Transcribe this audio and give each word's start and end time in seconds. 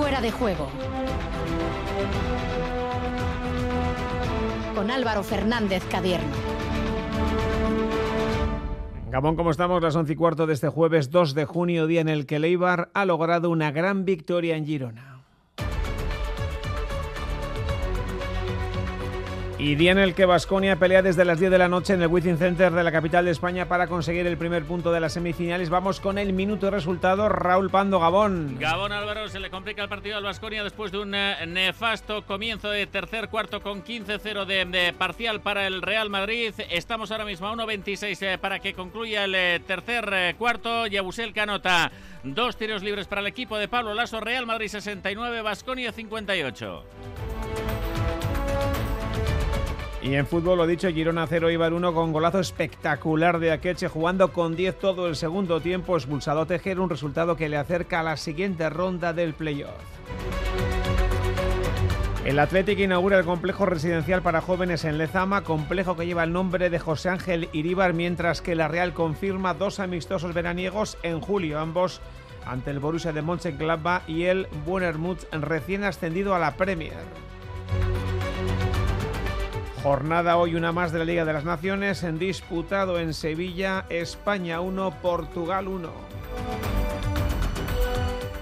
Fuera 0.00 0.22
de 0.22 0.30
juego. 0.30 0.66
Con 4.74 4.90
Álvaro 4.90 5.22
Fernández 5.22 5.84
Cadierno. 5.90 6.32
Gabón, 9.10 9.36
¿cómo 9.36 9.50
estamos? 9.50 9.82
Las 9.82 9.94
once 9.96 10.14
y 10.14 10.16
cuarto 10.16 10.46
de 10.46 10.54
este 10.54 10.70
jueves 10.70 11.10
2 11.10 11.34
de 11.34 11.44
junio, 11.44 11.86
día 11.86 12.00
en 12.00 12.08
el 12.08 12.24
que 12.24 12.38
Leibar 12.38 12.90
ha 12.94 13.04
logrado 13.04 13.50
una 13.50 13.72
gran 13.72 14.06
victoria 14.06 14.56
en 14.56 14.64
Girona. 14.64 15.19
Y 19.62 19.74
día 19.74 19.92
en 19.92 19.98
el 19.98 20.14
que 20.14 20.24
Vasconia 20.24 20.76
pelea 20.76 21.02
desde 21.02 21.22
las 21.22 21.38
10 21.38 21.50
de 21.50 21.58
la 21.58 21.68
noche 21.68 21.92
en 21.92 22.00
el 22.00 22.08
Wizzing 22.08 22.38
Center 22.38 22.72
de 22.72 22.82
la 22.82 22.90
capital 22.90 23.26
de 23.26 23.30
España 23.30 23.68
para 23.68 23.88
conseguir 23.88 24.26
el 24.26 24.38
primer 24.38 24.64
punto 24.64 24.90
de 24.90 25.00
las 25.00 25.12
semifinales. 25.12 25.68
Vamos 25.68 26.00
con 26.00 26.16
el 26.16 26.32
minuto 26.32 26.64
de 26.64 26.70
resultado. 26.70 27.28
Raúl 27.28 27.68
Pando, 27.68 28.00
Gabón. 28.00 28.56
Gabón 28.58 28.90
Álvaro, 28.90 29.28
se 29.28 29.38
le 29.38 29.50
complica 29.50 29.82
el 29.82 29.90
partido 29.90 30.16
al 30.16 30.24
Vasconia 30.24 30.64
después 30.64 30.92
de 30.92 31.00
un 31.00 31.14
eh, 31.14 31.44
nefasto 31.46 32.24
comienzo 32.24 32.70
de 32.70 32.86
tercer 32.86 33.28
cuarto 33.28 33.60
con 33.60 33.84
15-0 33.84 34.46
de, 34.46 34.94
parcial 34.94 35.42
para 35.42 35.66
el 35.66 35.82
Real 35.82 36.08
Madrid. 36.08 36.54
Estamos 36.70 37.10
ahora 37.10 37.26
mismo 37.26 37.46
a 37.46 37.52
1.26 37.52 38.22
eh, 38.22 38.38
para 38.38 38.60
que 38.60 38.72
concluya 38.72 39.26
el 39.26 39.34
eh, 39.34 39.60
tercer 39.66 40.36
cuarto. 40.38 40.86
Yabusel 40.86 41.34
Canota, 41.34 41.92
dos 42.24 42.56
tiros 42.56 42.82
libres 42.82 43.06
para 43.06 43.20
el 43.20 43.26
equipo 43.26 43.58
de 43.58 43.68
Pablo 43.68 43.92
Lasso. 43.92 44.20
Real 44.20 44.46
Madrid 44.46 44.68
69, 44.68 45.42
Vasconia 45.42 45.92
58. 45.92 47.79
Y 50.02 50.14
en 50.14 50.26
fútbol, 50.26 50.56
lo 50.56 50.66
dicho, 50.66 50.88
Girona 50.88 51.26
0 51.26 51.50
Ibar 51.50 51.74
1 51.74 51.92
con 51.92 52.12
golazo 52.12 52.40
espectacular 52.40 53.38
de 53.38 53.52
Akeche, 53.52 53.88
jugando 53.88 54.32
con 54.32 54.56
10 54.56 54.78
todo 54.78 55.06
el 55.06 55.14
segundo 55.14 55.60
tiempo, 55.60 55.96
expulsado 55.96 56.40
a 56.40 56.46
Tejer, 56.46 56.80
un 56.80 56.88
resultado 56.88 57.36
que 57.36 57.50
le 57.50 57.58
acerca 57.58 58.00
a 58.00 58.02
la 58.02 58.16
siguiente 58.16 58.70
ronda 58.70 59.12
del 59.12 59.34
playoff. 59.34 59.74
El 62.24 62.38
Atlético 62.38 62.82
inaugura 62.82 63.18
el 63.18 63.24
complejo 63.26 63.66
residencial 63.66 64.22
para 64.22 64.40
jóvenes 64.40 64.84
en 64.84 64.96
Lezama, 64.96 65.42
complejo 65.42 65.96
que 65.96 66.06
lleva 66.06 66.24
el 66.24 66.32
nombre 66.32 66.70
de 66.70 66.78
José 66.78 67.10
Ángel 67.10 67.50
Iríbar, 67.52 67.92
mientras 67.92 68.40
que 68.40 68.54
la 68.54 68.68
Real 68.68 68.94
confirma 68.94 69.52
dos 69.52 69.80
amistosos 69.80 70.32
veraniegos 70.32 70.96
en 71.02 71.20
julio, 71.20 71.58
ambos 71.58 72.00
ante 72.46 72.70
el 72.70 72.78
Borussia 72.78 73.12
de 73.12 73.22
Mönchengladbach 73.22 74.08
y 74.08 74.24
el 74.24 74.48
Buenermut 74.64 75.18
recién 75.32 75.84
ascendido 75.84 76.34
a 76.34 76.38
la 76.38 76.56
Premier. 76.56 76.92
Jornada 79.82 80.36
hoy 80.36 80.56
una 80.56 80.72
más 80.72 80.92
de 80.92 80.98
la 80.98 81.06
Liga 81.06 81.24
de 81.24 81.32
las 81.32 81.46
Naciones, 81.46 82.02
en 82.02 82.18
disputado 82.18 83.00
en 83.00 83.14
Sevilla, 83.14 83.86
España 83.88 84.60
1, 84.60 84.90
Portugal 85.00 85.68
1. 85.68 85.90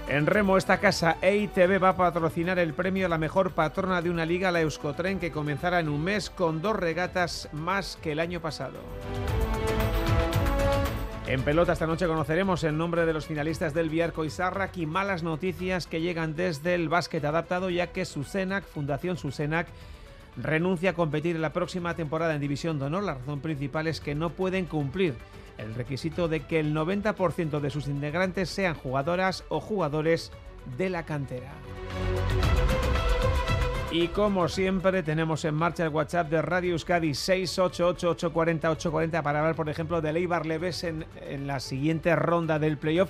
En 0.09 0.25
remo, 0.25 0.57
esta 0.57 0.79
casa 0.79 1.15
EITB 1.21 1.81
va 1.81 1.89
a 1.89 1.95
patrocinar 1.95 2.59
el 2.59 2.73
premio 2.73 3.05
a 3.05 3.09
la 3.09 3.17
mejor 3.17 3.51
patrona 3.51 4.01
de 4.01 4.09
una 4.09 4.25
liga, 4.25 4.51
la 4.51 4.59
Euskotren, 4.59 5.17
que 5.17 5.31
comenzará 5.31 5.79
en 5.79 5.87
un 5.87 6.03
mes 6.03 6.29
con 6.29 6.61
dos 6.61 6.75
regatas 6.75 7.47
más 7.53 7.97
que 8.01 8.11
el 8.11 8.19
año 8.19 8.41
pasado. 8.41 8.79
En 11.25 11.43
pelota 11.43 11.71
esta 11.71 11.87
noche 11.87 12.07
conoceremos 12.07 12.65
el 12.65 12.75
nombre 12.75 13.05
de 13.05 13.13
los 13.13 13.27
finalistas 13.27 13.73
del 13.73 13.89
Biarco 13.89 14.25
y 14.25 14.29
Sarrac 14.29 14.75
y 14.75 14.85
malas 14.85 15.23
noticias 15.23 15.87
que 15.87 16.01
llegan 16.01 16.35
desde 16.35 16.73
el 16.73 16.89
básquet 16.89 17.23
adaptado, 17.23 17.69
ya 17.69 17.87
que 17.87 18.03
Susenac, 18.03 18.65
Fundación 18.65 19.15
Susenac, 19.15 19.67
renuncia 20.41 20.91
a 20.91 20.93
competir 20.93 21.35
en 21.35 21.41
la 21.41 21.53
próxima 21.53 21.95
temporada 21.95 22.35
en 22.35 22.41
División 22.41 22.79
de 22.79 22.85
Honor. 22.85 23.03
La 23.03 23.15
razón 23.15 23.41
principal 23.41 23.87
es 23.87 23.99
que 23.99 24.15
no 24.15 24.29
pueden 24.31 24.65
cumplir 24.65 25.15
el 25.57 25.75
requisito 25.75 26.27
de 26.27 26.41
que 26.41 26.59
el 26.59 26.73
90% 26.73 27.59
de 27.59 27.69
sus 27.69 27.87
integrantes 27.87 28.49
sean 28.49 28.75
jugadoras 28.75 29.43
o 29.49 29.59
jugadores 29.59 30.31
de 30.77 30.89
la 30.89 31.03
cantera. 31.03 31.51
Y 33.91 34.07
como 34.09 34.47
siempre 34.47 35.01
tenemos 35.01 35.45
en 35.45 35.55
marcha 35.55 35.83
el 35.83 35.89
WhatsApp 35.89 36.29
de 36.29 36.43
Radio 36.43 36.73
Euskadi 36.73 37.09
688-840-840 37.09 39.23
para 39.23 39.39
hablar 39.39 39.55
por 39.55 39.67
ejemplo 39.67 39.99
de 39.99 40.13
Leibar 40.13 40.45
Leves 40.45 40.83
en, 40.83 41.07
en 41.21 41.47
la 41.47 41.59
siguiente 41.59 42.15
ronda 42.15 42.59
del 42.59 42.77
playoff 42.77 43.09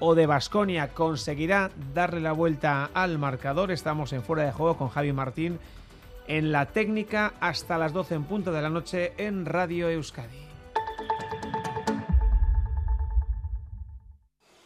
o 0.00 0.14
de 0.14 0.26
Basconia. 0.26 0.92
¿Conseguirá 0.92 1.70
darle 1.94 2.20
la 2.20 2.32
vuelta 2.32 2.90
al 2.92 3.18
marcador? 3.18 3.70
Estamos 3.70 4.12
en 4.12 4.22
fuera 4.22 4.44
de 4.44 4.52
juego 4.52 4.76
con 4.76 4.90
Javi 4.90 5.14
Martín 5.14 5.58
en 6.32 6.50
la 6.50 6.64
técnica 6.64 7.34
hasta 7.40 7.76
las 7.76 7.92
12 7.92 8.14
en 8.14 8.24
punto 8.24 8.52
de 8.52 8.62
la 8.62 8.70
noche 8.70 9.12
en 9.18 9.44
Radio 9.44 9.90
Euskadi. 9.90 10.38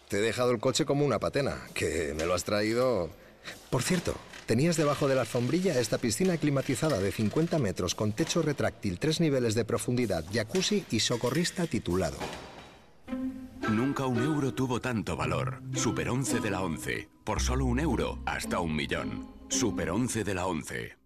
Te 0.09 0.19
he 0.19 0.21
dejado 0.21 0.53
el 0.53 0.60
coche 0.60 0.84
como 0.84 1.04
una 1.04 1.19
patena, 1.19 1.56
que 1.75 2.15
me 2.16 2.25
lo 2.25 2.34
has 2.34 2.44
traído... 2.44 3.10
Por 3.69 3.82
cierto, 3.82 4.15
tenías 4.47 4.77
debajo 4.77 5.09
de 5.09 5.16
la 5.16 5.22
alfombrilla 5.22 5.81
esta 5.81 5.99
piscina 5.99 6.37
climatizada 6.37 7.00
de 7.00 7.10
50 7.10 7.59
metros 7.59 7.97
con 7.97 8.12
techo 8.12 8.43
retráctil, 8.43 9.00
tres 9.00 9.21
niveles 9.21 9.56
de 9.56 9.65
profundidad, 9.65 10.25
jacuzzi 10.33 10.84
y 10.93 11.00
socorrista 11.00 11.66
titulado. 11.66 12.19
Nunca 13.69 14.06
un 14.06 14.22
euro 14.22 14.54
tuvo 14.54 14.81
tanto 14.81 15.16
valor. 15.16 15.60
Super 15.75 16.10
11 16.10 16.38
de 16.38 16.50
la 16.50 16.60
11. 16.60 17.09
Por 17.25 17.41
solo 17.41 17.65
un 17.65 17.81
euro, 17.81 18.21
hasta 18.25 18.60
un 18.60 18.77
millón. 18.77 19.34
Super 19.48 19.91
11 19.91 20.22
de 20.22 20.34
la 20.34 20.47
11. 20.47 21.05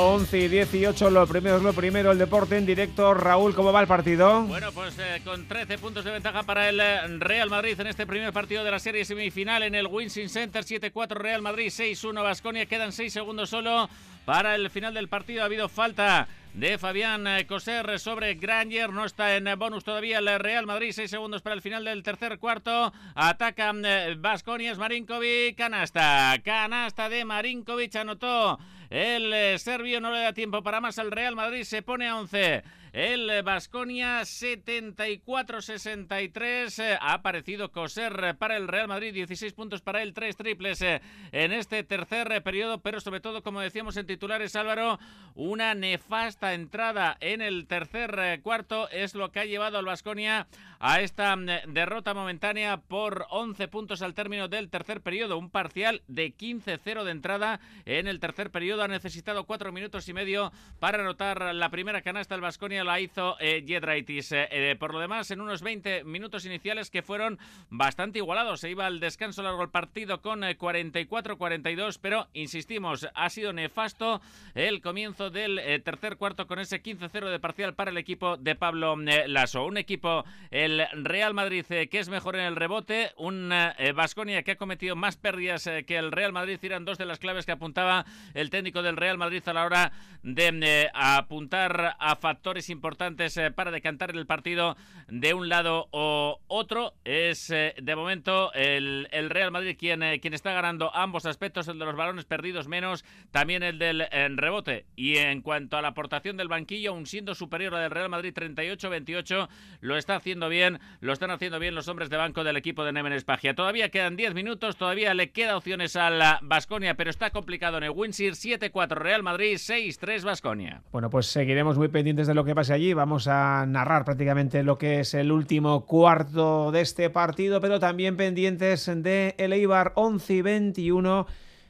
11 0.00 0.38
y 0.38 0.48
18, 0.48 1.10
lo 1.10 1.26
primero 1.26 1.58
es 1.58 1.62
lo 1.62 1.74
primero, 1.74 2.10
el 2.10 2.18
deporte 2.18 2.56
en 2.56 2.64
directo. 2.64 3.12
Raúl, 3.12 3.54
¿cómo 3.54 3.70
va 3.70 3.82
el 3.82 3.86
partido? 3.86 4.42
Bueno, 4.44 4.72
pues 4.72 4.98
eh, 4.98 5.20
con 5.24 5.46
13 5.46 5.76
puntos 5.76 6.04
de 6.04 6.10
ventaja 6.10 6.42
para 6.42 6.70
el 6.70 6.80
eh, 6.80 7.18
Real 7.18 7.50
Madrid 7.50 7.78
en 7.78 7.86
este 7.86 8.06
primer 8.06 8.32
partido 8.32 8.64
de 8.64 8.70
la 8.70 8.78
serie 8.78 9.04
semifinal 9.04 9.62
en 9.62 9.74
el 9.74 9.86
Winston 9.86 10.30
Center, 10.30 10.64
7-4 10.64 11.16
Real 11.16 11.42
Madrid, 11.42 11.66
6-1 11.66 12.22
Basconia, 12.22 12.64
quedan 12.64 12.92
6 12.92 13.12
segundos 13.12 13.50
solo 13.50 13.90
para 14.24 14.54
el 14.54 14.70
final 14.70 14.94
del 14.94 15.08
partido. 15.08 15.42
Ha 15.42 15.46
habido 15.46 15.68
falta 15.68 16.28
de 16.54 16.78
Fabián 16.78 17.26
eh, 17.26 17.46
Coser 17.46 17.98
sobre 17.98 18.34
Granger. 18.34 18.90
No 18.90 19.04
está 19.04 19.36
en 19.36 19.46
bonus 19.58 19.84
todavía 19.84 20.18
el 20.18 20.38
Real 20.38 20.66
Madrid. 20.66 20.92
Seis 20.92 21.10
segundos 21.10 21.42
para 21.42 21.54
el 21.54 21.62
final 21.62 21.84
del 21.84 22.02
tercer 22.02 22.38
cuarto. 22.38 22.92
Ataca 23.14 23.72
Vasconias, 24.16 24.78
Marinkovic, 24.78 25.56
canasta. 25.56 26.36
Canasta 26.42 27.08
de 27.08 27.24
Marinkovic, 27.24 27.94
anotó 27.96 28.58
el 28.90 29.32
eh, 29.32 29.58
serbio 29.58 30.00
no 30.00 30.10
le 30.10 30.20
da 30.20 30.32
tiempo 30.32 30.62
para 30.62 30.80
más 30.80 30.98
al 30.98 31.12
Real 31.12 31.36
Madrid, 31.36 31.62
se 31.62 31.80
pone 31.82 32.08
a 32.08 32.16
11. 32.18 32.62
El 32.92 33.44
Basconia 33.44 34.22
74-63. 34.22 36.82
Eh, 36.82 36.98
ha 37.00 37.12
aparecido 37.12 37.70
Coser 37.70 38.34
para 38.36 38.56
el 38.56 38.66
Real 38.66 38.88
Madrid, 38.88 39.14
16 39.14 39.52
puntos 39.52 39.80
para 39.80 40.02
él, 40.02 40.12
3 40.12 40.36
triples 40.36 40.82
eh, 40.82 41.00
en 41.30 41.52
este 41.52 41.84
tercer 41.84 42.42
periodo, 42.42 42.80
pero 42.80 43.00
sobre 43.00 43.20
todo, 43.20 43.44
como 43.44 43.60
decíamos 43.60 43.96
en 43.96 44.06
titulares, 44.06 44.56
Álvaro, 44.56 44.98
una 45.36 45.74
nefasta 45.74 46.54
entrada 46.54 47.16
en 47.20 47.42
el 47.42 47.68
tercer 47.68 48.40
cuarto 48.42 48.90
es 48.90 49.14
lo 49.14 49.30
que 49.30 49.38
ha 49.38 49.44
llevado 49.44 49.78
al 49.78 49.84
Basconia 49.84 50.48
a 50.80 51.00
esta 51.00 51.36
derrota 51.68 52.14
momentánea 52.14 52.78
por 52.78 53.26
11 53.30 53.68
puntos 53.68 54.02
al 54.02 54.14
término 54.14 54.48
del 54.48 54.70
tercer 54.70 55.02
periodo. 55.02 55.38
Un 55.38 55.50
parcial 55.50 56.02
de 56.08 56.34
15-0 56.34 57.04
de 57.04 57.10
entrada 57.10 57.60
en 57.84 58.08
el 58.08 58.18
tercer 58.18 58.50
periodo. 58.50 58.82
Ha 58.82 58.88
necesitado 58.88 59.44
4 59.44 59.72
minutos 59.72 60.08
y 60.08 60.14
medio 60.14 60.52
para 60.80 61.02
anotar 61.02 61.54
la 61.54 61.68
primera 61.68 62.02
canasta 62.02 62.34
del 62.34 62.42
Basconia 62.42 62.79
la 62.84 63.00
hizo 63.00 63.36
eh, 63.40 63.64
Jedraitis. 63.66 64.32
Eh, 64.32 64.48
eh, 64.50 64.76
por 64.78 64.92
lo 64.92 65.00
demás, 65.00 65.30
en 65.30 65.40
unos 65.40 65.62
20 65.62 66.04
minutos 66.04 66.44
iniciales 66.46 66.90
que 66.90 67.02
fueron 67.02 67.38
bastante 67.68 68.18
igualados. 68.18 68.60
Se 68.60 68.70
iba 68.70 68.86
al 68.86 69.00
descanso 69.00 69.42
largo 69.42 69.62
el 69.62 69.68
partido 69.68 70.22
con 70.22 70.42
44-42, 70.42 71.98
pero 72.00 72.28
insistimos, 72.32 73.08
ha 73.14 73.30
sido 73.30 73.52
nefasto 73.52 74.20
el 74.54 74.80
comienzo 74.80 75.30
del 75.30 75.82
tercer 75.84 76.16
cuarto 76.16 76.46
con 76.46 76.58
ese 76.58 76.82
15-0 76.82 77.30
de 77.30 77.38
parcial 77.38 77.74
para 77.74 77.90
el 77.90 77.98
equipo 77.98 78.36
de 78.36 78.54
Pablo 78.54 78.96
Lasso. 78.96 79.64
Un 79.64 79.76
equipo, 79.76 80.24
el 80.50 80.86
Real 80.92 81.34
Madrid, 81.34 81.64
que 81.66 81.98
es 81.98 82.08
mejor 82.08 82.36
en 82.36 82.42
el 82.42 82.56
rebote, 82.56 83.12
un 83.16 83.52
Vasconia 83.94 84.42
que 84.42 84.52
ha 84.52 84.56
cometido 84.56 84.96
más 84.96 85.16
pérdidas 85.16 85.68
que 85.86 85.96
el 85.96 86.12
Real 86.12 86.32
Madrid. 86.32 86.58
Eran 86.62 86.84
dos 86.84 86.98
de 86.98 87.06
las 87.06 87.18
claves 87.18 87.46
que 87.46 87.52
apuntaba 87.52 88.04
el 88.34 88.50
técnico 88.50 88.82
del 88.82 88.96
Real 88.96 89.18
Madrid 89.18 89.42
a 89.46 89.52
la 89.52 89.64
hora 89.64 89.92
de 90.22 90.90
apuntar 90.94 91.96
a 91.98 92.16
factores 92.16 92.69
importantes 92.70 93.36
eh, 93.36 93.50
para 93.50 93.70
decantar 93.70 94.10
el 94.10 94.26
partido 94.26 94.76
de 95.08 95.34
un 95.34 95.48
lado 95.48 95.88
o 95.90 96.40
otro. 96.46 96.94
Es 97.04 97.50
eh, 97.50 97.74
de 97.80 97.96
momento 97.96 98.52
el, 98.54 99.08
Real 99.30 99.50
Madrid 99.50 99.76
quien, 99.78 100.02
quien 100.20 100.34
está 100.34 100.52
ganando 100.52 100.94
ambos 100.94 101.26
aspectos, 101.26 101.68
el 101.68 101.78
de 101.78 101.84
los 101.84 101.96
balones 101.96 102.24
perdidos 102.24 102.68
menos, 102.68 103.04
también 103.30 103.62
el 103.62 103.78
del 103.78 104.06
rebote. 104.36 104.86
Y 104.96 105.16
en 105.18 105.42
cuanto 105.42 105.76
a 105.76 105.82
la 105.82 105.88
aportación 105.88 106.36
del 106.36 106.48
banquillo, 106.48 106.92
aún 106.92 107.06
siendo 107.06 107.34
superior 107.34 107.74
a 107.74 107.78
la 107.78 107.82
del 107.82 107.90
Real 107.90 108.08
Madrid 108.08 108.32
38-28, 108.34 109.48
lo 109.80 109.96
está 109.96 110.16
haciendo 110.16 110.48
bien, 110.48 110.78
lo 111.00 111.12
están 111.12 111.30
haciendo 111.30 111.58
bien 111.58 111.74
los 111.74 111.88
hombres 111.88 112.10
de 112.10 112.16
banco 112.16 112.44
del 112.44 112.56
equipo 112.56 112.84
de 112.84 112.92
Nemen 112.92 113.12
Espagia. 113.12 113.54
Todavía 113.54 113.90
quedan 113.90 114.16
10 114.16 114.34
minutos, 114.34 114.76
todavía 114.76 115.14
le 115.14 115.30
queda 115.30 115.56
opciones 115.56 115.96
a 115.96 116.10
la 116.10 116.38
Basconia, 116.42 116.94
pero 116.94 117.10
está 117.10 117.30
complicado 117.30 117.78
en 117.78 117.84
el 117.84 117.90
Windsor 117.90 118.32
7-4 118.32 118.88
Real 118.96 119.22
Madrid, 119.22 119.54
6-3 119.54 120.24
Basconia. 120.24 120.82
Bueno, 120.92 121.10
pues 121.10 121.26
seguiremos 121.26 121.78
muy 121.78 121.88
pendientes 121.88 122.26
de 122.26 122.34
lo 122.34 122.44
que 122.44 122.54
pase 122.60 122.74
allí. 122.74 122.92
Vamos 122.92 123.26
a 123.26 123.64
narrar 123.66 124.04
prácticamente 124.04 124.62
lo 124.62 124.76
que 124.76 125.00
es 125.00 125.14
el 125.14 125.32
último 125.32 125.86
cuarto 125.86 126.70
de 126.70 126.82
este 126.82 127.08
partido, 127.08 127.58
pero 127.58 127.80
también 127.80 128.18
pendientes 128.18 128.84
de 128.84 129.34
el 129.38 129.54
Eibar 129.54 129.92
11 129.94 130.34
y 130.34 130.42
21. 130.42 131.26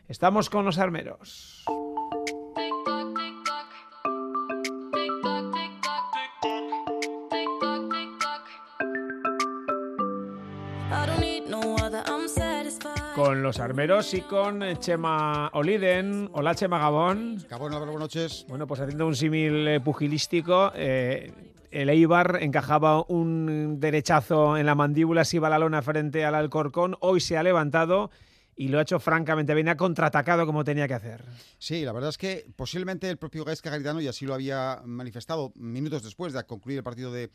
Estamos 0.09 0.51
con 0.51 0.65
los 0.65 0.79
armeros. 0.79 1.65
Los 13.51 13.59
armeros 13.59 14.15
y 14.15 14.21
con 14.21 14.63
Chema 14.79 15.51
Oliden. 15.55 16.31
Hola 16.35 16.55
Chema 16.55 16.79
Gabón. 16.79 17.45
Gabón, 17.51 17.73
buenas 17.73 17.99
noches. 17.99 18.47
Bueno, 18.49 18.69
pues 18.69 18.81
haciendo 18.81 19.09
un 19.09 19.17
símil 19.17 19.67
eh, 19.67 19.81
pugilístico, 19.81 20.71
eh, 20.77 21.33
el 21.73 21.89
Eibar 21.89 22.39
encajaba 22.43 23.05
un 23.09 23.81
derechazo 23.81 24.57
en 24.57 24.67
la 24.67 24.77
mandíbula, 24.77 25.25
se 25.25 25.39
iba 25.39 25.51
la 25.51 25.59
lona 25.59 25.83
frente 25.83 26.25
al 26.25 26.37
Alcorcón, 26.37 26.97
hoy 27.01 27.19
se 27.19 27.37
ha 27.37 27.43
levantado 27.43 28.13
y 28.61 28.69
lo 28.69 28.79
ha 28.79 28.83
hecho 28.83 29.01
francamente 29.01 29.55
bien, 29.55 29.71
ha 29.71 29.77
contraatacado 29.79 30.45
como 30.45 30.65
tenía 30.65 30.87
que 30.87 30.93
hacer. 30.93 31.25
Sí, 31.57 31.83
la 31.83 31.95
verdad 31.95 32.11
es 32.11 32.19
que 32.19 32.45
posiblemente 32.57 33.09
el 33.09 33.17
propio 33.17 33.43
Gaisca 33.43 33.71
Garitano, 33.71 34.03
y 34.03 34.07
así 34.07 34.27
lo 34.27 34.35
había 34.35 34.83
manifestado 34.85 35.51
minutos 35.57 36.03
después 36.03 36.35
de 36.35 36.45
concluir 36.45 36.77
el 36.77 36.85
partido 36.85 37.11
de, 37.11 37.31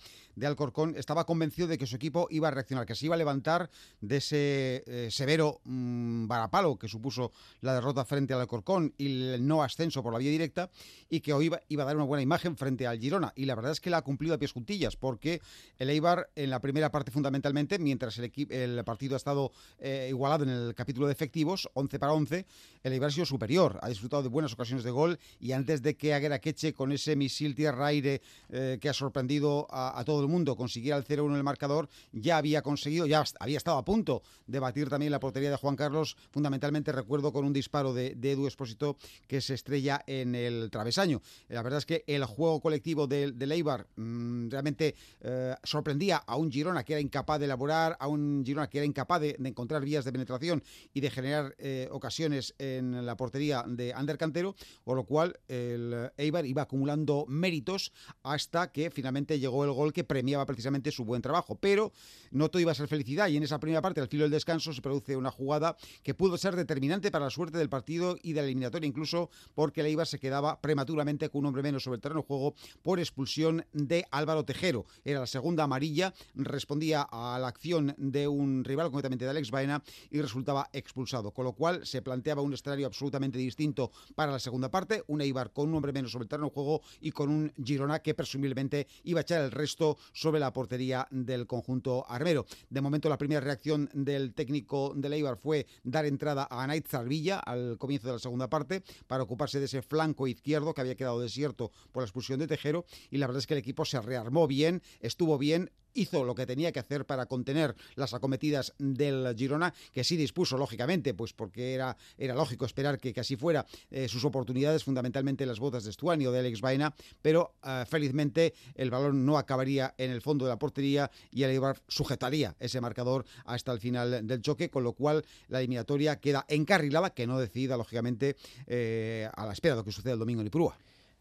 Alcorcón, 0.45 0.93
estaba 0.95 1.25
convencido 1.25 1.67
de 1.67 1.79
que 1.79 1.87
su 1.87 1.95
equipo 1.95 2.27
iba 2.29 2.49
a 2.49 2.51
reaccionar, 2.51 2.85
que 2.85 2.93
se 2.93 3.07
iba 3.07 3.15
a 3.15 3.17
levantar 3.17 3.71
de 4.01 4.17
ese 4.17 4.83
eh, 4.85 5.07
severo 5.09 5.61
mm, 5.63 6.27
varapalo 6.27 6.77
que 6.77 6.87
supuso 6.87 7.31
la 7.61 7.73
derrota 7.73 8.05
frente 8.05 8.35
al 8.35 8.41
Alcorcón 8.41 8.93
y 8.95 9.29
el 9.29 9.47
no 9.47 9.63
ascenso 9.63 10.03
por 10.03 10.13
la 10.13 10.19
vía 10.19 10.29
directa, 10.29 10.69
y 11.09 11.21
que 11.21 11.33
hoy 11.33 11.51
iba, 11.69 11.83
a 11.83 11.85
dar 11.87 11.95
una 11.95 12.05
buena 12.05 12.21
imagen 12.21 12.55
frente 12.55 12.85
al 12.85 12.99
Girona. 12.99 13.33
Y 13.35 13.45
la 13.45 13.55
verdad 13.55 13.71
es 13.71 13.81
que 13.81 13.89
la 13.89 13.97
ha 13.97 14.03
cumplido 14.03 14.35
a 14.35 14.37
pies 14.37 14.51
juntillas, 14.51 14.95
porque 14.95 15.41
el 15.79 15.89
Eibar 15.89 16.29
en 16.35 16.51
la 16.51 16.61
primera 16.61 16.91
parte 16.91 17.09
fundamentalmente, 17.09 17.79
mientras 17.79 18.15
el, 18.19 18.31
el 18.51 18.83
partido 18.83 19.15
ha 19.15 19.17
estado 19.17 19.51
eh, 19.79 20.05
igualado 20.11 20.43
en 20.43 20.51
el 20.51 20.75
capítulo 20.75 21.07
de 21.07 21.14
efectivos, 21.15 21.69
11 21.73 21.99
para 21.99 22.13
11, 22.13 22.45
el 22.83 22.93
Eibar 22.93 23.09
ha 23.09 23.11
sido 23.11 23.25
superior, 23.25 23.79
ha 23.81 23.89
disfrutado 23.89 24.21
de 24.21 24.29
buenas 24.29 24.53
ocasiones 24.53 24.83
de 24.83 24.91
gol 24.91 25.17
y 25.39 25.53
antes 25.53 25.81
de 25.81 25.95
que 25.95 26.13
Aguera 26.13 26.39
Queche 26.39 26.73
con 26.73 26.91
ese 26.91 27.15
misil 27.15 27.55
tierra-aire 27.55 28.21
eh, 28.49 28.77
que 28.79 28.89
ha 28.89 28.93
sorprendido 28.93 29.65
a, 29.71 30.03
todo 30.05 30.21
el 30.21 30.27
mundo 30.27 30.55
consiguiera 30.55 30.97
el 30.97 31.05
0-1 31.05 31.31
en 31.31 31.35
el 31.37 31.43
marcador, 31.43 31.89
ya 32.11 32.37
había 32.37 32.61
conseguido, 32.61 33.07
ya 33.07 33.23
había 33.39 33.57
estado 33.57 33.77
a 33.77 33.85
punto 33.85 34.21
de 34.45 34.59
batir 34.59 34.89
también 34.89 35.11
la 35.11 35.19
portería 35.19 35.49
de 35.49 35.55
Juan 35.55 35.75
Carlos, 35.75 36.15
fundamentalmente 36.31 36.91
recuerdo 36.91 37.31
con 37.33 37.45
un 37.45 37.53
disparo 37.53 37.93
de, 37.93 38.15
Edu 38.25 38.47
Espósito 38.47 38.97
que 39.27 39.39
se 39.39 39.53
estrella 39.53 40.03
en 40.05 40.35
el 40.35 40.69
travesaño. 40.69 41.21
La 41.47 41.61
verdad 41.61 41.79
es 41.79 41.85
que 41.85 42.03
el 42.07 42.25
juego 42.25 42.59
colectivo 42.59 43.07
del 43.07 43.37
de 43.37 43.45
Eibar 43.53 43.87
mm, 43.95 44.49
realmente 44.49 44.95
eh, 45.21 45.55
sorprendía 45.63 46.17
a 46.17 46.35
un 46.35 46.51
Girona 46.51 46.83
que 46.83 46.93
era 46.93 47.01
incapaz 47.01 47.39
de 47.39 47.45
elaborar, 47.45 47.95
a 47.99 48.07
un 48.07 48.43
Girona 48.45 48.67
que 48.67 48.79
era 48.79 48.85
incapaz 48.85 49.21
de, 49.21 49.35
de 49.39 49.49
encontrar 49.49 49.83
vías 49.83 50.05
de 50.05 50.11
penetración 50.11 50.63
y 50.93 51.01
de 51.01 51.04
generar 51.09 51.55
eh, 51.57 51.87
ocasiones 51.91 52.55
en 52.57 53.05
la 53.05 53.17
portería 53.17 53.63
de 53.67 53.93
Ander 53.93 54.17
Cantero, 54.17 54.55
por 54.83 54.95
lo 54.95 55.05
cual 55.05 55.39
el 55.47 56.11
Eibar 56.17 56.45
iba 56.45 56.63
acumulando 56.63 57.25
méritos 57.27 57.91
hasta 58.23 58.71
que 58.71 58.89
finalmente 58.91 59.39
llegó 59.39 59.63
el 59.63 59.71
gol 59.71 59.93
que 59.93 60.03
premiaba 60.03 60.45
precisamente 60.45 60.91
su 60.91 61.05
buen 61.05 61.21
trabajo. 61.21 61.55
Pero 61.55 61.91
no 62.31 62.49
todo 62.49 62.61
iba 62.61 62.71
a 62.71 62.75
ser 62.75 62.87
felicidad 62.87 63.27
y 63.27 63.37
en 63.37 63.43
esa 63.43 63.59
primera 63.59 63.81
parte, 63.81 64.01
al 64.01 64.07
filo 64.07 64.23
del 64.23 64.31
descanso, 64.31 64.73
se 64.73 64.81
produce 64.81 65.15
una 65.15 65.31
jugada 65.31 65.77
que 66.03 66.13
pudo 66.13 66.37
ser 66.37 66.55
determinante 66.55 67.11
para 67.11 67.25
la 67.25 67.31
suerte 67.31 67.57
del 67.57 67.69
partido 67.69 68.17
y 68.21 68.33
de 68.33 68.41
la 68.41 68.47
eliminatoria, 68.47 68.87
incluso 68.87 69.29
porque 69.53 69.81
el 69.81 69.87
Eibar 69.87 70.07
se 70.07 70.19
quedaba 70.19 70.59
prematuramente 70.61 71.29
con 71.29 71.39
un 71.39 71.47
hombre 71.47 71.63
menos 71.63 71.83
sobre 71.83 71.95
el 71.95 72.01
terreno 72.01 72.21
de 72.21 72.27
juego 72.27 72.55
por 72.81 72.99
expulsión 72.99 73.65
de 73.73 74.05
Álvaro 74.11 74.45
Tejero. 74.45 74.85
Era 75.03 75.21
la 75.21 75.27
segunda 75.27 75.63
amarilla, 75.63 76.13
respondía 76.33 77.07
a 77.09 77.37
la 77.39 77.47
acción 77.47 77.93
de 77.97 78.27
un 78.27 78.63
rival, 78.63 78.87
concretamente 78.87 79.25
de 79.25 79.31
Alex 79.31 79.51
Baena, 79.51 79.83
y 80.09 80.21
resultaba 80.21 80.69
expulsado 80.73 80.94
con 81.33 81.43
lo 81.43 81.53
cual 81.53 81.85
se 81.85 82.01
planteaba 82.01 82.41
un 82.41 82.53
escenario 82.53 82.87
absolutamente 82.87 83.37
distinto 83.37 83.91
para 84.15 84.31
la 84.31 84.39
segunda 84.39 84.71
parte, 84.71 85.03
un 85.07 85.19
Eibar 85.19 85.51
con 85.51 85.67
un 85.67 85.75
hombre 85.75 85.91
menos 85.91 86.11
sobre 86.11 86.23
el 86.23 86.29
terreno 86.29 86.47
de 86.47 86.53
juego 86.53 86.81
y 87.01 87.11
con 87.11 87.29
un 87.29 87.51
Girona 87.61 87.99
que 87.99 88.13
presumiblemente 88.13 88.87
iba 89.03 89.19
a 89.19 89.21
echar 89.21 89.41
el 89.41 89.51
resto 89.51 89.97
sobre 90.13 90.39
la 90.39 90.53
portería 90.53 91.05
del 91.11 91.47
conjunto 91.47 92.05
armero. 92.07 92.45
De 92.69 92.79
momento 92.79 93.09
la 93.09 93.17
primera 93.17 93.41
reacción 93.41 93.89
del 93.93 94.33
técnico 94.33 94.93
del 94.95 95.13
Eibar 95.13 95.37
fue 95.37 95.67
dar 95.83 96.05
entrada 96.05 96.47
a 96.49 96.63
Anait 96.63 96.87
Zarvilla 96.87 97.39
al 97.39 97.77
comienzo 97.77 98.07
de 98.07 98.13
la 98.13 98.19
segunda 98.19 98.49
parte 98.49 98.81
para 99.07 99.23
ocuparse 99.23 99.59
de 99.59 99.65
ese 99.65 99.81
flanco 99.81 100.27
izquierdo 100.27 100.73
que 100.73 100.81
había 100.81 100.95
quedado 100.95 101.19
desierto 101.19 101.71
por 101.91 102.03
la 102.03 102.05
expulsión 102.05 102.39
de 102.39 102.47
Tejero 102.47 102.85
y 103.11 103.17
la 103.17 103.27
verdad 103.27 103.39
es 103.39 103.47
que 103.47 103.53
el 103.55 103.59
equipo 103.59 103.83
se 103.83 103.99
rearmó 103.99 104.47
bien, 104.47 104.81
estuvo 105.01 105.37
bien, 105.37 105.71
hizo 105.95 106.23
lo 106.23 106.35
que 106.35 106.45
tenía 106.45 106.71
que 106.71 106.79
hacer 106.79 107.05
para 107.05 107.25
contener 107.25 107.75
las 107.95 108.13
acometidas 108.13 108.73
del 108.77 109.35
Girona, 109.35 109.73
que 109.91 110.03
sí 110.03 110.15
dispuso, 110.15 110.57
lógicamente, 110.57 111.13
pues 111.13 111.33
porque 111.33 111.73
era, 111.73 111.97
era 112.17 112.35
lógico 112.35 112.65
esperar 112.65 112.99
que, 112.99 113.13
así 113.19 113.35
fuera 113.35 113.65
eh, 113.89 114.07
sus 114.07 114.23
oportunidades, 114.25 114.83
fundamentalmente 114.83 115.45
las 115.45 115.59
botas 115.59 115.83
de 115.85 115.93
Stuani 115.93 116.27
o 116.27 116.31
de 116.31 116.39
Alex 116.39 116.61
Baena, 116.61 116.93
pero 117.21 117.55
eh, 117.63 117.85
felizmente 117.89 118.53
el 118.75 118.91
balón 118.91 119.25
no 119.25 119.37
acabaría 119.37 119.95
en 119.97 120.11
el 120.11 120.21
fondo 120.21 120.45
de 120.45 120.49
la 120.49 120.59
portería 120.59 121.09
y 121.31 121.43
el 121.43 121.51
Eibar 121.51 121.81
sujetaría 121.87 122.55
ese 122.59 122.81
marcador 122.81 123.25
hasta 123.45 123.71
el 123.71 123.79
final 123.79 124.27
del 124.27 124.41
choque, 124.41 124.69
con 124.69 124.83
lo 124.83 124.93
cual 124.93 125.25
la 125.47 125.59
eliminatoria 125.59 126.19
queda 126.19 126.45
encarrilada, 126.47 127.11
que 127.11 127.27
no 127.27 127.39
decida, 127.39 127.77
lógicamente, 127.77 128.35
eh, 128.67 129.29
a 129.33 129.45
la 129.45 129.53
espera 129.53 129.75
de 129.75 129.81
lo 129.81 129.85
que 129.85 129.91
suceda 129.91 130.13
el 130.13 130.19
domingo 130.19 130.41
en 130.41 130.47
Ipurúa. 130.47 130.77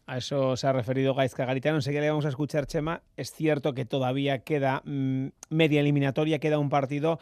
A 0.07 0.17
eso 0.17 0.55
se 0.55 0.67
ha 0.67 0.73
referido 0.73 1.15
Gaizka 1.15 1.45
Garitano. 1.45 1.77
Enseguida 1.77 2.01
le 2.01 2.09
vamos 2.09 2.25
a 2.25 2.29
escuchar, 2.29 2.67
Chema. 2.67 3.01
Es 3.17 3.31
cierto 3.31 3.73
que 3.73 3.85
todavía 3.85 4.43
queda 4.43 4.83
mm, 4.85 5.27
media 5.49 5.81
eliminatoria, 5.81 6.39
queda 6.39 6.59
un 6.59 6.69
partido. 6.69 7.19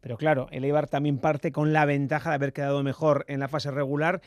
Pero 0.00 0.18
claro, 0.18 0.46
el 0.50 0.64
Eibar 0.64 0.88
también 0.88 1.18
parte 1.18 1.52
con 1.52 1.72
la 1.72 1.86
ventaja 1.86 2.30
de 2.30 2.34
haber 2.34 2.52
quedado 2.52 2.82
mejor 2.82 3.24
en 3.28 3.40
la 3.40 3.48
fase 3.48 3.70
regular 3.70 4.20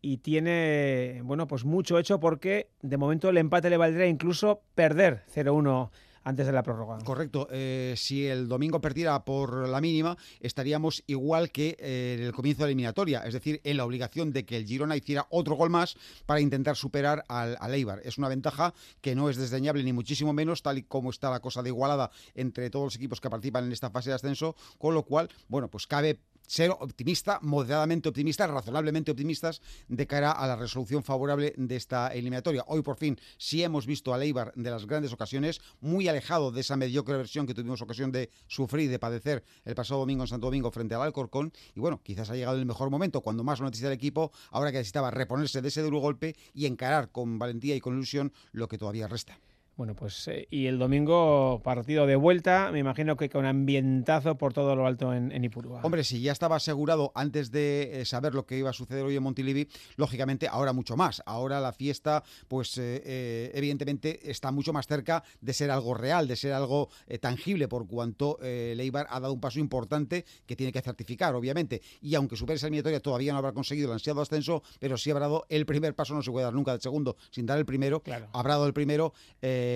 y 0.00 0.18
tiene, 0.18 1.20
bueno, 1.24 1.48
pues 1.48 1.64
mucho 1.64 1.98
hecho 1.98 2.20
porque 2.20 2.68
de 2.82 2.96
momento 2.96 3.28
el 3.28 3.36
empate 3.36 3.70
le 3.70 3.76
valdría 3.76 4.06
incluso 4.06 4.62
perder 4.76 5.24
0-1 5.34 5.90
antes 6.28 6.44
de 6.44 6.52
la 6.52 6.62
prórroga. 6.62 6.98
Correcto. 6.98 7.48
Eh, 7.50 7.94
si 7.96 8.26
el 8.26 8.48
domingo 8.48 8.82
perdiera 8.82 9.24
por 9.24 9.66
la 9.66 9.80
mínima, 9.80 10.18
estaríamos 10.40 11.02
igual 11.06 11.50
que 11.50 11.76
eh, 11.78 12.16
en 12.18 12.26
el 12.26 12.32
comienzo 12.32 12.62
de 12.62 12.66
la 12.66 12.68
eliminatoria, 12.68 13.20
es 13.20 13.32
decir, 13.32 13.62
en 13.64 13.78
la 13.78 13.86
obligación 13.86 14.30
de 14.30 14.44
que 14.44 14.58
el 14.58 14.66
Girona 14.66 14.94
hiciera 14.94 15.26
otro 15.30 15.54
gol 15.54 15.70
más 15.70 15.96
para 16.26 16.40
intentar 16.40 16.76
superar 16.76 17.24
al, 17.28 17.56
al 17.60 17.74
Eibar. 17.74 18.02
Es 18.04 18.18
una 18.18 18.28
ventaja 18.28 18.74
que 19.00 19.14
no 19.14 19.30
es 19.30 19.38
desdeñable 19.38 19.82
ni 19.82 19.94
muchísimo 19.94 20.34
menos, 20.34 20.62
tal 20.62 20.76
y 20.76 20.82
como 20.82 21.08
está 21.08 21.30
la 21.30 21.40
cosa 21.40 21.62
de 21.62 21.70
igualada 21.70 22.10
entre 22.34 22.68
todos 22.68 22.84
los 22.84 22.96
equipos 22.96 23.22
que 23.22 23.30
participan 23.30 23.64
en 23.64 23.72
esta 23.72 23.88
fase 23.90 24.10
de 24.10 24.16
ascenso, 24.16 24.54
con 24.76 24.92
lo 24.92 25.04
cual, 25.04 25.30
bueno, 25.48 25.68
pues 25.68 25.86
cabe 25.86 26.20
ser 26.48 26.70
optimista, 26.70 27.38
moderadamente 27.42 28.08
optimista, 28.08 28.46
razonablemente 28.46 29.12
optimistas 29.12 29.60
de 29.86 30.06
cara 30.06 30.32
a 30.32 30.46
la 30.48 30.56
resolución 30.56 31.04
favorable 31.04 31.54
de 31.56 31.76
esta 31.76 32.08
eliminatoria. 32.08 32.64
Hoy 32.66 32.82
por 32.82 32.96
fin 32.96 33.16
sí 33.36 33.62
hemos 33.62 33.86
visto 33.86 34.12
a 34.12 34.18
Leibar 34.18 34.52
de 34.56 34.70
las 34.70 34.86
grandes 34.86 35.12
ocasiones, 35.12 35.60
muy 35.80 36.08
alejado 36.08 36.50
de 36.50 36.62
esa 36.62 36.76
mediocre 36.76 37.16
versión 37.16 37.46
que 37.46 37.54
tuvimos 37.54 37.82
ocasión 37.82 38.10
de 38.10 38.30
sufrir 38.46 38.86
y 38.86 38.88
de 38.88 38.98
padecer 38.98 39.44
el 39.64 39.74
pasado 39.74 40.00
domingo 40.00 40.24
en 40.24 40.28
Santo 40.28 40.46
Domingo 40.46 40.70
frente 40.70 40.94
al 40.94 41.02
Alcorcón. 41.02 41.52
Y 41.74 41.80
bueno, 41.80 42.00
quizás 42.02 42.30
ha 42.30 42.34
llegado 42.34 42.56
el 42.56 42.66
mejor 42.66 42.90
momento, 42.90 43.20
cuando 43.20 43.44
más 43.44 43.60
lo 43.60 43.66
necesita 43.66 43.88
el 43.88 43.94
equipo, 43.94 44.32
ahora 44.50 44.72
que 44.72 44.78
necesitaba 44.78 45.10
reponerse 45.10 45.60
de 45.60 45.68
ese 45.68 45.82
duro 45.82 45.98
golpe 45.98 46.34
y 46.54 46.66
encarar 46.66 47.12
con 47.12 47.38
valentía 47.38 47.76
y 47.76 47.80
con 47.80 47.94
ilusión 47.94 48.32
lo 48.52 48.68
que 48.68 48.78
todavía 48.78 49.06
resta. 49.06 49.38
Bueno, 49.78 49.94
pues 49.94 50.26
eh, 50.26 50.48
y 50.50 50.66
el 50.66 50.76
domingo 50.76 51.60
partido 51.62 52.04
de 52.04 52.16
vuelta, 52.16 52.72
me 52.72 52.80
imagino 52.80 53.16
que 53.16 53.30
con 53.30 53.46
ambientazo 53.46 54.36
por 54.36 54.52
todo 54.52 54.74
lo 54.74 54.88
alto 54.88 55.14
en, 55.14 55.30
en 55.30 55.44
Ipurúa. 55.44 55.82
Hombre, 55.84 56.02
si 56.02 56.20
ya 56.20 56.32
estaba 56.32 56.56
asegurado 56.56 57.12
antes 57.14 57.52
de 57.52 58.00
eh, 58.00 58.04
saber 58.04 58.34
lo 58.34 58.44
que 58.44 58.58
iba 58.58 58.70
a 58.70 58.72
suceder 58.72 59.04
hoy 59.04 59.14
en 59.14 59.22
Montilivi, 59.22 59.68
lógicamente 59.94 60.48
ahora 60.48 60.72
mucho 60.72 60.96
más. 60.96 61.22
Ahora 61.26 61.60
la 61.60 61.72
fiesta, 61.72 62.24
pues 62.48 62.76
eh, 62.76 63.52
evidentemente 63.54 64.28
está 64.28 64.50
mucho 64.50 64.72
más 64.72 64.88
cerca 64.88 65.22
de 65.40 65.52
ser 65.52 65.70
algo 65.70 65.94
real, 65.94 66.26
de 66.26 66.34
ser 66.34 66.54
algo 66.54 66.88
tangible, 67.20 67.68
por 67.68 67.86
cuanto 67.86 68.36
Leibar 68.42 69.06
ha 69.10 69.20
dado 69.20 69.32
un 69.32 69.40
paso 69.40 69.60
importante 69.60 70.24
que 70.44 70.56
tiene 70.56 70.72
que 70.72 70.80
certificar, 70.80 71.36
obviamente. 71.36 71.82
Y 72.02 72.16
aunque 72.16 72.34
supere 72.34 72.56
esa 72.56 72.66
eliminatoria, 72.66 72.98
todavía 72.98 73.30
no 73.30 73.38
habrá 73.38 73.52
conseguido 73.52 73.86
el 73.86 73.92
ansiado 73.92 74.22
ascenso, 74.22 74.64
pero 74.80 74.98
sí 74.98 75.12
habrá 75.12 75.26
dado 75.26 75.46
el 75.48 75.66
primer 75.66 75.94
paso, 75.94 76.14
no 76.14 76.22
se 76.22 76.32
puede 76.32 76.46
dar 76.46 76.54
nunca 76.54 76.72
el 76.72 76.80
segundo 76.80 77.16
sin 77.30 77.46
dar 77.46 77.60
el 77.60 77.64
primero. 77.64 78.02
Habrá 78.32 78.54
dado 78.54 78.66
el 78.66 78.74
primero 78.74 79.12
eh, 79.40 79.67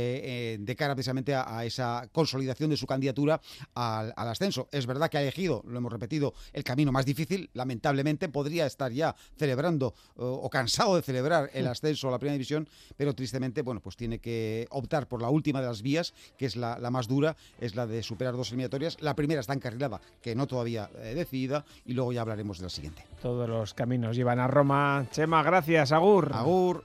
de 0.59 0.77
cara 0.77 0.95
precisamente 0.95 1.35
a, 1.35 1.65
esa 1.65 2.09
consolidación 2.13 2.71
de 2.71 2.77
su 2.77 2.87
candidatura 2.87 3.41
al, 3.75 4.13
ascenso. 4.17 4.69
Es 4.73 4.87
verdad 4.87 5.11
que 5.11 5.19
ha 5.19 5.23
elegido, 5.23 5.63
lo 5.67 5.79
hemos 5.79 5.93
repetido, 5.93 6.35
el 6.53 6.65
camino 6.65 6.93
más 6.93 7.07
difícil. 7.07 7.51
Lamentablemente 7.55 8.29
podría 8.29 8.67
estar 8.67 8.93
ya 8.93 9.15
celebrando 9.37 9.95
o 10.17 10.49
cansado 10.51 10.97
de 10.97 11.03
celebrar 11.03 11.51
el 11.55 11.67
ascenso 11.69 12.09
a 12.09 12.13
la 12.13 12.19
primera 12.19 12.35
división, 12.35 12.69
pero 12.97 13.15
tristemente, 13.15 13.63
bueno, 13.63 13.81
pues 13.81 13.97
tiene 13.97 14.19
que 14.19 14.67
optar 14.71 15.09
por 15.09 15.23
la 15.23 15.31
última 15.31 15.61
de 15.61 15.67
las 15.67 15.83
vías, 15.83 16.15
que 16.37 16.47
es 16.47 16.57
la, 16.57 16.79
más 16.91 17.09
dura, 17.09 17.37
es 17.61 17.75
la 17.75 17.87
de 17.87 18.03
superar 18.03 18.37
dos 18.37 18.49
eliminatorias. 18.49 18.97
La 19.01 19.15
primera 19.15 19.41
está 19.41 19.53
encarrilada, 19.53 20.01
que 20.21 20.35
no 20.35 20.47
todavía 20.47 20.91
eh, 20.99 21.15
decidida, 21.15 21.65
y 21.85 21.93
luego 21.95 22.13
ya 22.13 22.23
hablaremos 22.23 22.59
de 22.59 22.65
la 22.65 22.71
siguiente. 22.71 23.05
Todos 23.21 23.49
los 23.49 23.75
caminos 23.75 24.17
llevan 24.17 24.41
a 24.41 24.47
Roma. 24.47 25.07
Chema, 25.11 25.43
gracias. 25.43 25.93
Agur. 25.93 26.31
Agur. 26.33 26.85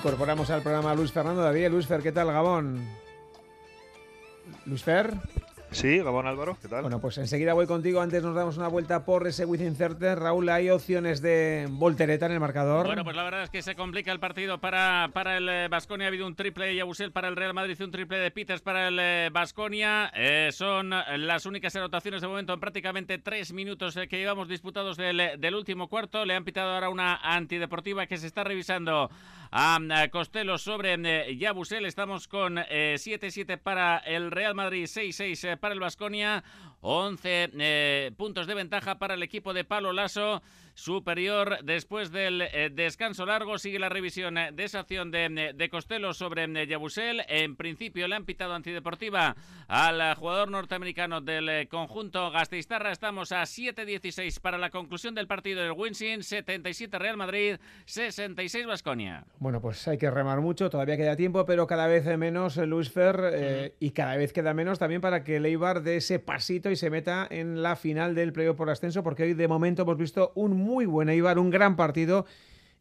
Incorporamos 0.00 0.48
al 0.48 0.62
programa 0.62 0.92
a 0.92 0.94
Luis 0.94 1.12
Fernando 1.12 1.42
David. 1.42 1.68
Luis 1.68 1.86
Fer, 1.86 2.00
¿qué 2.00 2.10
tal, 2.10 2.28
Gabón? 2.28 2.82
Luis 4.64 4.82
Fer. 4.82 5.12
Sí, 5.72 5.98
Gabón 5.98 6.26
Álvaro, 6.26 6.56
¿qué 6.60 6.68
tal? 6.68 6.80
Bueno, 6.80 7.00
pues 7.00 7.18
enseguida 7.18 7.52
voy 7.52 7.66
contigo. 7.66 8.00
Antes 8.00 8.22
nos 8.22 8.34
damos 8.34 8.56
una 8.56 8.66
vuelta 8.66 9.04
por 9.04 9.26
ese 9.26 9.44
Within 9.44 9.76
Center. 9.76 10.18
Raúl, 10.18 10.48
¿hay 10.48 10.70
opciones 10.70 11.20
de 11.20 11.68
voltereta 11.70 12.26
en 12.26 12.32
el 12.32 12.40
marcador? 12.40 12.86
Bueno, 12.86 13.04
pues 13.04 13.14
la 13.14 13.22
verdad 13.22 13.42
es 13.44 13.50
que 13.50 13.60
se 13.60 13.76
complica 13.76 14.10
el 14.10 14.18
partido 14.18 14.58
para, 14.58 15.10
para 15.12 15.36
el 15.36 15.68
Vasconia. 15.68 16.04
Eh, 16.04 16.06
ha 16.06 16.08
habido 16.08 16.26
un 16.26 16.34
triple 16.34 16.66
de 16.66 16.76
Yabusel 16.76 17.12
para 17.12 17.28
el 17.28 17.36
Real 17.36 17.52
Madrid, 17.52 17.80
un 17.80 17.90
triple 17.92 18.18
de 18.18 18.30
Peters 18.30 18.62
para 18.62 18.88
el 18.88 19.30
Vasconia. 19.30 20.10
Eh, 20.14 20.46
eh, 20.48 20.52
son 20.52 20.90
las 20.90 21.44
únicas 21.44 21.76
anotaciones 21.76 22.22
de 22.22 22.26
momento 22.26 22.54
en 22.54 22.60
prácticamente 22.60 23.18
tres 23.18 23.52
minutos 23.52 23.94
que 24.08 24.18
llevamos 24.18 24.48
disputados 24.48 24.96
del, 24.96 25.38
del 25.38 25.54
último 25.54 25.88
cuarto. 25.88 26.24
Le 26.24 26.34
han 26.34 26.44
pitado 26.44 26.72
ahora 26.72 26.88
una 26.88 27.16
antideportiva 27.16 28.06
que 28.06 28.16
se 28.16 28.26
está 28.26 28.42
revisando 28.42 29.10
a 29.52 30.08
Costello 30.10 30.58
sobre 30.58 31.36
Yabusel. 31.36 31.84
Estamos 31.84 32.28
con 32.28 32.56
7-7 32.56 33.58
para 33.58 33.98
el 33.98 34.30
Real 34.30 34.54
Madrid, 34.54 34.84
6-6 34.84 35.56
para 35.58 35.74
el 35.74 35.80
Vasconia. 35.80 36.44
11 36.82 37.50
eh, 37.58 38.10
puntos 38.16 38.46
de 38.46 38.54
ventaja 38.54 38.98
para 38.98 39.14
el 39.14 39.22
equipo 39.22 39.52
de 39.52 39.64
Palo 39.64 39.92
Lasso 39.92 40.42
superior 40.74 41.58
después 41.62 42.10
del 42.10 42.40
eh, 42.40 42.70
descanso 42.72 43.26
largo. 43.26 43.58
Sigue 43.58 43.78
la 43.78 43.90
revisión 43.90 44.38
eh, 44.38 44.50
de 44.52 44.64
esa 44.64 44.80
acción 44.80 45.10
de, 45.10 45.52
de 45.54 45.68
Costello 45.68 46.14
sobre 46.14 46.66
Yabusel. 46.66 47.22
En 47.28 47.56
principio 47.56 48.08
le 48.08 48.16
han 48.16 48.24
pitado 48.24 48.54
antideportiva 48.54 49.36
al 49.68 50.14
jugador 50.14 50.50
norteamericano 50.50 51.20
del 51.20 51.68
conjunto 51.68 52.30
Gasteiztarra. 52.30 52.92
Estamos 52.92 53.30
a 53.32 53.42
7-16 53.42 54.40
para 54.40 54.56
la 54.56 54.70
conclusión 54.70 55.14
del 55.14 55.26
partido 55.26 55.62
del 55.62 55.72
Winsin. 55.72 56.22
77 56.22 56.98
Real 56.98 57.18
Madrid, 57.18 57.56
66 57.84 58.66
Vasconia. 58.66 59.24
Bueno, 59.38 59.60
pues 59.60 59.86
hay 59.86 59.98
que 59.98 60.10
remar 60.10 60.40
mucho. 60.40 60.70
Todavía 60.70 60.96
queda 60.96 61.14
tiempo, 61.14 61.44
pero 61.44 61.66
cada 61.66 61.88
vez 61.88 62.06
menos 62.16 62.56
Luis 62.56 62.90
Fer 62.90 63.74
y 63.80 63.90
cada 63.90 64.16
vez 64.16 64.32
queda 64.32 64.54
menos 64.54 64.78
también 64.78 65.02
para 65.02 65.24
que 65.24 65.40
Leibar 65.40 65.82
dé 65.82 65.96
ese 65.96 66.18
pasito 66.18 66.69
y 66.70 66.76
se 66.76 66.90
meta 66.90 67.26
en 67.30 67.62
la 67.62 67.76
final 67.76 68.14
del 68.14 68.32
playoff 68.32 68.56
por 68.56 68.70
ascenso, 68.70 69.02
porque 69.02 69.24
hoy 69.24 69.34
de 69.34 69.48
momento 69.48 69.82
hemos 69.82 69.96
visto 69.96 70.32
un 70.34 70.56
muy 70.56 70.86
buen 70.86 71.08
Eibar, 71.08 71.38
un 71.38 71.50
gran 71.50 71.76
partido 71.76 72.26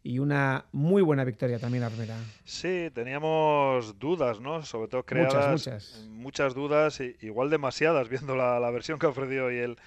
y 0.01 0.19
una 0.19 0.65
muy 0.71 1.01
buena 1.01 1.23
victoria 1.23 1.59
también 1.59 1.83
Armera. 1.83 2.15
Sí, 2.45 2.89
teníamos 2.93 3.99
dudas, 3.99 4.39
¿no? 4.39 4.63
Sobre 4.63 4.87
todo 4.87 5.03
creadas 5.03 5.51
muchas, 5.51 6.07
muchas. 6.09 6.53
dudas, 6.55 7.01
igual 7.21 7.49
demasiadas 7.49 8.07
viendo 8.09 8.35
la, 8.35 8.69
versión 8.71 8.99
que 8.99 9.07
ofreció 9.07 9.45
hoy 9.45 9.57
el, 9.57 9.77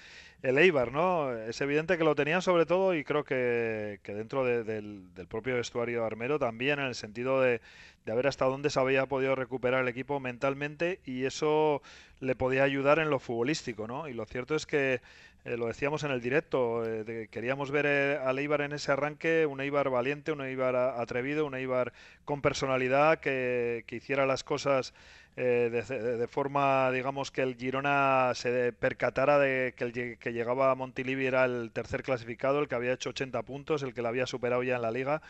el 0.43 0.57
Eibar, 0.57 0.91
¿no? 0.91 1.33
Es 1.33 1.61
evidente 1.61 1.97
que 1.97 2.03
lo 2.03 2.15
tenían 2.15 2.41
sobre 2.41 2.65
todo 2.65 2.93
y 2.93 3.03
creo 3.05 3.23
que, 3.23 3.99
dentro 4.05 4.45
del, 4.45 5.03
propio 5.29 5.55
vestuario 5.55 6.03
armero 6.05 6.37
también 6.37 6.79
en 6.79 6.85
el 6.85 6.95
sentido 6.95 7.41
de, 7.41 7.61
de 8.05 8.13
ver 8.13 8.27
hasta 8.27 8.45
dónde 8.45 8.69
se 8.69 8.79
había 8.79 9.05
podido 9.05 9.35
recuperar 9.35 9.81
el 9.81 9.87
equipo 9.87 10.19
mentalmente 10.19 10.99
y 11.05 11.23
eso 11.23 11.81
le 12.19 12.35
podía 12.35 12.63
ayudar 12.63 12.99
en 12.99 13.09
lo 13.09 13.19
futbolístico, 13.19 13.87
¿no? 13.87 14.09
Y 14.09 14.13
lo 14.13 14.25
cierto 14.25 14.55
es 14.55 14.65
que 14.65 15.01
eh, 15.45 15.57
lo 15.57 15.67
decíamos 15.67 16.05
en 16.05 16.11
el 16.11 16.21
directo, 16.21 16.85
eh, 16.85 17.27
queríamos 17.29 17.69
ver 17.69 17.85
eh, 17.85 18.17
a 18.23 18.31
Eibar 18.31 18.61
en 18.61 18.71
ese 18.71 18.93
arranque, 18.93 19.45
un 19.45 19.59
Eibar 19.59 19.89
valiente, 19.89 20.31
un 20.31 20.39
Eibar 20.39 20.75
atrevido, 20.75 21.45
un 21.45 21.53
Eibar 21.53 21.91
con 22.23 22.41
personalidad, 22.41 23.19
que, 23.19 23.83
hiciera 23.91 24.25
las 24.25 24.45
cosas 24.45 24.93
de, 25.35 26.27
forma, 26.29 26.91
digamos, 26.91 27.31
que 27.31 27.41
el 27.41 27.55
Girona 27.55 28.31
se 28.35 28.71
percatara 28.73 29.39
de 29.39 29.73
que 29.75 29.83
el 29.83 30.17
que 30.17 30.33
llegaba 30.33 30.71
a 30.71 30.75
Montilivi 30.75 31.25
era 31.25 31.45
el 31.45 31.71
tercer 31.71 32.03
clasificado, 32.03 32.59
el 32.59 32.67
que 32.67 32.75
había 32.75 32.93
hecho 32.93 33.09
80 33.09 33.41
puntos, 33.43 33.83
el 33.83 33.93
que 33.93 34.01
lo 34.01 34.09
había 34.09 34.27
superado 34.27 34.63
ya 34.63 34.75
en 34.75 34.81
la 34.81 34.91
liga 34.91 35.21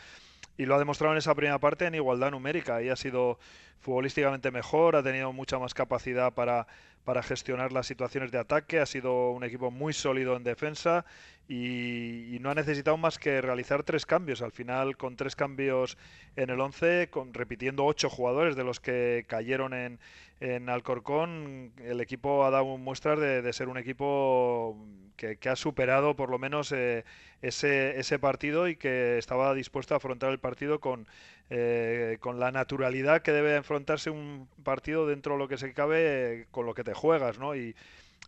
y 0.58 0.66
lo 0.66 0.76
ha 0.76 0.80
demostrado 0.80 1.14
en 1.14 1.18
esa 1.18 1.36
primera 1.36 1.60
parte 1.60 1.86
en 1.86 1.96
igualdad 1.96 2.32
numérica 2.32 2.82
y 2.82 2.90
ha 2.90 2.96
sido 2.96 3.40
futbolísticamente 3.84 4.50
mejor, 4.50 4.96
ha 4.96 5.04
tenido 5.04 5.34
mucha 5.34 5.60
más 5.60 5.74
capacidad 5.74 6.34
para, 6.34 6.68
para 7.04 7.22
gestionar 7.22 7.74
las 7.74 7.86
situaciones 7.86 8.32
de 8.32 8.40
ataque, 8.40 8.80
ha 8.80 8.86
sido 8.86 9.32
un 9.32 9.44
equipo 9.44 9.72
muy 9.72 9.94
sólido 9.94 10.38
en 10.38 10.44
defensa 10.44 11.06
y, 11.48 12.38
no 12.40 12.50
ha 12.50 12.56
necesitado 12.56 12.98
más 12.98 13.20
que 13.20 13.42
realizar 13.42 13.84
tres 13.84 14.06
cambios. 14.06 14.42
Al 14.42 14.52
final, 14.52 14.98
con 14.98 15.16
tres 15.16 15.36
cambios 15.36 15.98
en 16.36 16.50
el 16.50 16.60
11, 16.60 17.10
con, 17.10 17.34
repitiendo 17.34 17.86
ocho 17.86 18.10
jugadores 18.10 18.56
de 18.56 18.64
los 18.64 18.80
que 18.80 19.26
cayeron 19.28 19.74
en, 19.74 20.00
en 20.40 20.70
Alcorcón, 20.70 21.72
el 21.84 22.02
equipo 22.02 22.46
ha 22.46 22.50
dado 22.50 22.78
muestras 22.78 23.20
de, 23.20 23.54
ser 23.54 23.70
un 23.70 23.78
equipo 23.78 24.78
que, 25.16 25.38
ha 25.50 25.56
superado 25.56 26.16
por 26.16 26.30
lo 26.30 26.38
menos 26.38 26.72
eh, 26.74 27.06
ese, 27.42 28.00
ese 28.00 28.20
partido 28.20 28.68
y 28.68 28.76
que 28.76 29.18
estaba 29.18 29.54
dispuesto 29.54 29.94
a 29.94 29.98
afrontar 29.98 30.32
el 30.32 30.40
partido 30.40 30.82
con, 30.82 31.08
eh, 31.56 32.18
con 32.20 32.40
la 32.40 32.52
naturalidad 32.52 33.22
que 33.22 33.32
debe 33.32 33.56
enfrentarse 33.56 34.10
un 34.10 34.48
partido 34.64 35.06
dentro 35.06 35.34
de 35.34 35.40
lo 35.40 35.48
que 35.48 35.60
se 35.60 35.72
cabe 35.72 36.42
eh, 36.42 36.48
con 36.50 36.66
lo 36.66 36.74
que 36.74 36.84
te 36.84 36.96
juegas, 36.96 37.38
¿no? 37.38 37.56
Y, 37.56 37.76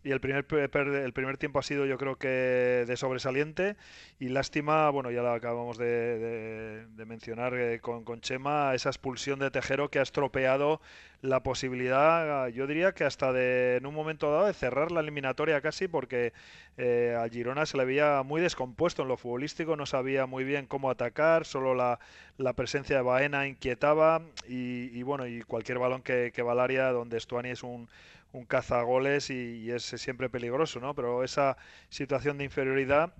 y 0.05 0.11
el 0.11 0.19
primer, 0.21 0.45
el 0.53 1.13
primer 1.13 1.37
tiempo 1.37 1.57
ha 1.57 1.63
sido 1.63 1.87
yo 1.87 1.97
creo 1.97 2.15
que 2.17 2.27
de 2.27 2.95
sobresaliente. 2.95 3.75
Y 4.19 4.29
lástima, 4.29 4.87
bueno, 4.91 5.09
ya 5.09 5.23
lo 5.23 5.33
acabamos 5.33 5.79
de, 5.79 6.85
mencionar 7.07 7.55
eh, 7.55 7.79
con, 7.79 8.03
con, 8.03 8.21
Chema, 8.21 8.75
esa 8.75 8.89
expulsión 8.89 9.39
de 9.39 9.49
Tejero 9.49 9.89
que 9.89 9.97
ha 9.97 10.03
estropeado 10.03 10.79
la 11.21 11.41
posibilidad, 11.41 12.49
yo 12.49 12.67
diría 12.67 12.93
que 12.93 13.03
hasta 13.03 13.33
de 13.33 13.77
en 13.77 13.87
un 13.87 13.95
momento 13.95 14.31
dado 14.31 14.45
de 14.45 14.53
cerrar 14.53 14.91
la 14.91 14.99
eliminatoria 14.99 15.59
casi 15.59 15.87
porque 15.87 16.33
eh, 16.77 17.17
a 17.19 17.27
Girona 17.27 17.65
se 17.65 17.77
le 17.77 17.85
veía 17.85 18.21
muy 18.21 18.41
descompuesto 18.41 19.01
en 19.01 19.07
lo 19.07 19.17
futbolístico, 19.17 19.75
no 19.75 19.87
sabía 19.87 20.27
muy 20.27 20.43
bien 20.43 20.67
cómo 20.67 20.91
atacar, 20.91 21.45
solo 21.45 21.73
la, 21.73 21.99
la 22.37 22.53
presencia 22.53 22.97
de 22.97 23.01
Baena 23.01 23.47
inquietaba. 23.47 24.21
Y, 24.47 25.01
bueno, 25.01 25.25
y 25.25 25.41
cualquier 25.41 25.79
balón 25.79 26.03
que, 26.03 26.31
que 26.31 26.43
va 26.43 26.51
al 26.51 26.59
área 26.59 26.91
donde 26.91 27.19
Stuani 27.19 27.49
es 27.49 27.63
un 27.63 27.87
un 28.35 28.45
cazagoles 28.45 29.29
y, 29.29 29.63
y 29.63 29.71
es 29.71 29.83
siempre 29.83 30.29
peligroso, 30.29 30.79
¿no? 30.79 30.93
Pero 30.95 31.23
esa 31.23 31.57
situación 31.89 32.37
de 32.37 32.45
inferioridad 32.45 33.13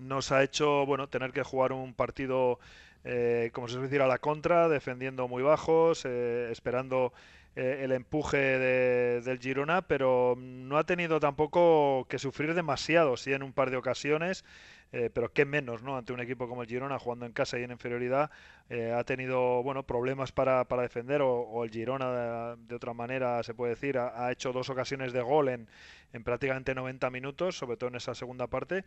nos 0.00 0.32
ha 0.32 0.42
hecho, 0.42 0.86
bueno, 0.86 1.08
tener 1.08 1.32
que 1.32 1.42
jugar 1.42 1.72
un 1.72 1.94
partido, 1.94 2.58
eh, 3.04 3.50
como 3.52 3.68
se 3.68 3.74
suele 3.74 3.88
decir, 3.88 4.02
a 4.02 4.06
la 4.06 4.18
contra, 4.18 4.68
defendiendo 4.68 5.28
muy 5.28 5.42
bajos, 5.42 6.04
eh, 6.04 6.48
esperando 6.50 7.12
eh, 7.56 7.80
el 7.82 7.92
empuje 7.92 8.38
del 8.38 9.38
Girona, 9.40 9.82
pero 9.82 10.36
no 10.38 10.78
ha 10.78 10.84
tenido 10.84 11.20
tampoco 11.20 12.06
que 12.08 12.18
sufrir 12.18 12.54
demasiado, 12.54 13.16
sí 13.16 13.32
en 13.32 13.42
un 13.42 13.52
par 13.52 13.70
de 13.70 13.76
ocasiones. 13.76 14.44
Eh, 14.90 15.10
pero 15.12 15.30
qué 15.32 15.44
menos, 15.44 15.82
¿no? 15.82 15.98
Ante 15.98 16.14
un 16.14 16.20
equipo 16.20 16.48
como 16.48 16.62
el 16.62 16.68
Girona 16.68 16.98
jugando 16.98 17.26
en 17.26 17.32
casa 17.32 17.58
y 17.58 17.62
en 17.62 17.70
inferioridad, 17.70 18.30
eh, 18.70 18.92
ha 18.92 19.04
tenido, 19.04 19.62
bueno, 19.62 19.82
problemas 19.82 20.32
para, 20.32 20.64
para 20.64 20.82
defender 20.82 21.20
o, 21.22 21.62
el 21.62 21.70
Girona 21.70 22.56
de, 22.56 22.74
otra 22.74 22.94
manera 22.94 23.42
se 23.42 23.52
puede 23.52 23.74
decir, 23.74 23.98
ha, 23.98 24.32
hecho 24.32 24.52
dos 24.52 24.70
ocasiones 24.70 25.12
de 25.12 25.20
gol 25.20 25.50
en, 25.50 25.68
en, 26.14 26.24
prácticamente 26.24 26.74
90 26.74 27.10
minutos, 27.10 27.58
sobre 27.58 27.76
todo 27.76 27.90
en 27.90 27.96
esa 27.96 28.14
segunda 28.14 28.46
parte, 28.46 28.84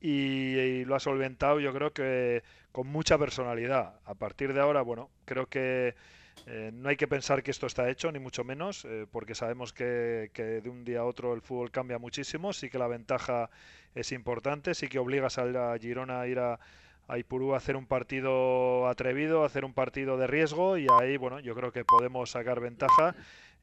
y, 0.00 0.84
lo 0.84 0.94
ha 0.96 1.00
solventado 1.00 1.60
yo 1.60 1.72
creo 1.72 1.92
que 1.92 2.42
con 2.72 2.88
mucha 2.88 3.16
personalidad. 3.18 4.00
A 4.04 4.14
partir 4.14 4.52
de 4.52 4.60
ahora, 4.60 4.82
bueno, 4.82 5.10
creo 5.24 5.46
que 5.46 5.94
eh, 6.46 6.70
no 6.72 6.88
hay 6.88 6.96
que 6.96 7.08
pensar 7.08 7.42
que 7.42 7.50
esto 7.50 7.66
está 7.66 7.88
hecho, 7.88 8.12
ni 8.12 8.18
mucho 8.18 8.44
menos, 8.44 8.86
porque 9.10 9.34
sabemos 9.34 9.72
que, 9.72 10.30
que, 10.32 10.60
de 10.60 10.68
un 10.68 10.84
día 10.84 11.00
a 11.00 11.04
otro 11.04 11.32
el 11.32 11.40
fútbol 11.40 11.70
cambia 11.70 11.98
muchísimo. 11.98 12.52
Sí 12.52 12.68
que 12.68 12.78
la 12.78 12.88
ventaja 12.88 13.50
es 13.94 14.12
importante. 14.12 14.74
Sí 14.74 14.88
que 14.88 14.98
obligas 14.98 15.38
a 15.38 15.78
Girona 15.78 16.20
a 16.20 16.28
ir 16.28 16.38
a, 16.38 16.60
a 17.08 17.18
Ipurú 17.18 17.54
a 17.54 17.58
hacer 17.58 17.76
un 17.76 17.86
partido 17.86 18.88
atrevido, 18.88 19.42
a 19.42 19.46
hacer 19.46 19.64
un 19.64 19.72
partido 19.72 20.16
de 20.16 20.26
riesgo 20.26 20.76
y 20.76 20.86
ahí, 21.00 21.16
bueno, 21.16 21.40
yo 21.40 21.54
creo 21.54 21.72
que 21.72 21.84
podemos 21.84 22.30
sacar 22.30 22.60
ventaja. 22.60 23.14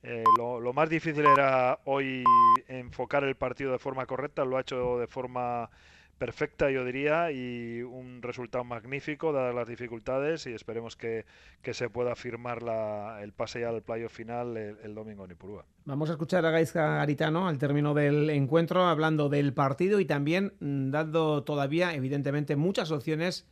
Eh, 0.01 0.23
lo, 0.37 0.59
lo, 0.59 0.73
más 0.73 0.89
difícil 0.89 1.25
era 1.25 1.79
hoy 1.85 2.23
enfocar 2.67 3.23
el 3.23 3.35
partido 3.35 3.71
de 3.71 3.79
forma 3.79 4.05
correcta, 4.05 4.43
lo 4.43 4.57
ha 4.57 4.61
hecho 4.61 4.99
de 4.99 5.07
forma 5.07 5.69
perfecta, 6.17 6.69
yo 6.69 6.85
diría, 6.85 7.31
y 7.31 7.81
un 7.81 8.21
resultado 8.21 8.63
magnífico, 8.63 9.31
dadas 9.31 9.53
las 9.53 9.67
dificultades, 9.67 10.45
y 10.47 10.53
esperemos 10.53 10.95
que, 10.95 11.25
se 11.71 11.89
pueda 11.89 12.15
firmar 12.15 12.61
la, 12.61 13.19
el 13.21 13.33
pase 13.33 13.61
ya 13.61 13.69
al 13.69 13.81
playo 13.81 14.09
final 14.09 14.57
el, 14.57 14.95
domingo 14.95 15.25
en 15.25 15.31
Ipurúa. 15.31 15.65
Vamos 15.85 16.09
a 16.09 16.13
escuchar 16.13 16.45
a 16.45 16.51
Gaisca 16.51 16.95
Garitano 16.97 17.47
al 17.47 17.57
término 17.57 17.93
del 17.93 18.29
encuentro, 18.29 18.85
hablando 18.85 19.29
del 19.29 19.53
partido 19.53 19.99
y 19.99 20.05
también 20.05 20.53
mm, 20.59 20.91
dando 20.91 21.43
todavía, 21.43 21.93
evidentemente, 21.93 22.55
muchas 22.55 22.91
opciones 22.91 23.47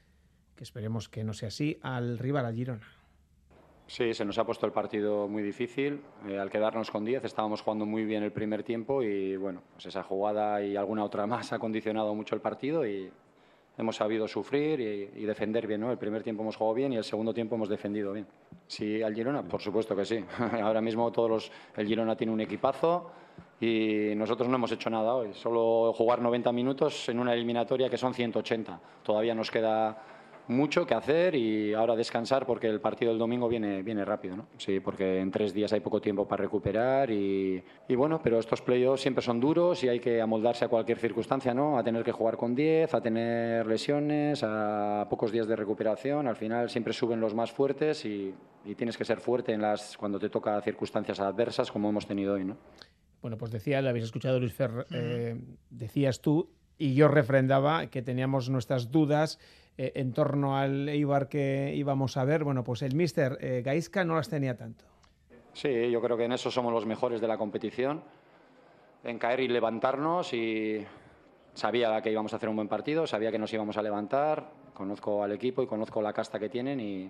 que 0.55 0.63
esperemos 0.63 1.09
que 1.09 1.23
no 1.23 1.33
sea 1.33 1.47
así, 1.47 1.79
al 1.81 2.19
rival, 2.19 2.45
al 2.45 2.55
Girona. 2.55 3.00
Sí, 3.91 4.13
se 4.13 4.23
nos 4.23 4.37
ha 4.37 4.45
puesto 4.45 4.65
el 4.65 4.71
partido 4.71 5.27
muy 5.27 5.43
difícil. 5.43 5.99
Eh, 6.25 6.39
al 6.39 6.49
quedarnos 6.49 6.89
con 6.89 7.03
10 7.03 7.25
estábamos 7.25 7.61
jugando 7.61 7.85
muy 7.85 8.05
bien 8.05 8.23
el 8.23 8.31
primer 8.31 8.63
tiempo 8.63 9.03
y 9.03 9.35
bueno, 9.35 9.61
pues 9.73 9.87
esa 9.87 10.01
jugada 10.01 10.63
y 10.63 10.77
alguna 10.77 11.03
otra 11.03 11.27
más 11.27 11.51
ha 11.51 11.59
condicionado 11.59 12.15
mucho 12.15 12.33
el 12.33 12.39
partido 12.39 12.87
y 12.87 13.11
hemos 13.77 13.97
sabido 13.97 14.29
sufrir 14.29 14.79
y, 14.79 15.25
defender 15.25 15.67
bien. 15.67 15.81
¿no? 15.81 15.91
El 15.91 15.97
primer 15.97 16.23
tiempo 16.23 16.41
hemos 16.41 16.55
jugado 16.55 16.75
bien 16.75 16.93
y 16.93 16.95
el 16.95 17.03
segundo 17.03 17.33
tiempo 17.33 17.55
hemos 17.55 17.67
defendido 17.67 18.13
bien. 18.13 18.27
Sí, 18.65 19.03
al 19.03 19.13
Girona, 19.13 19.43
por 19.43 19.61
supuesto 19.61 19.93
que 19.93 20.05
sí. 20.05 20.23
Ahora 20.61 20.79
mismo 20.79 21.11
todos 21.11 21.29
los, 21.29 21.51
el 21.75 21.85
Girona 21.85 22.15
tiene 22.15 22.31
un 22.31 22.39
equipazo 22.39 23.11
y 23.59 24.13
nosotros 24.15 24.47
no 24.47 24.55
hemos 24.55 24.71
hecho 24.71 24.89
nada 24.89 25.15
hoy. 25.15 25.33
Solo 25.33 25.91
jugar 25.91 26.21
90 26.21 26.49
minutos 26.53 27.09
en 27.09 27.19
una 27.19 27.33
eliminatoria 27.33 27.89
que 27.89 27.97
son 27.97 28.13
180. 28.13 28.79
Todavía 29.03 29.35
nos 29.35 29.51
queda 29.51 30.10
mucho 30.47 30.85
que 30.85 30.93
hacer 30.93 31.35
y 31.35 31.73
ahora 31.73 31.95
descansar 31.95 32.45
porque 32.45 32.67
el 32.67 32.79
partido 32.81 33.11
del 33.11 33.19
domingo 33.19 33.47
viene, 33.47 33.83
viene 33.83 34.05
rápido, 34.05 34.35
¿no? 34.35 34.47
Sí, 34.57 34.79
porque 34.79 35.19
en 35.19 35.31
tres 35.31 35.53
días 35.53 35.73
hay 35.73 35.79
poco 35.79 36.01
tiempo 36.01 36.27
para 36.27 36.43
recuperar 36.43 37.11
y, 37.11 37.63
y 37.87 37.95
bueno, 37.95 38.21
pero 38.23 38.39
estos 38.39 38.61
playoffs 38.61 39.01
siempre 39.01 39.23
son 39.23 39.39
duros 39.39 39.83
y 39.83 39.89
hay 39.89 39.99
que 39.99 40.21
amoldarse 40.21 40.65
a 40.65 40.67
cualquier 40.67 40.99
circunstancia, 40.99 41.53
¿no? 41.53 41.77
A 41.77 41.83
tener 41.83 42.03
que 42.03 42.11
jugar 42.11 42.37
con 42.37 42.55
10, 42.55 42.93
a 42.93 43.01
tener 43.01 43.65
lesiones, 43.67 44.41
a 44.43 45.07
pocos 45.09 45.31
días 45.31 45.47
de 45.47 45.55
recuperación. 45.55 46.27
Al 46.27 46.35
final 46.35 46.69
siempre 46.69 46.93
suben 46.93 47.19
los 47.19 47.33
más 47.33 47.51
fuertes 47.51 48.05
y, 48.05 48.33
y 48.65 48.75
tienes 48.75 48.97
que 48.97 49.05
ser 49.05 49.19
fuerte 49.19 49.53
en 49.53 49.61
las, 49.61 49.97
cuando 49.97 50.19
te 50.19 50.29
toca 50.29 50.61
circunstancias 50.61 51.19
adversas 51.19 51.71
como 51.71 51.89
hemos 51.89 52.07
tenido 52.07 52.33
hoy, 52.33 52.45
¿no? 52.45 52.57
Bueno, 53.21 53.37
pues 53.37 53.51
decía, 53.51 53.81
lo 53.81 53.89
habéis 53.89 54.05
escuchado 54.05 54.39
Luis 54.39 54.53
Fer, 54.53 54.87
eh, 54.91 55.39
decías 55.69 56.21
tú, 56.21 56.49
y 56.77 56.95
yo 56.95 57.07
refrendaba 57.07 57.85
que 57.87 58.01
teníamos 58.01 58.49
nuestras 58.49 58.89
dudas 58.89 59.37
eh, 59.81 59.93
en 59.95 60.13
torno 60.13 60.55
al 60.55 60.87
Eibar 60.89 61.27
que 61.27 61.73
íbamos 61.75 62.15
a 62.15 62.23
ver. 62.23 62.43
Bueno, 62.43 62.63
pues 62.63 62.83
el 62.83 62.93
míster 62.93 63.39
eh, 63.41 63.63
no 64.05 64.15
las 64.15 64.29
tenía 64.29 64.55
tanto. 64.55 64.85
Sí, 65.53 65.89
yo 65.89 65.99
creo 65.99 66.15
que 66.15 66.25
en 66.25 66.33
eso 66.33 66.51
somos 66.51 66.71
los 66.71 66.85
mejores 66.85 67.19
de 67.19 67.27
la 67.27 67.35
competición, 67.35 68.03
en 69.03 69.17
caer 69.17 69.39
y 69.39 69.47
levantarnos 69.47 70.33
y 70.33 70.85
sabía 71.55 71.99
que 72.03 72.11
íbamos 72.11 72.31
a 72.31 72.35
hacer 72.35 72.47
un 72.47 72.57
buen 72.57 72.67
partido, 72.67 73.07
sabía 73.07 73.31
que 73.31 73.39
nos 73.39 73.51
íbamos 73.53 73.75
a 73.75 73.81
levantar, 73.81 74.51
conozco 74.75 75.23
al 75.23 75.31
equipo 75.31 75.63
y 75.63 75.67
conozco 75.67 75.99
la 75.99 76.13
casta 76.13 76.37
que 76.37 76.47
tienen 76.47 76.79
y, 76.79 77.09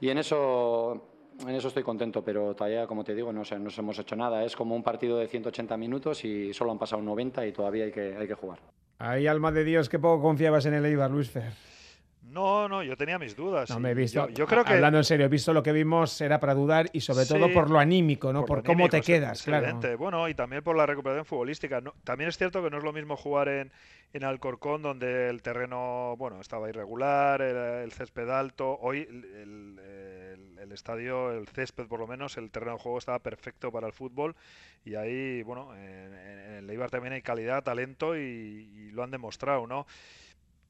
en 0.00 0.18
eso 0.18 1.06
en 1.38 1.54
eso 1.54 1.68
estoy 1.68 1.84
contento, 1.84 2.24
pero 2.24 2.54
todavía, 2.56 2.88
como 2.88 3.04
te 3.04 3.14
digo, 3.14 3.32
no, 3.32 3.42
no 3.42 3.70
hemos 3.78 3.98
hecho 4.00 4.16
nada. 4.16 4.44
Es 4.44 4.56
como 4.56 4.74
un 4.74 4.82
partido 4.82 5.18
de 5.18 5.28
180 5.28 5.76
minutos 5.76 6.24
y 6.24 6.52
solo 6.52 6.72
han 6.72 6.78
pasado 6.78 7.00
90 7.00 7.46
y 7.46 7.52
todavía 7.52 7.84
hay 7.84 7.92
que, 7.92 8.16
hay 8.16 8.26
que 8.26 8.34
jugar. 8.34 8.58
Ay, 8.98 9.26
alma 9.26 9.52
de 9.52 9.64
Dios, 9.64 9.88
que 9.88 9.98
poco 9.98 10.22
confiabas 10.22 10.66
en 10.66 10.74
el 10.74 10.84
Eibar, 10.84 11.10
Luis 11.10 11.30
Fer. 11.30 11.52
No, 12.34 12.68
no, 12.68 12.82
yo 12.82 12.96
tenía 12.96 13.16
mis 13.16 13.36
dudas. 13.36 13.70
No 13.70 13.78
me 13.78 13.92
he 13.92 13.94
visto. 13.94 14.28
Yo, 14.30 14.46
creo 14.46 14.64
que 14.64 14.72
hablando 14.72 14.98
en 14.98 15.04
serio, 15.04 15.26
he 15.26 15.28
visto 15.28 15.52
lo 15.52 15.62
que 15.62 15.72
vimos 15.72 16.20
era 16.20 16.40
para 16.40 16.54
dudar 16.54 16.90
y 16.92 17.00
sobre 17.00 17.26
todo 17.26 17.52
por 17.52 17.70
lo 17.70 17.78
anímico, 17.78 18.32
¿no? 18.32 18.44
Por, 18.44 18.64
cómo 18.64 18.88
te 18.88 19.02
quedas, 19.02 19.42
claro. 19.42 19.78
Bueno, 19.96 20.28
y 20.28 20.34
también 20.34 20.62
por 20.62 20.76
la 20.76 20.84
recuperación 20.84 21.24
futbolística. 21.24 21.80
también 22.02 22.28
es 22.28 22.36
cierto 22.36 22.62
que 22.62 22.70
no 22.70 22.78
es 22.78 22.84
lo 22.84 22.92
mismo 22.92 23.16
jugar 23.16 23.48
en, 23.48 23.72
en 24.12 24.24
Alcorcón, 24.24 24.82
donde 24.82 25.28
el 25.28 25.42
terreno, 25.42 26.16
bueno, 26.16 26.40
estaba 26.40 26.68
irregular, 26.68 27.40
el, 27.40 27.92
césped 27.92 28.28
alto. 28.28 28.78
Hoy 28.80 29.06
el, 29.08 29.24
el, 29.24 29.73
estadio, 30.72 31.32
el 31.32 31.48
césped 31.48 31.86
por 31.86 32.00
lo 32.00 32.06
menos, 32.06 32.36
el 32.36 32.50
terreno 32.50 32.72
de 32.72 32.78
juego 32.78 32.98
estaba 32.98 33.18
perfecto 33.18 33.70
para 33.72 33.86
el 33.86 33.92
fútbol 33.92 34.34
y 34.84 34.94
ahí, 34.96 35.42
bueno, 35.42 35.74
en, 35.76 36.14
el 36.14 36.70
Eibar 36.70 36.90
también 36.90 37.14
hay 37.14 37.22
calidad, 37.22 37.62
talento 37.62 38.16
y, 38.16 38.90
lo 38.92 39.02
han 39.02 39.10
demostrado, 39.10 39.66
¿no? 39.66 39.86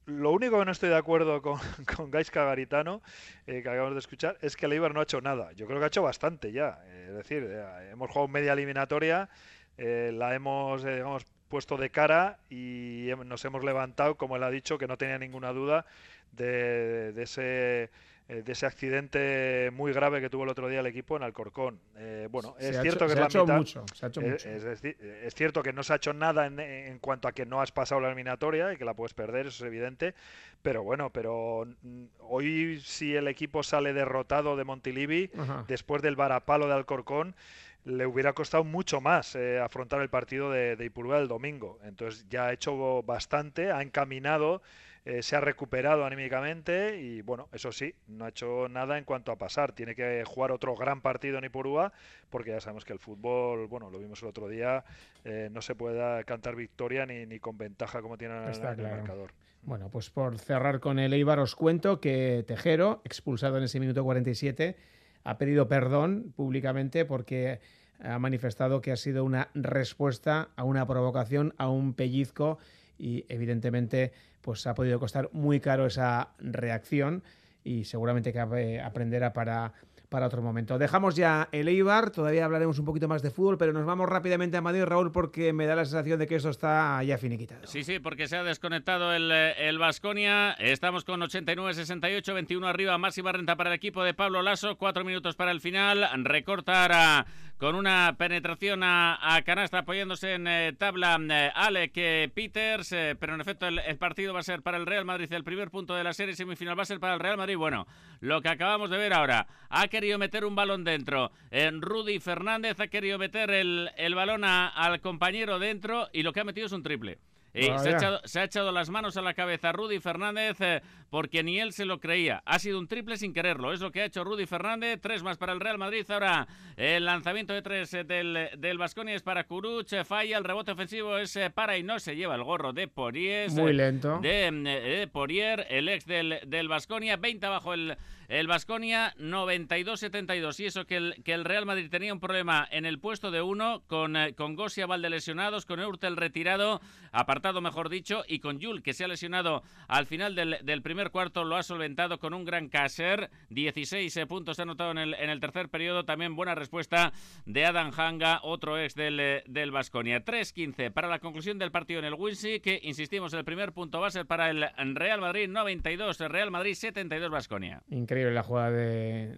Lo 0.05 0.31
único 0.31 0.59
que 0.59 0.65
no 0.65 0.71
estoy 0.71 0.89
de 0.89 0.97
acuerdo 0.97 1.41
con, 1.41 1.59
con 1.95 2.11
Gaisca 2.11 2.43
Garitano, 2.45 3.01
eh, 3.47 3.61
que 3.61 3.69
acabamos 3.69 3.93
de 3.93 3.99
escuchar, 3.99 4.37
es 4.41 4.55
que 4.55 4.67
el 4.67 4.73
Eibar 4.73 4.93
no 4.93 4.99
ha 4.99 5.03
hecho 5.03 5.21
nada. 5.21 5.51
Yo 5.53 5.65
creo 5.65 5.79
que 5.79 5.85
ha 5.85 5.87
hecho 5.87 6.03
bastante 6.03 6.51
ya. 6.51 6.79
Eh, 6.85 7.05
es 7.09 7.15
decir, 7.15 7.47
eh, 7.47 7.89
hemos 7.91 8.09
jugado 8.09 8.27
media 8.27 8.53
eliminatoria, 8.53 9.29
la 9.77 10.33
hemos 10.33 10.83
digamos, 10.83 11.25
puesto 11.49 11.75
de 11.75 11.89
cara 11.89 12.37
y 12.49 13.09
nos 13.25 13.43
hemos 13.45 13.63
levantado, 13.63 14.15
como 14.15 14.37
él 14.37 14.43
ha 14.43 14.49
dicho, 14.49 14.77
que 14.77 14.87
no 14.87 14.97
tenía 14.97 15.17
ninguna 15.17 15.51
duda 15.51 15.85
de 16.31 17.13
ese 17.17 17.89
eh, 18.27 18.41
de 18.41 18.53
ese 18.53 18.65
accidente 18.65 19.69
muy 19.71 19.93
grave 19.93 20.19
que 20.19 20.31
tuvo 20.31 20.45
el 20.45 20.49
otro 20.49 20.67
día 20.67 20.79
el 20.79 20.87
equipo 20.87 21.15
en 21.15 21.21
Alcorcón. 21.21 21.79
Eh, 21.97 22.27
bueno, 22.31 22.55
es 22.57 22.81
cierto 22.81 23.05
que 23.05 23.13
es 23.13 23.19
la 23.19 23.27
mitad. 23.27 23.57
Mucho, 23.57 23.85
se 23.93 24.03
ha 24.03 24.09
hecho 24.09 24.21
mucho. 24.21 24.49
Es, 24.49 25.35
cierto 25.35 25.61
que 25.61 25.71
no 25.71 25.83
se 25.83 25.93
ha 25.93 25.97
hecho 25.97 26.11
nada 26.11 26.47
en, 26.47 26.97
cuanto 26.97 27.27
a 27.27 27.33
que 27.33 27.45
no 27.45 27.61
has 27.61 27.71
pasado 27.71 28.01
la 28.01 28.07
eliminatoria 28.07 28.73
y 28.73 28.77
que 28.77 28.85
la 28.85 28.95
puedes 28.95 29.13
perder, 29.13 29.45
eso 29.45 29.63
es 29.63 29.67
evidente. 29.67 30.15
Pero 30.63 30.81
bueno, 30.81 31.11
pero 31.11 31.67
mm, 31.83 32.05
hoy 32.21 32.81
si 32.83 33.15
el 33.15 33.27
equipo 33.27 33.61
sale 33.61 33.93
derrotado 33.93 34.55
de 34.55 34.63
Montilivi, 34.63 35.29
después 35.67 36.01
del 36.01 36.15
varapalo 36.15 36.65
de 36.65 36.73
Alcorcón, 36.73 37.35
le 37.83 38.07
hubiera 38.07 38.33
costado 38.33 38.63
mucho 38.63 39.01
más 39.01 39.35
eh, 39.35 39.59
afrontar 39.59 40.01
el 40.01 40.09
partido 40.09 40.49
de, 40.49 40.75
de 40.75 40.85
Ipurúa 40.85 41.19
el 41.19 41.27
domingo. 41.27 41.77
Entonces 41.83 42.25
ya 42.27 42.47
ha 42.47 42.53
hecho 42.53 43.03
bastante, 43.03 43.71
ha 43.71 43.83
encaminado 43.83 44.63
eh, 45.05 45.21
se 45.21 45.35
ha 45.35 45.39
recuperado 45.39 46.03
anímicamente 46.03 46.99
y 46.99 47.21
bueno, 47.21 47.47
eso 47.51 47.71
sí, 47.71 47.93
no 48.07 48.25
ha 48.25 48.29
hecho 48.29 48.67
nada 48.67 48.97
en 48.97 49.03
cuanto 49.03 49.31
a 49.31 49.35
pasar. 49.35 49.71
Tiene 49.71 49.93
que 49.93 50.23
jugar 50.25 50.51
otro 50.51 50.75
gran 50.75 51.01
partido 51.01 51.37
en 51.37 51.45
Ipurúa 51.45 51.93
porque 52.31 52.49
ya 52.49 52.59
sabemos 52.59 52.85
que 52.85 52.93
el 52.93 52.97
fútbol, 52.97 53.67
bueno, 53.67 53.91
lo 53.91 53.99
vimos 53.99 54.23
el 54.23 54.29
otro 54.29 54.47
día, 54.47 54.83
eh, 55.23 55.49
no 55.51 55.61
se 55.61 55.75
puede 55.75 56.25
cantar 56.25 56.55
victoria 56.55 57.05
ni, 57.05 57.27
ni 57.27 57.39
con 57.39 57.55
ventaja 57.55 58.01
como 58.01 58.17
tiene 58.17 58.35
el, 58.47 58.55
el 58.55 58.87
marcador. 58.87 59.31
Bueno, 59.61 59.89
pues 59.89 60.09
por 60.09 60.39
cerrar 60.39 60.79
con 60.79 60.97
el 60.97 61.13
Eibar 61.13 61.39
os 61.39 61.55
cuento 61.55 62.01
que 62.01 62.43
Tejero, 62.47 63.01
expulsado 63.03 63.57
en 63.59 63.63
ese 63.63 63.79
minuto 63.79 64.03
47, 64.03 64.75
ha 65.23 65.37
pedido 65.37 65.67
perdón 65.67 66.33
públicamente 66.35 67.05
porque 67.05 67.59
ha 68.03 68.17
manifestado 68.17 68.81
que 68.81 68.91
ha 68.91 68.97
sido 68.97 69.23
una 69.23 69.49
respuesta 69.53 70.49
a 70.55 70.63
una 70.63 70.87
provocación, 70.87 71.53
a 71.57 71.69
un 71.69 71.93
pellizco 71.93 72.57
y 72.97 73.25
evidentemente 73.29 74.13
pues 74.41 74.65
ha 74.67 74.75
podido 74.75 74.99
costar 74.99 75.29
muy 75.33 75.59
caro 75.59 75.85
esa 75.85 76.29
reacción 76.39 77.23
y 77.63 77.85
seguramente 77.85 78.31
que 78.31 78.39
aprenderá 78.39 79.33
para 79.33 79.73
para 80.15 80.27
otro 80.27 80.41
momento. 80.41 80.77
Dejamos 80.77 81.15
ya 81.15 81.49
el 81.51 81.67
Eibar, 81.67 82.09
todavía 82.09 82.45
hablaremos 82.45 82.79
un 82.79 82.85
poquito 82.85 83.07
más 83.07 83.21
de 83.21 83.31
fútbol, 83.31 83.57
pero 83.57 83.73
nos 83.73 83.85
vamos 83.85 84.07
rápidamente 84.07 84.55
a 84.57 84.61
Madrid, 84.61 84.83
Raúl, 84.83 85.11
porque 85.11 85.51
me 85.51 85.65
da 85.65 85.75
la 85.75 85.83
sensación 85.83 86.19
de 86.19 86.27
que 86.27 86.35
esto 86.35 86.49
está 86.49 87.03
ya 87.03 87.17
finiquitado. 87.17 87.67
Sí, 87.67 87.83
sí, 87.83 87.99
porque 87.99 88.27
se 88.27 88.37
ha 88.37 88.43
desconectado 88.43 89.13
el 89.13 89.77
Vasconia. 89.77 90.53
Estamos 90.53 91.03
con 91.03 91.21
89-68, 91.21 92.33
21 92.33 92.67
arriba, 92.67 92.97
máxima 92.97 93.31
renta 93.31 93.55
para 93.55 93.71
el 93.71 93.75
equipo 93.75 94.03
de 94.03 94.13
Pablo 94.13 94.41
Lasso, 94.41 94.77
cuatro 94.77 95.03
minutos 95.03 95.35
para 95.35 95.51
el 95.51 95.59
final. 95.59 96.07
Recorta 96.23 96.83
ahora 96.83 97.25
con 97.57 97.75
una 97.75 98.15
penetración 98.17 98.81
a, 98.83 99.41
canasta 99.45 99.79
apoyándose 99.79 100.33
en 100.33 100.47
eh, 100.47 100.73
tabla 100.77 101.17
eh, 101.29 101.51
Alec 101.55 101.93
Peters, 102.33 102.91
eh, 102.91 103.15
pero 103.19 103.33
en 103.35 103.41
efecto 103.41 103.67
el, 103.67 103.97
partido 103.97 104.33
va 104.33 104.41
a 104.41 104.43
ser 104.43 104.61
para 104.61 104.77
el 104.77 104.85
Real 104.85 105.05
Madrid, 105.05 105.31
el 105.31 105.43
primer 105.43 105.71
punto 105.71 105.95
de 105.95 106.03
la 106.03 106.13
serie 106.13 106.35
semifinal 106.35 106.77
va 106.77 106.83
a 106.83 106.87
ser 106.87 106.99
para 106.99 107.13
el 107.13 107.19
Real 107.19 107.37
Madrid. 107.37 107.57
Bueno, 107.57 107.87
lo 108.19 108.41
que 108.41 108.49
acabamos 108.49 108.89
de 108.89 108.97
ver 108.97 109.13
ahora, 109.13 109.47
ha 109.69 109.87
querido 109.87 110.17
meter 110.17 110.43
un 110.43 110.55
balón 110.55 110.83
dentro, 110.83 111.31
en 111.51 111.81
Rudy 111.81 112.19
Fernández 112.19 112.79
ha 112.79 112.87
querido 112.87 113.17
meter 113.17 113.49
el 113.51 114.15
balón 114.15 114.43
al 114.43 114.99
compañero 115.01 115.59
dentro 115.59 116.09
y 116.11 116.23
lo 116.23 116.33
que 116.33 116.41
ha 116.41 116.45
metido 116.45 116.67
es 116.67 116.73
un 116.73 116.83
triple 116.83 117.19
se, 117.55 118.39
ha 118.39 118.43
echado, 118.43 118.71
las 118.71 118.89
manos 118.89 119.17
a 119.17 119.21
la 119.21 119.33
cabeza 119.33 119.71
Rudy 119.71 119.99
Fernández 119.99 120.57
eh, 120.59 120.81
porque 121.09 121.43
ni 121.43 121.59
él 121.59 121.71
se 121.73 121.85
lo 121.85 121.99
creía. 121.99 122.43
Ha 122.45 122.59
sido 122.59 122.79
un 122.79 122.87
triple 122.87 123.17
sin 123.17 123.33
quererlo. 123.33 123.73
Es 123.73 123.79
lo 123.79 123.91
que 123.91 124.01
ha 124.01 124.05
hecho 124.05 124.23
Rudy 124.23 124.45
Fernández. 124.45 124.99
Tres 125.01 125.23
más 125.23 125.37
para 125.37 125.53
el 125.53 125.59
Real 125.59 125.77
Madrid. 125.77 126.05
Ahora 126.09 126.47
el 126.75 127.05
lanzamiento 127.05 127.53
de 127.53 127.61
tres 127.61 127.93
eh, 127.93 128.03
del, 128.03 128.49
del 128.57 128.77
Vasconia 128.77 129.15
es 129.15 129.21
para 129.21 129.45
Kuruch. 129.45 129.93
Eh, 129.93 130.03
falla. 130.03 130.37
El 130.37 130.43
rebote 130.43 130.71
ofensivo 130.71 131.17
es 131.17 131.37
para 131.53 131.77
y 131.77 131.83
no 131.83 131.99
se 131.99 132.15
lleva 132.15 132.35
el 132.35 132.43
gorro 132.43 132.73
de 132.73 132.87
Porier. 132.87 133.51
Muy 133.51 133.73
lento. 133.73 134.19
De, 134.19 134.51
de 134.51 135.07
Porier, 135.07 135.65
el 135.69 135.89
ex 135.89 136.05
del, 136.05 136.39
del 136.47 136.67
Vasconia. 136.67 137.17
20 137.17 137.45
abajo 137.45 137.73
el, 137.73 137.97
el 138.27 138.47
Vasconia 138.47 139.13
92-72. 139.17 140.59
Y 140.59 140.65
eso 140.65 140.85
que 140.85 140.97
el, 140.97 141.45
Real 141.45 141.65
Madrid 141.65 141.89
tenía 141.89 142.13
un 142.13 142.19
problema 142.19 142.67
en 142.71 142.85
el 142.85 142.99
puesto 142.99 143.31
de 143.31 143.41
uno 143.41 143.83
con, 143.87 144.15
eh, 144.15 144.33
con 144.33 144.55
Gosia 144.55 144.85
Valde 144.85 145.09
lesionados, 145.09 145.65
con 145.65 145.79
Eurtel 145.79 146.17
retirado, 146.17 146.81
apartado 147.11 147.61
mejor 147.61 147.89
dicho, 147.89 148.23
y 148.27 148.39
con 148.39 148.59
Yul 148.59 148.81
que 148.81 148.93
se 148.93 149.03
ha 149.03 149.07
lesionado 149.07 149.63
al 149.87 150.05
final 150.05 150.35
del, 150.35 150.81
primer 150.81 151.11
cuarto, 151.11 151.43
lo 151.43 151.55
ha 151.55 151.63
solventado 151.63 152.19
con 152.19 152.33
un 152.33 152.45
gran 152.45 152.69
caser. 152.69 153.29
16 153.49 154.15
eh, 154.17 154.25
puntos 154.25 154.55
se 154.55 154.61
ha 154.61 154.63
anotado 154.63 154.91
en 154.91 154.97
el, 154.97 155.13
en 155.15 155.29
el 155.29 155.39
tercer 155.39 155.69
periodo. 155.69 156.05
También 156.05 156.35
buena 156.35 156.55
respuesta 156.55 157.13
de 157.45 157.65
Adam 157.65 157.91
Hanga, 157.95 158.39
otro 158.43 158.79
ex 158.79 158.95
del, 158.95 159.19
eh, 159.19 159.43
del 159.47 159.71
Vasconia. 159.71 160.23
3-15 160.23 160.91
para 160.91 161.07
la 161.07 161.19
conclusión 161.19 161.57
del 161.57 161.71
partido 161.71 161.99
en 161.99 162.05
el 162.05 162.13
Winsi, 162.13 162.59
que 162.59 162.79
insistimos, 162.83 163.33
el 163.33 163.45
primer 163.45 163.73
punto 163.73 163.99
va 163.99 164.07
a 164.07 164.11
ser 164.11 164.25
para 164.25 164.49
el 164.49 164.95
Real 164.95 165.21
Madrid 165.21 165.47
92, 165.47 166.19
Real 166.19 166.51
Madrid 166.51 166.73
72 166.73 167.29
Vasconia. 167.29 167.81
Increíble 167.89 168.14
la 168.23 168.43
jugada 168.43 168.71
de, 168.71 169.37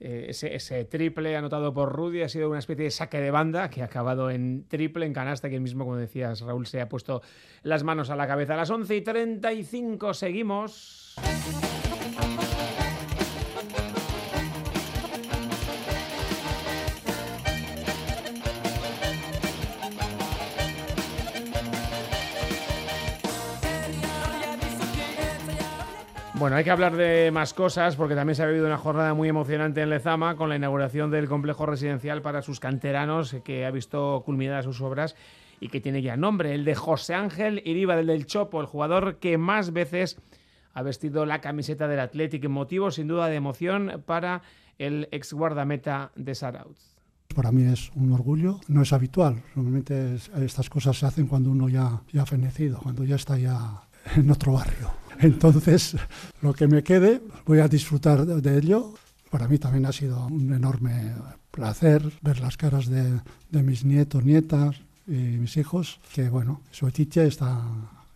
eh, 0.00 0.26
ese, 0.28 0.84
triple 0.84 1.36
anotado 1.36 1.72
por 1.72 1.92
Rudy 1.92 2.22
ha 2.22 2.28
sido 2.28 2.50
una 2.50 2.58
especie 2.58 2.84
de 2.84 2.90
saque 2.90 3.20
de 3.20 3.30
banda 3.30 3.70
que 3.70 3.82
ha 3.82 3.86
acabado 3.86 4.30
en 4.30 4.66
triple, 4.68 5.06
en 5.06 5.12
canasta, 5.12 5.48
que 5.48 5.54
el 5.54 5.60
mismo, 5.60 5.84
como 5.84 5.96
decías, 5.96 6.40
Raúl, 6.40 6.66
se 6.66 6.80
ha 6.80 6.88
puesto 6.88 7.22
las 7.62 7.84
manos 7.84 8.10
a 8.10 8.16
la 8.16 8.26
cabeza. 8.26 8.54
A 8.54 8.58
las 8.58 8.70
11 8.70 8.96
y 8.96 9.00
35 9.00 10.14
seguimos. 10.14 11.14
Bueno, 26.44 26.58
hay 26.58 26.64
que 26.64 26.70
hablar 26.70 26.94
de 26.94 27.30
más 27.30 27.54
cosas 27.54 27.96
porque 27.96 28.14
también 28.14 28.36
se 28.36 28.42
ha 28.42 28.46
vivido 28.46 28.66
una 28.66 28.76
jornada 28.76 29.14
muy 29.14 29.30
emocionante 29.30 29.80
en 29.80 29.88
Lezama 29.88 30.36
con 30.36 30.50
la 30.50 30.56
inauguración 30.56 31.10
del 31.10 31.26
complejo 31.26 31.64
residencial 31.64 32.20
para 32.20 32.42
sus 32.42 32.60
canteranos 32.60 33.34
que 33.42 33.64
ha 33.64 33.70
visto 33.70 34.22
culminadas 34.26 34.66
sus 34.66 34.82
obras 34.82 35.16
y 35.58 35.68
que 35.68 35.80
tiene 35.80 36.02
ya 36.02 36.18
nombre, 36.18 36.54
el 36.54 36.66
de 36.66 36.74
José 36.74 37.14
Ángel 37.14 37.62
Iriba, 37.64 37.96
del 37.96 38.08
del 38.08 38.26
Chopo, 38.26 38.60
el 38.60 38.66
jugador 38.66 39.16
que 39.20 39.38
más 39.38 39.72
veces 39.72 40.18
ha 40.74 40.82
vestido 40.82 41.24
la 41.24 41.40
camiseta 41.40 41.88
del 41.88 42.00
Athletic, 42.00 42.46
motivo 42.46 42.90
sin 42.90 43.08
duda 43.08 43.28
de 43.28 43.36
emoción 43.36 44.02
para 44.04 44.42
el 44.76 45.08
ex 45.12 45.32
guardameta 45.32 46.12
de 46.14 46.34
Sarauz. 46.34 46.76
Para 47.34 47.52
mí 47.52 47.62
es 47.62 47.90
un 47.94 48.12
orgullo, 48.12 48.60
no 48.68 48.82
es 48.82 48.92
habitual, 48.92 49.42
normalmente 49.54 50.16
estas 50.16 50.68
cosas 50.68 50.98
se 50.98 51.06
hacen 51.06 51.26
cuando 51.26 51.50
uno 51.50 51.70
ya, 51.70 52.02
ya 52.12 52.20
ha 52.20 52.26
fenecido, 52.26 52.80
cuando 52.82 53.02
ya 53.02 53.16
está 53.16 53.38
ya 53.38 53.88
en 54.14 54.30
otro 54.30 54.52
barrio. 54.52 55.03
Entonces, 55.20 55.96
lo 56.40 56.52
que 56.52 56.68
me 56.68 56.82
quede, 56.82 57.20
voy 57.46 57.60
a 57.60 57.68
disfrutar 57.68 58.24
de 58.26 58.58
ello. 58.58 58.94
Para 59.30 59.48
mí 59.48 59.58
también 59.58 59.86
ha 59.86 59.92
sido 59.92 60.26
un 60.26 60.52
enorme 60.52 61.12
placer 61.50 62.12
ver 62.22 62.40
las 62.40 62.56
caras 62.56 62.86
de, 62.86 63.20
mis 63.50 63.84
nietos, 63.84 64.24
nietas 64.24 64.76
y 65.06 65.38
mis 65.38 65.56
hijos, 65.56 66.00
que 66.12 66.28
bueno, 66.28 66.60
su 66.70 66.86
etitia 66.86 67.24
está 67.24 67.62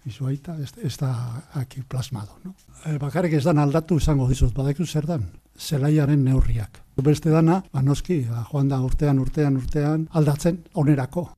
y 0.05 0.11
su 0.11 0.27
aita 0.27 0.57
está 0.83 1.45
aquí 1.53 1.83
plasmado. 1.83 2.39
No? 2.43 2.55
Bakarrik 2.99 3.35
ez 3.35 3.45
dan 3.45 3.59
aldatu 3.59 3.99
izango 3.99 4.29
dizut, 4.29 4.55
badakizu 4.57 4.87
zer 4.87 5.07
dan, 5.07 5.27
zelaiaren 5.59 6.23
neurriak. 6.25 6.81
Beste 6.97 7.31
dana, 7.31 7.61
banoski, 7.73 8.23
joan 8.51 8.69
da 8.69 8.81
urtean, 8.81 9.19
urtean, 9.19 9.59
urtean, 9.61 10.09
aldatzen 10.13 10.63
onerako 10.73 11.29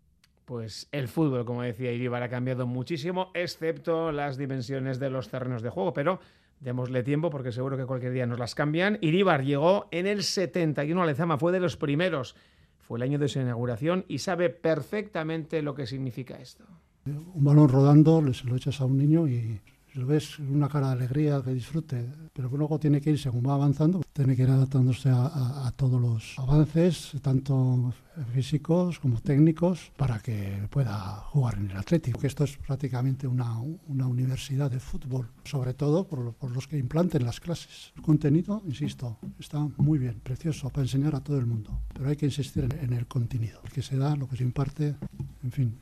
pues 0.50 0.88
el 0.90 1.06
fútbol, 1.06 1.44
como 1.44 1.62
decía 1.62 1.92
Iribar, 1.92 2.24
ha 2.24 2.28
cambiado 2.28 2.66
muchísimo, 2.66 3.30
excepto 3.34 4.10
las 4.10 4.36
dimensiones 4.36 4.98
de 4.98 5.08
los 5.08 5.28
terrenos 5.28 5.62
de 5.62 5.70
juego, 5.70 5.92
pero 5.92 6.18
démosle 6.58 7.04
tiempo 7.04 7.30
porque 7.30 7.52
seguro 7.52 7.76
que 7.76 7.86
cualquier 7.86 8.10
día 8.10 8.26
nos 8.26 8.40
las 8.40 8.56
cambian. 8.56 8.98
Iribar 9.00 9.44
llegó 9.44 9.86
en 9.92 10.08
el 10.08 10.24
71 10.24 11.00
a 11.00 11.06
Lezama, 11.06 11.38
fue 11.38 11.52
de 11.52 11.60
los 11.60 11.76
primeros, 11.76 12.34
fue 12.80 12.98
el 12.98 13.04
año 13.04 13.20
de 13.20 13.28
su 13.28 13.38
inauguración 13.38 14.04
y 14.08 14.18
sabe 14.18 14.50
perfectamente 14.50 15.62
lo 15.62 15.76
que 15.76 15.86
significa 15.86 16.34
esto. 16.40 16.64
Un 17.06 17.44
balón 17.44 17.68
rodando, 17.68 18.20
se 18.34 18.48
lo 18.48 18.56
echas 18.56 18.80
a 18.80 18.86
un 18.86 18.98
niño 18.98 19.28
y 19.28 19.60
lo 19.94 20.06
ves 20.06 20.38
una 20.38 20.68
cara 20.68 20.88
de 20.88 20.92
alegría, 20.92 21.42
que 21.42 21.52
disfrute, 21.52 22.04
pero 22.32 22.48
luego 22.48 22.78
tiene 22.78 23.00
que 23.00 23.10
ir, 23.10 23.18
según 23.18 23.46
va 23.46 23.54
avanzando, 23.54 24.02
tiene 24.12 24.36
que 24.36 24.42
ir 24.42 24.50
adaptándose 24.50 25.10
a, 25.10 25.72
todos 25.76 26.00
los 26.00 26.38
avances, 26.38 27.12
tanto 27.22 27.92
físicos 28.34 28.98
como 28.98 29.20
técnicos, 29.20 29.92
para 29.96 30.18
que 30.18 30.66
pueda 30.70 31.16
jugar 31.30 31.58
en 31.58 31.70
el 31.70 31.76
Atlético. 31.76 32.20
Que 32.20 32.26
esto 32.26 32.44
es 32.44 32.56
prácticamente 32.58 33.26
una, 33.26 33.58
una 33.88 34.06
universidad 34.06 34.70
de 34.70 34.80
fútbol, 34.80 35.28
sobre 35.44 35.74
todo 35.74 36.06
por, 36.06 36.50
los 36.50 36.66
que 36.66 36.78
implanten 36.78 37.24
las 37.24 37.40
clases. 37.40 37.92
El 37.96 38.02
contenido, 38.02 38.62
insisto, 38.66 39.18
está 39.38 39.58
muy 39.76 39.98
bien, 39.98 40.20
precioso, 40.22 40.68
para 40.70 40.82
enseñar 40.82 41.14
a 41.14 41.20
todo 41.20 41.38
el 41.38 41.46
mundo, 41.46 41.80
pero 41.92 42.08
hay 42.08 42.16
que 42.16 42.26
insistir 42.26 42.64
en, 42.64 42.72
en 42.78 42.92
el 42.92 43.06
contenido, 43.06 43.60
que 43.72 43.82
se 43.82 43.96
da, 43.96 44.16
lo 44.16 44.28
que 44.28 44.36
se 44.36 44.44
imparte, 44.44 44.96
en 45.42 45.52
fin, 45.52 45.78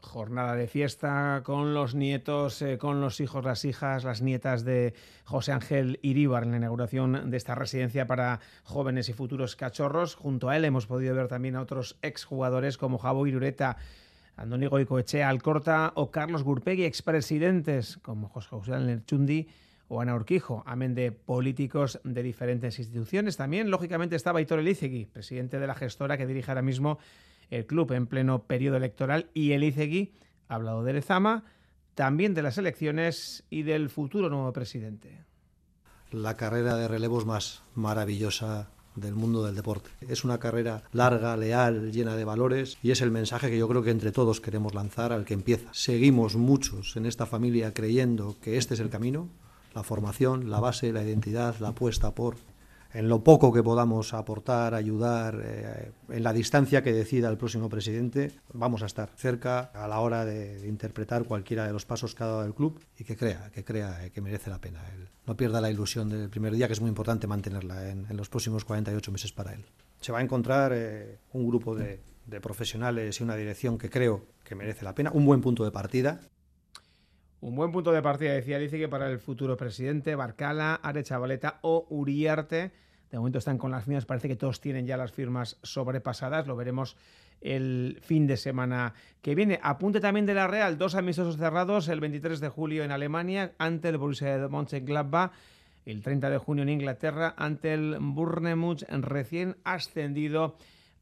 jornada 0.00 0.54
de 0.54 0.68
fiesta 0.68 1.42
con 1.44 1.74
los 1.74 1.94
nietos, 1.94 2.62
eh, 2.62 2.78
con 2.78 3.00
los 3.00 3.20
hijos, 3.20 3.44
las 3.44 3.64
hijas, 3.64 4.04
las 4.04 4.22
nietas 4.22 4.64
de 4.64 4.94
José 5.24 5.52
Ángel 5.52 5.98
Iríbar 6.02 6.44
en 6.44 6.52
la 6.52 6.56
inauguración 6.58 7.30
de 7.30 7.36
esta 7.36 7.54
residencia 7.54 8.06
para 8.06 8.40
jóvenes 8.62 9.08
y 9.08 9.12
futuros 9.12 9.56
cachorros. 9.56 10.14
Junto 10.14 10.48
a 10.48 10.56
él 10.56 10.64
hemos 10.64 10.86
podido 10.86 11.14
ver 11.14 11.28
también 11.28 11.56
a 11.56 11.60
otros 11.60 11.96
exjugadores 12.02 12.78
como 12.78 12.98
Javo 12.98 13.26
Irureta, 13.26 13.76
Andoni 14.36 14.66
Goicoechea 14.66 15.28
Alcorta 15.28 15.92
o 15.96 16.10
Carlos 16.10 16.44
Gurpegui, 16.44 16.84
expresidentes 16.84 17.98
como 17.98 18.28
José 18.28 18.48
José 18.50 18.78
Lerchundi 18.78 19.48
o 19.88 20.00
Ana 20.00 20.14
Urquijo, 20.14 20.62
amén 20.66 20.94
de 20.94 21.10
políticos 21.12 21.98
de 22.04 22.22
diferentes 22.22 22.78
instituciones. 22.78 23.36
También, 23.36 23.70
lógicamente, 23.70 24.16
estaba 24.16 24.40
Hitor 24.40 24.60
Elizegui, 24.60 25.06
presidente 25.06 25.58
de 25.58 25.66
la 25.66 25.74
gestora 25.74 26.16
que 26.16 26.26
dirige 26.26 26.50
ahora 26.50 26.62
mismo 26.62 26.98
el 27.50 27.66
club 27.66 27.92
en 27.92 28.06
pleno 28.06 28.44
periodo 28.44 28.76
electoral 28.76 29.30
y 29.34 29.52
el 29.52 29.64
ICEGI 29.64 30.12
ha 30.48 30.54
hablado 30.54 30.82
de 30.82 30.94
Lezama, 30.94 31.44
también 31.94 32.34
de 32.34 32.42
las 32.42 32.58
elecciones 32.58 33.44
y 33.50 33.62
del 33.62 33.90
futuro 33.90 34.28
nuevo 34.28 34.52
presidente. 34.52 35.24
La 36.10 36.36
carrera 36.36 36.76
de 36.76 36.88
relevos 36.88 37.26
más 37.26 37.62
maravillosa 37.74 38.70
del 38.94 39.14
mundo 39.14 39.44
del 39.44 39.54
deporte. 39.54 39.90
Es 40.08 40.24
una 40.24 40.38
carrera 40.38 40.82
larga, 40.92 41.36
leal, 41.36 41.92
llena 41.92 42.16
de 42.16 42.24
valores 42.24 42.78
y 42.82 42.90
es 42.90 43.00
el 43.00 43.10
mensaje 43.10 43.50
que 43.50 43.58
yo 43.58 43.68
creo 43.68 43.82
que 43.82 43.90
entre 43.90 44.12
todos 44.12 44.40
queremos 44.40 44.74
lanzar 44.74 45.12
al 45.12 45.24
que 45.24 45.34
empieza. 45.34 45.68
Seguimos 45.72 46.36
muchos 46.36 46.96
en 46.96 47.06
esta 47.06 47.26
familia 47.26 47.72
creyendo 47.74 48.36
que 48.42 48.56
este 48.56 48.74
es 48.74 48.80
el 48.80 48.90
camino, 48.90 49.28
la 49.74 49.82
formación, 49.82 50.50
la 50.50 50.60
base, 50.60 50.92
la 50.92 51.04
identidad, 51.04 51.56
la 51.60 51.68
apuesta 51.68 52.14
por 52.14 52.36
en 52.92 53.08
lo 53.08 53.22
poco 53.22 53.52
que 53.52 53.62
podamos 53.62 54.14
aportar, 54.14 54.74
ayudar, 54.74 55.40
eh, 55.44 55.92
en 56.08 56.22
la 56.22 56.32
distancia 56.32 56.82
que 56.82 56.92
decida 56.92 57.28
el 57.28 57.36
próximo 57.36 57.68
presidente, 57.68 58.32
vamos 58.52 58.82
a 58.82 58.86
estar 58.86 59.10
cerca 59.16 59.70
a 59.74 59.86
la 59.88 60.00
hora 60.00 60.24
de, 60.24 60.66
interpretar 60.66 61.24
cualquiera 61.24 61.66
de 61.66 61.72
los 61.72 61.84
pasos 61.84 62.14
que 62.14 62.24
ha 62.24 62.26
dado 62.26 62.44
el 62.44 62.54
club 62.54 62.80
y 62.98 63.04
que 63.04 63.16
crea, 63.16 63.50
que 63.52 63.64
crea 63.64 64.06
eh, 64.06 64.10
que 64.10 64.20
merece 64.20 64.50
la 64.50 64.60
pena. 64.60 64.82
no 65.26 65.36
pierda 65.36 65.60
la 65.60 65.70
ilusión 65.70 66.08
del 66.08 66.30
primer 66.30 66.54
día, 66.54 66.66
que 66.66 66.72
es 66.72 66.80
muy 66.80 66.88
importante 66.88 67.26
mantenerla 67.26 67.90
en, 67.90 68.16
los 68.16 68.28
próximos 68.28 68.64
48 68.64 69.12
meses 69.12 69.32
para 69.32 69.52
él. 69.52 69.64
Se 70.00 70.12
va 70.12 70.18
a 70.18 70.22
encontrar 70.22 70.72
eh, 70.74 71.18
un 71.32 71.46
grupo 71.46 71.74
de 71.74 72.00
profesionales 72.40 73.20
y 73.20 73.22
una 73.22 73.36
dirección 73.36 73.78
que 73.78 73.90
creo 73.90 74.26
que 74.44 74.54
merece 74.54 74.84
la 74.84 74.94
pena, 74.94 75.10
un 75.12 75.26
buen 75.26 75.40
punto 75.40 75.64
de 75.64 75.70
partida, 75.70 76.20
un 77.40 77.54
buen 77.54 77.70
punto 77.70 77.92
de 77.92 78.02
partida, 78.02 78.32
decía, 78.32 78.58
dice 78.58 78.78
que 78.78 78.88
para 78.88 79.08
el 79.10 79.18
futuro 79.18 79.56
presidente, 79.56 80.14
Barcala, 80.14 80.74
Arechavaleta 80.82 81.58
o 81.62 81.86
Uriarte, 81.88 82.72
de 83.10 83.18
momento 83.18 83.38
están 83.38 83.58
con 83.58 83.70
las 83.70 83.84
firmas, 83.84 84.06
parece 84.06 84.28
que 84.28 84.36
todos 84.36 84.60
tienen 84.60 84.86
ya 84.86 84.96
las 84.96 85.12
firmas 85.12 85.56
sobrepasadas, 85.62 86.46
lo 86.46 86.56
veremos 86.56 86.96
el 87.40 87.98
fin 88.02 88.26
de 88.26 88.36
semana 88.36 88.94
que 89.22 89.34
viene. 89.34 89.60
Apunte 89.62 90.00
también 90.00 90.26
de 90.26 90.34
la 90.34 90.48
Real, 90.48 90.78
dos 90.78 90.96
amistosos 90.96 91.36
cerrados 91.36 91.88
el 91.88 92.00
23 92.00 92.40
de 92.40 92.48
julio 92.48 92.82
en 92.82 92.90
Alemania 92.90 93.52
ante 93.58 93.88
el 93.88 93.98
Borussia 93.98 94.36
de 94.36 94.48
Mönchengladbach, 94.48 95.32
el 95.86 96.02
30 96.02 96.30
de 96.30 96.38
junio 96.38 96.62
en 96.64 96.68
Inglaterra 96.70 97.34
ante 97.38 97.72
el 97.72 97.96
Bournemouth 98.00 98.82
recién 98.90 99.56
ascendido 99.64 100.56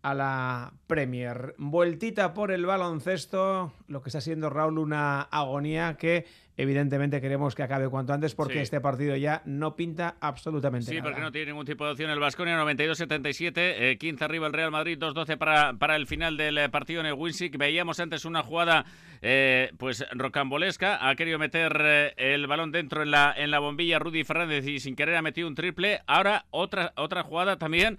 a 0.06 0.14
la 0.14 0.72
Premier. 0.86 1.56
Vueltita 1.58 2.32
por 2.32 2.52
el 2.52 2.64
baloncesto, 2.64 3.72
lo 3.88 4.02
que 4.02 4.08
está 4.08 4.20
siendo 4.20 4.50
Raúl 4.50 4.78
una 4.78 5.22
agonía 5.22 5.96
que 5.96 6.26
evidentemente 6.56 7.20
queremos 7.20 7.54
que 7.54 7.62
acabe 7.62 7.88
cuanto 7.88 8.12
antes 8.12 8.34
porque 8.34 8.62
este 8.62 8.80
partido 8.80 9.16
ya 9.16 9.42
no 9.44 9.76
pinta 9.76 10.16
absolutamente 10.20 10.90
nada. 10.90 10.96
Sí, 10.96 11.02
porque 11.02 11.20
no 11.20 11.30
tiene 11.30 11.48
ningún 11.52 11.66
tipo 11.66 11.84
de 11.84 11.92
opción 11.92 12.10
el 12.10 12.18
Vasconia 12.18 12.58
92-77, 12.62 13.98
15 13.98 14.24
arriba 14.24 14.46
el 14.46 14.52
Real 14.52 14.70
Madrid, 14.70 14.98
2-12 14.98 15.36
para, 15.36 15.74
para 15.74 15.96
el 15.96 16.06
final 16.06 16.36
del 16.36 16.58
eh, 16.58 16.68
partido 16.68 17.00
en 17.00 17.06
el 17.06 17.14
Winsick. 17.14 17.58
Veíamos 17.58 18.00
antes 18.00 18.24
una 18.24 18.42
jugada 18.42 18.86
eh, 19.22 19.72
pues 19.78 20.06
rocambolesca, 20.12 21.08
ha 21.08 21.14
querido 21.14 21.38
meter 21.38 21.76
eh, 21.80 22.14
el 22.16 22.46
balón 22.46 22.72
dentro 22.72 23.02
en 23.02 23.10
la, 23.10 23.34
en 23.36 23.50
la 23.50 23.58
bombilla 23.58 23.98
Rudy 23.98 24.24
Fernández 24.24 24.66
y 24.66 24.80
sin 24.80 24.96
querer 24.96 25.16
ha 25.16 25.22
metido 25.22 25.48
un 25.48 25.54
triple. 25.54 26.00
Ahora 26.06 26.46
otra, 26.50 26.92
otra 26.96 27.22
jugada 27.22 27.56
también 27.56 27.98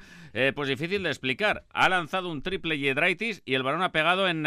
pues 0.54 0.70
difícil 0.70 1.02
de 1.02 1.10
explicar. 1.10 1.64
Ha 1.74 1.90
lanzado 1.90 2.30
un 2.30 2.44
triple 2.44 2.78
Yedraitis 2.78 3.42
y 3.44 3.56
el 3.56 3.64
balón 3.64 3.82
ha 3.82 3.92
pegado 3.92 4.28
en 4.28 4.46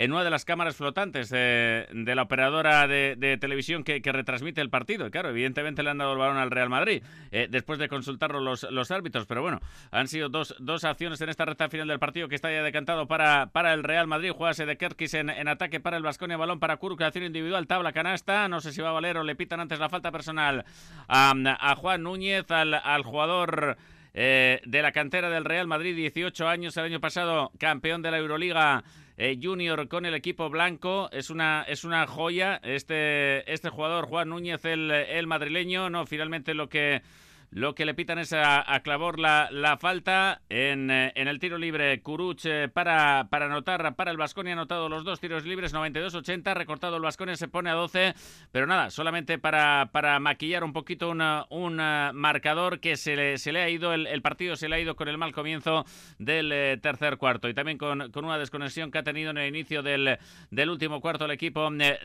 en 0.00 0.12
una 0.12 0.24
de 0.24 0.30
las 0.30 0.46
cámaras 0.46 0.76
flotantes 0.76 1.28
de, 1.28 1.86
la 1.92 2.22
operadora 2.22 2.88
de, 2.88 3.36
televisión 3.38 3.84
que, 3.84 4.00
retransmite 4.02 4.62
el 4.62 4.70
partido. 4.70 5.06
Y 5.06 5.10
claro, 5.10 5.28
evidentemente 5.28 5.82
le 5.82 5.90
han 5.90 5.98
dado 5.98 6.14
el 6.14 6.18
balón 6.18 6.38
al 6.38 6.50
Real 6.50 6.70
Madrid 6.70 7.02
eh, 7.30 7.48
después 7.50 7.78
de 7.78 7.86
consultarlo 7.90 8.40
los, 8.40 8.62
los 8.70 8.90
árbitros. 8.90 9.26
Pero 9.26 9.42
bueno, 9.42 9.60
han 9.90 10.08
sido 10.08 10.30
dos, 10.30 10.56
dos 10.58 10.84
acciones 10.84 11.20
en 11.20 11.28
esta 11.28 11.44
recta 11.44 11.68
final 11.68 11.86
del 11.86 11.98
partido 11.98 12.28
que 12.28 12.34
está 12.34 12.50
ya 12.50 12.62
decantado 12.62 13.06
para, 13.08 13.50
para 13.52 13.74
el 13.74 13.84
Real 13.84 14.06
Madrid. 14.06 14.30
Juegase 14.30 14.64
de 14.64 14.78
Kerkis 14.78 15.12
en, 15.12 15.48
ataque 15.48 15.80
para 15.80 15.98
el 15.98 16.02
Vasconia, 16.02 16.38
balón 16.38 16.60
para 16.60 16.78
Kuru, 16.78 16.96
creación 16.96 17.24
individual, 17.24 17.66
tabla 17.66 17.92
canasta. 17.92 18.48
No 18.48 18.62
sé 18.62 18.72
si 18.72 18.80
va 18.80 18.88
a 18.88 18.92
valer 18.92 19.18
o 19.18 19.22
le 19.22 19.36
pitan 19.36 19.60
antes 19.60 19.78
la 19.80 19.90
falta 19.90 20.10
personal 20.10 20.64
a, 21.08 21.74
Juan 21.76 22.04
Núñez, 22.04 22.50
al, 22.50 22.72
al 22.72 23.02
jugador. 23.02 23.76
Eh, 24.12 24.60
de 24.64 24.82
la 24.82 24.90
cantera 24.90 25.30
del 25.30 25.44
Real 25.44 25.68
Madrid, 25.68 25.94
18 25.94 26.48
años, 26.48 26.76
el 26.76 26.84
año 26.84 27.00
pasado 27.00 27.52
campeón 27.60 28.02
de 28.02 28.10
la 28.10 28.18
Euroliga 28.18 28.82
eh, 29.20 29.38
junior 29.40 29.86
con 29.86 30.06
el 30.06 30.14
equipo 30.14 30.48
blanco. 30.48 31.10
Es 31.12 31.28
una, 31.28 31.62
es 31.68 31.84
una 31.84 32.06
joya 32.06 32.58
este, 32.62 33.52
este 33.52 33.68
jugador, 33.68 34.06
Juan 34.06 34.30
Núñez, 34.30 34.64
el, 34.64 34.90
el 34.90 35.26
madrileño. 35.26 35.90
No, 35.90 36.06
finalmente 36.06 36.54
lo 36.54 36.70
que 36.70 37.02
lo 37.50 37.74
que 37.74 37.84
le 37.84 37.94
pitan 37.94 38.18
es 38.18 38.32
a, 38.32 38.80
Clavor 38.84 39.18
la, 39.18 39.48
la 39.50 39.76
falta 39.76 40.40
en, 40.48 40.90
eh, 40.90 41.12
en, 41.14 41.28
el 41.28 41.38
tiro 41.38 41.58
libre. 41.58 42.00
Curuch 42.00 42.46
para, 42.72 43.28
para 43.30 43.46
anotar 43.46 43.94
para 43.96 44.10
el 44.10 44.16
Vasconia, 44.16 44.52
ha 44.52 44.56
anotado 44.56 44.88
los 44.88 45.04
dos 45.04 45.20
tiros 45.20 45.44
libres, 45.44 45.74
92-80, 45.74 46.54
recortado 46.54 46.96
el 46.96 47.02
Vasconia, 47.02 47.36
se 47.36 47.48
pone 47.48 47.70
a 47.70 47.74
12, 47.74 48.14
pero 48.52 48.66
nada, 48.66 48.90
solamente 48.90 49.38
para, 49.38 49.90
para 49.92 50.18
maquillar 50.20 50.64
un 50.64 50.72
poquito 50.72 51.10
un 51.10 51.76
marcador 52.14 52.80
que 52.80 52.96
se 52.96 53.16
le, 53.16 53.38
se 53.38 53.52
le 53.52 53.62
ha 53.62 53.68
ido, 53.68 53.92
el, 53.94 54.22
partido 54.22 54.56
se 54.56 54.68
le 54.68 54.76
ha 54.76 54.80
ido 54.80 54.96
con 54.96 55.08
el 55.08 55.18
mal 55.18 55.32
comienzo 55.32 55.84
del 56.18 56.78
tercer 56.80 57.16
cuarto 57.16 57.48
y 57.48 57.54
también 57.54 57.78
con, 57.78 58.10
con, 58.10 58.24
una 58.24 58.38
desconexión 58.38 58.90
que 58.90 58.98
ha 58.98 59.02
tenido 59.02 59.30
en 59.30 59.38
el 59.38 59.48
inicio 59.48 59.82
del, 59.82 60.18
del 60.50 60.70
último 60.70 61.00
cuarto 61.00 61.24
el 61.24 61.30
equipo 61.32 61.70
de, 61.70 61.98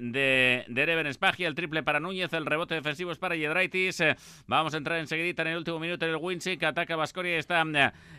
de, 0.67 0.85
Reven 0.85 1.13
Spagia, 1.13 1.47
el 1.47 1.55
triple 1.55 1.83
para 1.83 1.99
Núñez, 1.99 2.33
el 2.33 2.45
rebote 2.45 2.75
defensivo 2.75 3.11
es 3.11 3.17
para 3.17 3.35
Yedraitis. 3.35 3.99
Eh, 3.99 4.15
vamos 4.47 4.73
a 4.73 4.77
entrar 4.77 4.99
enseguida 4.99 5.34
en 5.43 5.49
el 5.49 5.57
último 5.57 5.79
minuto 5.79 6.05
en 6.05 6.11
el 6.11 6.17
Winsick. 6.17 6.63
Ataca 6.63 6.95
Vasconia. 6.95 7.37
Está 7.37 7.63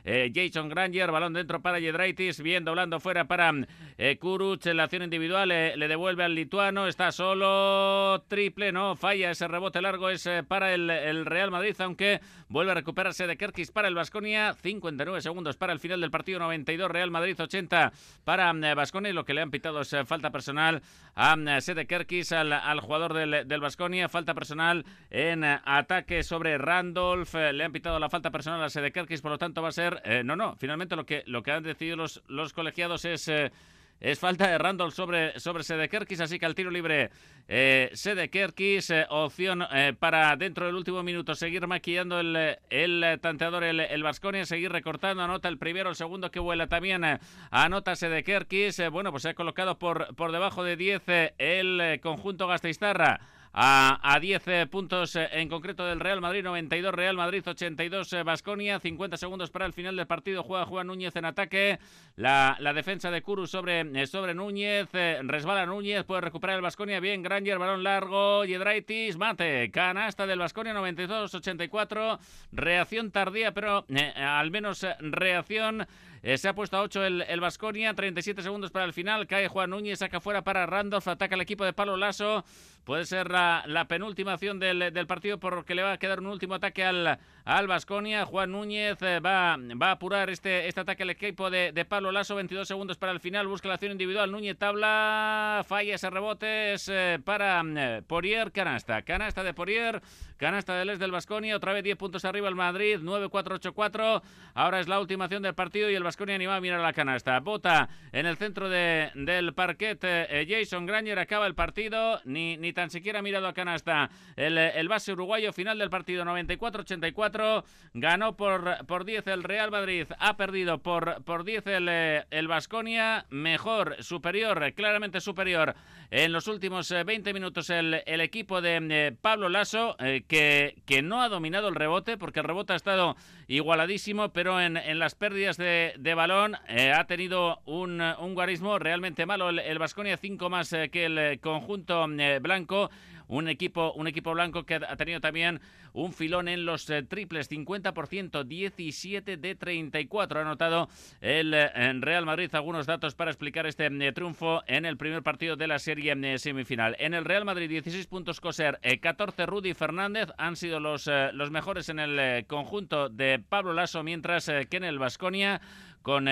eh, 0.05 0.33
Jason 0.35 0.69
Granger. 0.69 1.11
Balón 1.11 1.33
dentro 1.33 1.61
para 1.61 1.79
Yedraitis. 1.79 2.41
Bien 2.41 2.65
doblando 2.65 3.01
fuera 3.01 3.27
para 3.27 3.53
eh, 3.99 4.19
Kuruch. 4.19 4.67
En 4.67 4.77
la 4.77 4.85
acción 4.85 5.03
individual 5.03 5.49
le 5.49 5.89
devuelve 5.89 6.25
al 6.25 6.35
lituano. 6.35 6.87
Está 6.87 7.13
solo. 7.13 8.23
Triple. 8.29 8.73
No 8.73 8.97
falla. 8.97 9.31
Ese 9.31 9.49
rebote 9.49 9.81
largo 9.81 10.11
es 10.11 10.29
para 10.49 10.75
el, 10.75 11.27
Real 11.27 11.51
Madrid. 11.51 11.75
Aunque 11.81 12.21
vuelve 12.49 12.73
a 12.73 12.75
recuperarse 12.75 13.27
de 13.27 13.37
Kerkis 13.37 13.71
para 13.71 13.89
el 13.89 13.95
Vasconia. 13.95 14.55
59 14.55 15.21
segundos 15.21 15.57
para 15.57 15.73
el 15.73 15.81
final 15.81 16.01
del 16.01 16.11
partido. 16.11 16.39
92 16.41 16.91
Real 16.91 17.11
Madrid. 17.11 17.37
80 17.39 17.93
para 18.25 18.53
Vasconia. 18.75 19.13
Lo 19.13 19.25
que 19.25 19.35
le 19.35 19.41
han 19.41 19.51
pitado 19.51 19.81
es 19.81 19.95
falta 20.07 20.31
personal 20.31 20.83
a 21.15 21.61
Sede 21.61 21.87
Kerkis, 21.87 22.33
al, 22.33 22.81
jugador 22.81 23.15
del 23.15 23.61
Vasconia. 23.61 24.09
falta 24.09 24.35
personal 24.35 24.85
en 25.11 25.45
ataque 25.45 26.23
sobre 26.23 26.59
Randolph. 27.07 27.35
Eh, 27.35 27.53
le 27.53 27.65
han 27.65 27.73
pitado 27.73 27.99
la 27.99 28.09
falta 28.09 28.31
personal 28.31 28.63
a 28.63 28.71
Sedekerkis, 28.71 29.21
por 29.21 29.31
lo 29.31 29.39
tanto 29.39 29.63
va 29.63 29.69
a 29.69 29.73
ser... 29.73 30.01
Eh, 30.05 30.23
no, 30.25 30.37
no, 30.37 30.57
finalmente 30.57 30.97
lo 30.97 31.07
que, 31.07 31.23
lo 31.27 31.43
que 31.43 31.53
han 31.53 31.63
decidido 31.63 31.97
los, 31.97 32.23
los 32.29 32.53
colegiados 32.53 33.05
es... 33.05 33.29
Eh, 33.29 33.53
es 33.99 34.19
falta 34.19 34.47
de 34.47 34.59
Randolph 34.59 34.93
sobre, 34.93 35.41
sobre 35.41 35.65
Sedekerkis, 35.65 36.21
así 36.21 36.39
que 36.39 36.45
al 36.45 36.55
tiro 36.55 36.71
libre 36.71 37.09
eh, 37.49 37.89
Sedekerkis, 37.95 38.93
opción 39.09 39.65
para 39.99 40.37
dentro 40.37 40.67
del 40.67 40.75
último 40.75 41.03
minuto 41.03 41.35
seguir 41.35 41.67
maquillando 41.67 42.21
el, 42.21 42.59
el 42.69 43.19
tanteador, 43.23 43.65
el, 43.65 43.81
el 43.81 44.03
Vasconia, 44.03 44.45
seguir 44.45 44.71
recortando, 44.71 45.23
anota 45.23 45.49
el 45.49 45.57
primero, 45.57 45.89
el 45.89 45.97
segundo 45.97 46.31
que 46.31 46.41
vuela 46.41 46.67
también, 46.67 47.05
anota 47.51 47.97
Sedekerkis, 47.97 48.83
bueno, 48.91 49.13
pues 49.13 49.23
se 49.23 49.31
ha 49.31 49.35
colocado 49.35 49.79
por, 49.79 50.15
por 50.15 50.31
debajo 50.31 50.63
de 50.63 50.77
10 50.77 51.03
el 51.39 51.99
conjunto 52.03 52.47
Gasteiztarra 52.47 53.21
a, 53.59 54.19
10 54.21 54.49
eh, 54.49 54.67
puntos 54.67 55.17
eh, 55.17 55.29
en 55.33 55.49
concreto 55.49 55.87
del 55.87 55.99
Real 55.99 56.21
Madrid, 56.21 56.43
92 56.45 56.95
Real 56.95 57.17
Madrid, 57.17 57.43
82 57.47 58.17
Basconia, 58.23 58.79
50 58.79 59.17
segundos 59.17 59.51
para 59.51 59.65
el 59.65 59.73
final 59.73 59.97
del 59.97 60.07
partido, 60.07 60.43
juega 60.43 60.67
Juan 60.67 60.89
Núñez 60.89 61.17
en 61.17 61.25
ataque, 61.25 61.79
la, 62.17 62.59
la 62.61 62.75
defensa 62.75 63.11
de 63.11 63.23
Curu 63.23 63.47
sobre, 63.47 63.81
eh, 63.81 64.07
sobre 64.07 64.35
Núñez, 64.35 64.89
resbala 65.23 65.65
Núñez, 65.65 66.05
puede 66.05 66.21
recuperar 66.21 66.57
el 66.57 66.63
Basconia, 66.63 67.01
bien, 67.01 67.23
Granger, 67.23 67.59
balón 67.59 67.83
largo, 67.83 68.45
Yedraitis, 68.45 69.17
mate, 69.17 69.71
canasta 69.71 70.27
del 70.27 70.39
Basconia, 70.39 70.75
92-84, 70.75 72.19
reacción 72.53 73.11
tardía, 73.11 73.55
pero 73.55 73.87
al 74.17 74.51
menos 74.51 74.87
reacción 75.01 75.87
eh, 76.27 76.39
se 76.39 76.49
ha 76.49 76.55
puesto 76.57 76.77
a 76.77 76.83
8 76.83 77.05
el 77.05 77.41
Vasconia, 77.41 77.95
37 77.95 78.43
segundos 78.43 78.73
para 78.73 78.85
el 78.85 78.93
final. 78.93 79.29
Cae 79.29 79.47
Juan 79.47 79.71
Núñez, 79.71 80.01
saca 80.01 80.19
fuera 80.19 80.43
para 80.43 80.67
Randolph, 80.67 81.07
ataca 81.07 81.37
el 81.37 81.41
equipo 81.41 81.65
de 81.65 81.73
Palo 81.73 81.97
Lasso. 81.97 82.45
Puede 82.83 83.05
ser 83.05 83.31
la, 83.31 83.46
penúltima 83.89 84.33
acción 84.33 84.59
del, 84.59 84.93
del, 84.93 85.07
partido 85.07 85.39
porque 85.39 85.75
le 85.75 85.83
va 85.83 85.93
a 85.93 85.99
quedar 85.99 86.21
un 86.21 86.27
último 86.27 86.55
ataque 86.55 86.85
al, 86.85 87.19
al 87.45 87.67
Vasconia. 87.67 88.25
Juan 88.25 88.53
Núñez 88.53 89.01
eh, 89.03 89.21
va, 89.21 89.57
va 89.81 89.89
a 89.89 89.93
apurar 89.93 90.31
este, 90.31 90.69
este 90.69 90.81
ataque 90.81 91.05
al 91.05 91.11
equipo 91.11 91.51
de, 91.51 91.73
de 91.73 91.85
Pablo 91.85 92.13
Lasso. 92.13 92.35
22 92.35 92.67
segundos 92.67 92.97
para 92.97 93.13
el 93.13 93.21
final. 93.21 93.47
Busca 93.47 93.69
la 93.69 93.75
acción 93.75 93.93
individual. 93.93 94.31
Núñez 94.33 94.59
tabla. 94.59 95.65
Falla 95.67 95.95
ese 95.95 96.11
rebote. 96.11 96.75
Es 96.75 96.89
eh, 96.89 97.19
para 97.25 97.63
Porier. 98.07 98.53
Canasta. 98.53 99.03
Canasta 99.03 99.43
de 99.43 99.55
Porier. 99.55 100.03
Canasta 100.37 100.77
del 100.77 100.89
Les 100.89 100.99
del 100.99 101.11
Vasconia. 101.11 101.57
Otra 101.57 101.73
vez 101.73 101.83
10 101.83 101.97
puntos 101.97 102.25
arriba 102.27 102.49
el 102.49 102.55
Madrid. 102.55 102.99
9-4-8-4. 103.01 104.23
Ahora 104.55 104.81
es 104.81 104.89
la 104.89 105.01
última 105.01 105.25
acción 105.25 105.43
del 105.43 105.55
partido 105.55 105.91
y 105.91 105.95
el 105.95 106.03
Vasconia 106.03 106.35
anima 106.35 106.57
a 106.57 106.61
mirar 106.61 106.81
la 106.81 106.93
canasta. 106.93 107.41
Bota 107.41 107.89
en 108.13 108.27
el 108.27 108.37
centro 108.37 108.69
de, 108.69 109.11
del 109.15 109.55
parquet 109.55 109.99
eh, 110.03 110.47
Jason 110.49 110.85
Granger. 110.85 111.19
Acaba 111.19 111.47
el 111.47 111.55
partido. 111.55 112.21
Ni, 112.25 112.59
ni 112.59 112.75
tan 112.75 112.91
siquiera 112.91 113.21
ha 113.21 113.23
mirado 113.23 113.49
a 113.49 113.55
canasta 113.55 114.11
el, 114.37 114.59
el 114.59 114.89
base 114.89 115.13
uruguayo. 115.13 115.55
Final 115.55 115.79
del 115.79 115.89
partido 115.89 116.25
94-84. 116.25 117.65
Ganó 117.95 118.37
por, 118.37 118.85
por 118.87 119.07
10 119.07 119.27
el 119.29 119.43
Real 119.43 119.71
Madrid. 119.71 120.07
Ha 120.19 120.37
perdido 120.37 120.83
por, 120.83 121.25
por 121.25 121.45
10 121.45 121.67
el, 121.69 121.89
eh, 121.89 122.25
el 122.31 122.47
Vasconia. 122.47 123.25
Mejor, 123.31 124.03
superior, 124.03 124.73
claramente 124.75 125.21
superior 125.21 125.75
en 126.11 126.33
los 126.33 126.49
últimos 126.49 126.91
20 126.91 127.29
eh, 127.29 127.35
minutos 127.35 127.71
el, 127.71 128.03
el 128.07 128.21
equipo 128.21 128.61
de 128.61 129.17
Pablo 129.21 129.49
Lasso, 129.49 129.97
que, 130.29 130.77
que 130.87 131.03
no 131.03 131.23
ha 131.23 131.29
dominado 131.29 131.69
el 131.69 131.75
rebote 131.75 132.17
porque 132.17 132.41
el 132.41 132.47
rebote 132.47 132.73
ha 132.73 132.77
estado 132.77 133.17
igualadísimo, 133.49 134.31
pero 134.31 134.61
en, 134.61 134.77
en 134.77 134.99
las 134.99 135.15
pérdidas 135.15 135.57
de, 135.57 135.95
de 135.99 136.15
balón 136.15 136.57
eh, 136.69 136.93
ha 136.93 137.07
tenido 137.07 137.61
un, 137.65 138.01
un, 138.01 138.35
guarismo 138.35 138.79
realmente 138.79 139.27
malo. 139.27 139.51
El 139.51 139.79
Vasconia, 139.79 140.17
cinco 140.17 140.51
más 140.51 140.73
eh, 140.73 140.89
que 140.91 141.07
el 141.07 141.19
eh, 141.19 141.39
conjunto 141.39 142.07
blanco 142.41 142.91
un 143.29 143.49
equipo, 143.49 143.93
un 143.95 144.07
equipo 144.07 144.33
blanco 144.33 144.65
que 144.65 144.75
ha 144.77 144.97
tenido 144.97 145.21
también 145.21 145.61
un 145.93 146.13
filón 146.13 146.49
en 146.49 146.67
los 146.67 146.89
eh, 146.91 147.03
triples, 147.03 147.51
50%, 147.51 148.45
17 148.45 149.37
de 149.37 149.55
34. 149.55 150.39
Ha 150.39 150.43
anotado 150.43 150.89
el 151.21 151.55
eh, 151.55 151.93
Real 152.01 152.27
Madrid 152.27 152.55
algunos 152.55 152.87
datos 152.87 153.15
para 153.15 153.31
explicar 153.31 153.67
este 153.67 153.87
eh, 153.87 154.13
triunfo 154.13 154.63
en 154.67 154.85
el 154.85 154.97
primer 154.97 155.23
partido 155.23 155.57
de 155.57 155.67
la 155.67 155.79
serie 155.79 156.39
semifinal. 156.39 156.97
En 156.99 157.15
el 157.15 157.25
Real 157.25 157.45
Madrid, 157.45 157.69
16 157.69 158.07
puntos 158.07 158.41
Coser, 158.41 158.79
14 159.01 159.47
Rudy 159.47 159.75
Fernández 159.75 160.29
han 160.37 160.57
sido 160.57 160.81
los, 160.81 161.11
los 161.33 161.51
mejores 161.51 161.89
en 161.89 161.99
el 161.99 162.47
conjunto 162.47 163.09
de 163.09 163.39
Pablo 163.39 163.73
Lasso, 163.73 164.03
mientras 164.03 164.47
que 164.47 164.77
en 164.77 164.85
el 164.85 164.99
Vasconia 164.99 165.61
con 166.07 166.29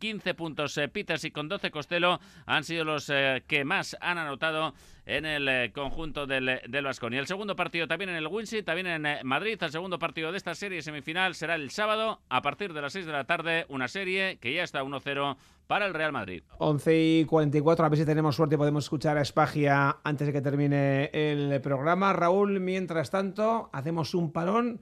15 0.00 0.34
puntos 0.34 0.80
Peters 0.92 1.22
y 1.22 1.30
con 1.30 1.48
12 1.48 1.70
Costello 1.70 2.18
han 2.46 2.64
sido 2.64 2.82
los 2.82 3.06
que 3.06 3.64
más 3.64 3.96
han 4.00 4.18
anotado 4.18 4.74
en 5.06 5.24
el 5.24 5.70
conjunto 5.72 6.26
del, 6.26 6.60
del. 6.68 6.86
El 7.12 7.26
segundo 7.28 7.54
partido 7.54 7.86
también 7.86 8.10
en 8.10 8.16
el 8.16 8.26
Winsi, 8.26 8.64
también 8.64 8.88
en 8.88 9.06
eh, 9.06 9.20
Madrid. 9.22 9.56
El 9.62 9.70
segundo 9.70 10.00
partido 10.00 10.32
de 10.32 10.38
esta 10.38 10.56
serie 10.56 10.82
semifinal 10.82 11.36
será 11.36 11.54
el 11.54 11.70
sábado 11.70 12.22
a 12.28 12.42
partir 12.42 12.72
de 12.72 12.82
las 12.82 12.92
6 12.92 13.06
de 13.06 13.12
la 13.12 13.22
tarde. 13.22 13.66
Una 13.68 13.86
serie 13.86 14.38
que 14.40 14.52
ya 14.52 14.64
está 14.64 14.82
1-0 14.82 15.36
para 15.68 15.86
el 15.86 15.94
Real 15.94 16.10
Madrid. 16.10 16.42
11 16.58 17.00
y 17.00 17.24
44, 17.24 17.86
a 17.86 17.88
ver 17.88 17.98
si 18.00 18.04
tenemos 18.04 18.34
suerte 18.34 18.56
y 18.56 18.58
podemos 18.58 18.84
escuchar 18.86 19.16
a 19.16 19.22
Espagia 19.22 19.98
antes 20.02 20.26
de 20.26 20.32
que 20.32 20.40
termine 20.40 21.10
el 21.12 21.60
programa. 21.60 22.12
Raúl, 22.12 22.58
mientras 22.58 23.10
tanto, 23.10 23.70
hacemos 23.72 24.12
un 24.14 24.32
parón 24.32 24.80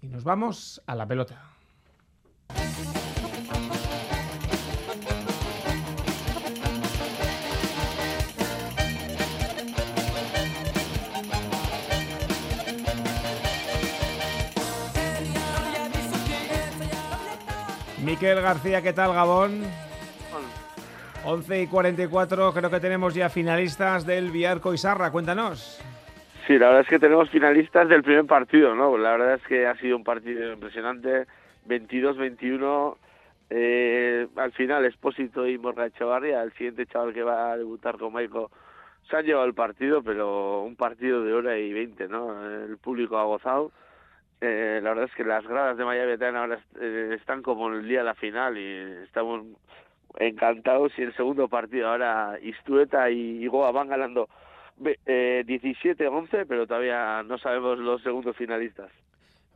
y 0.00 0.06
nos 0.06 0.22
vamos 0.22 0.80
a 0.86 0.94
la 0.94 1.08
pelota. 1.08 1.42
Miquel 18.04 18.40
García, 18.40 18.82
¿qué 18.82 18.92
tal 18.92 19.12
Gabón? 19.12 19.62
11 21.24 21.62
y 21.62 21.66
44, 21.68 22.52
creo 22.52 22.70
que 22.70 22.80
tenemos 22.80 23.14
ya 23.14 23.28
finalistas 23.28 24.04
del 24.04 24.32
Villarco 24.32 24.74
y 24.74 24.78
Sarra, 24.78 25.12
cuéntanos. 25.12 25.80
Sí, 26.46 26.58
la 26.58 26.66
verdad 26.66 26.80
es 26.80 26.88
que 26.88 26.98
tenemos 26.98 27.30
finalistas 27.30 27.88
del 27.88 28.02
primer 28.02 28.26
partido, 28.26 28.74
¿no? 28.74 28.98
La 28.98 29.12
verdad 29.12 29.34
es 29.34 29.42
que 29.44 29.68
ha 29.68 29.76
sido 29.76 29.96
un 29.96 30.02
partido 30.02 30.52
impresionante, 30.52 31.26
22-21, 31.68 32.96
eh, 33.50 34.26
al 34.34 34.50
final 34.50 34.84
Espósito 34.84 35.46
y 35.46 35.56
Morga 35.58 35.86
Echevarria, 35.86 36.42
el 36.42 36.52
siguiente 36.54 36.86
chaval 36.86 37.14
que 37.14 37.22
va 37.22 37.52
a 37.52 37.56
debutar 37.56 37.98
con 37.98 38.12
Maico, 38.12 38.50
se 39.08 39.16
han 39.16 39.24
llevado 39.24 39.46
el 39.46 39.54
partido, 39.54 40.02
pero 40.02 40.62
un 40.62 40.74
partido 40.74 41.22
de 41.22 41.32
hora 41.32 41.56
y 41.56 41.72
20, 41.72 42.08
¿no? 42.08 42.44
El 42.64 42.78
público 42.78 43.16
ha 43.18 43.24
gozado 43.24 43.70
eh, 44.44 44.80
la 44.82 44.90
verdad 44.90 45.04
es 45.04 45.14
que 45.14 45.22
las 45.22 45.46
gradas 45.46 45.76
de 45.76 45.84
Miami 45.84 46.16
ahora 46.20 46.58
eh, 46.80 47.14
están 47.16 47.42
como 47.42 47.68
el 47.68 47.86
día 47.86 48.00
de 48.00 48.06
la 48.06 48.14
final 48.16 48.58
y 48.58 49.04
estamos 49.04 49.46
encantados. 50.18 50.92
Y 50.98 51.02
el 51.02 51.14
segundo 51.14 51.46
partido 51.46 51.88
ahora 51.88 52.36
Istueta 52.42 53.08
y 53.08 53.46
Goa 53.46 53.70
van 53.70 53.88
ganando 53.88 54.28
eh, 55.06 55.44
17-11, 55.46 56.46
pero 56.48 56.66
todavía 56.66 57.22
no 57.22 57.38
sabemos 57.38 57.78
los 57.78 58.02
segundos 58.02 58.36
finalistas. 58.36 58.90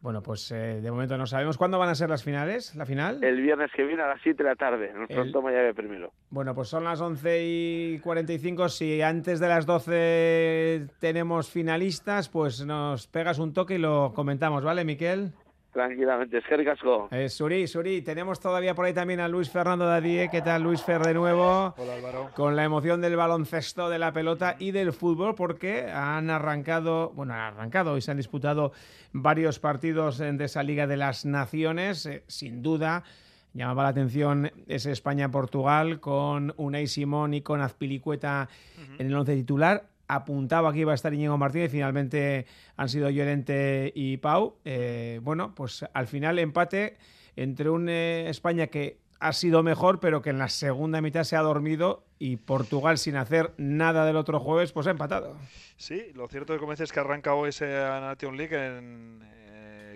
Bueno, 0.06 0.22
pues 0.22 0.52
eh, 0.52 0.80
de 0.80 0.88
momento 0.88 1.18
no 1.18 1.26
sabemos. 1.26 1.58
¿Cuándo 1.58 1.80
van 1.80 1.88
a 1.88 1.96
ser 1.96 2.08
las 2.08 2.22
finales? 2.22 2.76
¿La 2.76 2.86
final? 2.86 3.24
El 3.24 3.42
viernes 3.42 3.72
que 3.74 3.82
viene 3.82 4.04
a 4.04 4.06
las 4.06 4.20
7 4.22 4.40
de 4.40 4.48
la 4.48 4.54
tarde. 4.54 4.92
Nos 4.94 5.10
el... 5.10 5.32
toma 5.32 5.50
llave 5.50 5.74
primero. 5.74 6.12
Bueno, 6.30 6.54
pues 6.54 6.68
son 6.68 6.84
las 6.84 7.00
11 7.00 7.42
y 7.42 7.98
45. 7.98 8.68
Si 8.68 9.02
antes 9.02 9.40
de 9.40 9.48
las 9.48 9.66
12 9.66 10.86
tenemos 11.00 11.50
finalistas, 11.50 12.28
pues 12.28 12.64
nos 12.64 13.08
pegas 13.08 13.40
un 13.40 13.52
toque 13.52 13.74
y 13.74 13.78
lo 13.78 14.12
comentamos, 14.14 14.62
¿vale, 14.62 14.84
Miquel? 14.84 15.32
Tranquilamente, 15.76 16.38
es 16.38 16.44
que 16.46 16.56
ricasco. 16.56 17.08
Eh, 17.10 17.28
Suri, 17.28 17.66
Suri, 17.66 18.00
tenemos 18.00 18.40
todavía 18.40 18.74
por 18.74 18.86
ahí 18.86 18.94
también 18.94 19.20
a 19.20 19.28
Luis 19.28 19.50
Fernando 19.50 19.84
Dadie. 19.84 20.30
¿Qué 20.30 20.40
tal, 20.40 20.62
Luis 20.62 20.82
Fer, 20.82 21.02
de 21.02 21.12
nuevo? 21.12 21.74
Hola, 21.76 21.94
Álvaro. 21.96 22.30
Con 22.34 22.56
la 22.56 22.64
emoción 22.64 23.02
del 23.02 23.14
baloncesto, 23.14 23.90
de 23.90 23.98
la 23.98 24.10
pelota 24.10 24.56
y 24.58 24.70
del 24.70 24.94
fútbol, 24.94 25.34
porque 25.34 25.90
han 25.90 26.30
arrancado, 26.30 27.10
bueno, 27.10 27.34
han 27.34 27.40
arrancado 27.40 27.98
y 27.98 28.00
se 28.00 28.10
han 28.10 28.16
disputado 28.16 28.72
varios 29.12 29.58
partidos 29.58 30.16
de 30.16 30.42
esa 30.42 30.62
Liga 30.62 30.86
de 30.86 30.96
las 30.96 31.26
Naciones. 31.26 32.06
Eh, 32.06 32.24
sin 32.26 32.62
duda, 32.62 33.04
llamaba 33.52 33.82
la 33.82 33.90
atención 33.90 34.50
ese 34.68 34.92
España-Portugal 34.92 36.00
con 36.00 36.54
Unai 36.56 36.86
Simón 36.86 37.34
y 37.34 37.42
con 37.42 37.60
Azpilicueta 37.60 38.48
uh 38.48 38.80
-huh. 38.80 39.00
en 39.00 39.08
el 39.08 39.14
once 39.14 39.36
titular 39.36 39.84
apuntaba 40.08 40.72
que 40.72 40.80
iba 40.80 40.92
a 40.92 40.94
estar 40.94 41.12
Íñigo 41.12 41.38
Martínez, 41.38 41.70
finalmente 41.70 42.46
han 42.76 42.88
sido 42.88 43.10
Llorente 43.10 43.92
y 43.94 44.16
Pau. 44.18 44.56
Eh, 44.64 45.20
bueno, 45.22 45.54
pues 45.54 45.84
al 45.92 46.06
final 46.06 46.38
empate 46.38 46.96
entre 47.36 47.70
un 47.70 47.88
eh, 47.88 48.28
España 48.28 48.68
que 48.68 48.98
ha 49.20 49.32
sido 49.32 49.62
mejor, 49.62 50.00
pero 50.00 50.22
que 50.22 50.30
en 50.30 50.38
la 50.38 50.48
segunda 50.48 51.00
mitad 51.00 51.24
se 51.24 51.36
ha 51.36 51.40
dormido 51.40 52.04
y 52.18 52.36
Portugal 52.36 52.98
sin 52.98 53.16
hacer 53.16 53.52
nada 53.56 54.04
del 54.04 54.16
otro 54.16 54.40
jueves, 54.40 54.72
pues 54.72 54.86
ha 54.86 54.90
empatado. 54.90 55.36
Sí, 55.76 56.12
lo 56.14 56.28
cierto 56.28 56.52
que 56.54 56.60
como 56.60 56.74
que 56.74 57.00
arranca 57.00 57.34
hoy 57.34 57.50
ese 57.50 57.66
Nation 57.66 58.36
League 58.36 58.56
en, 58.56 59.22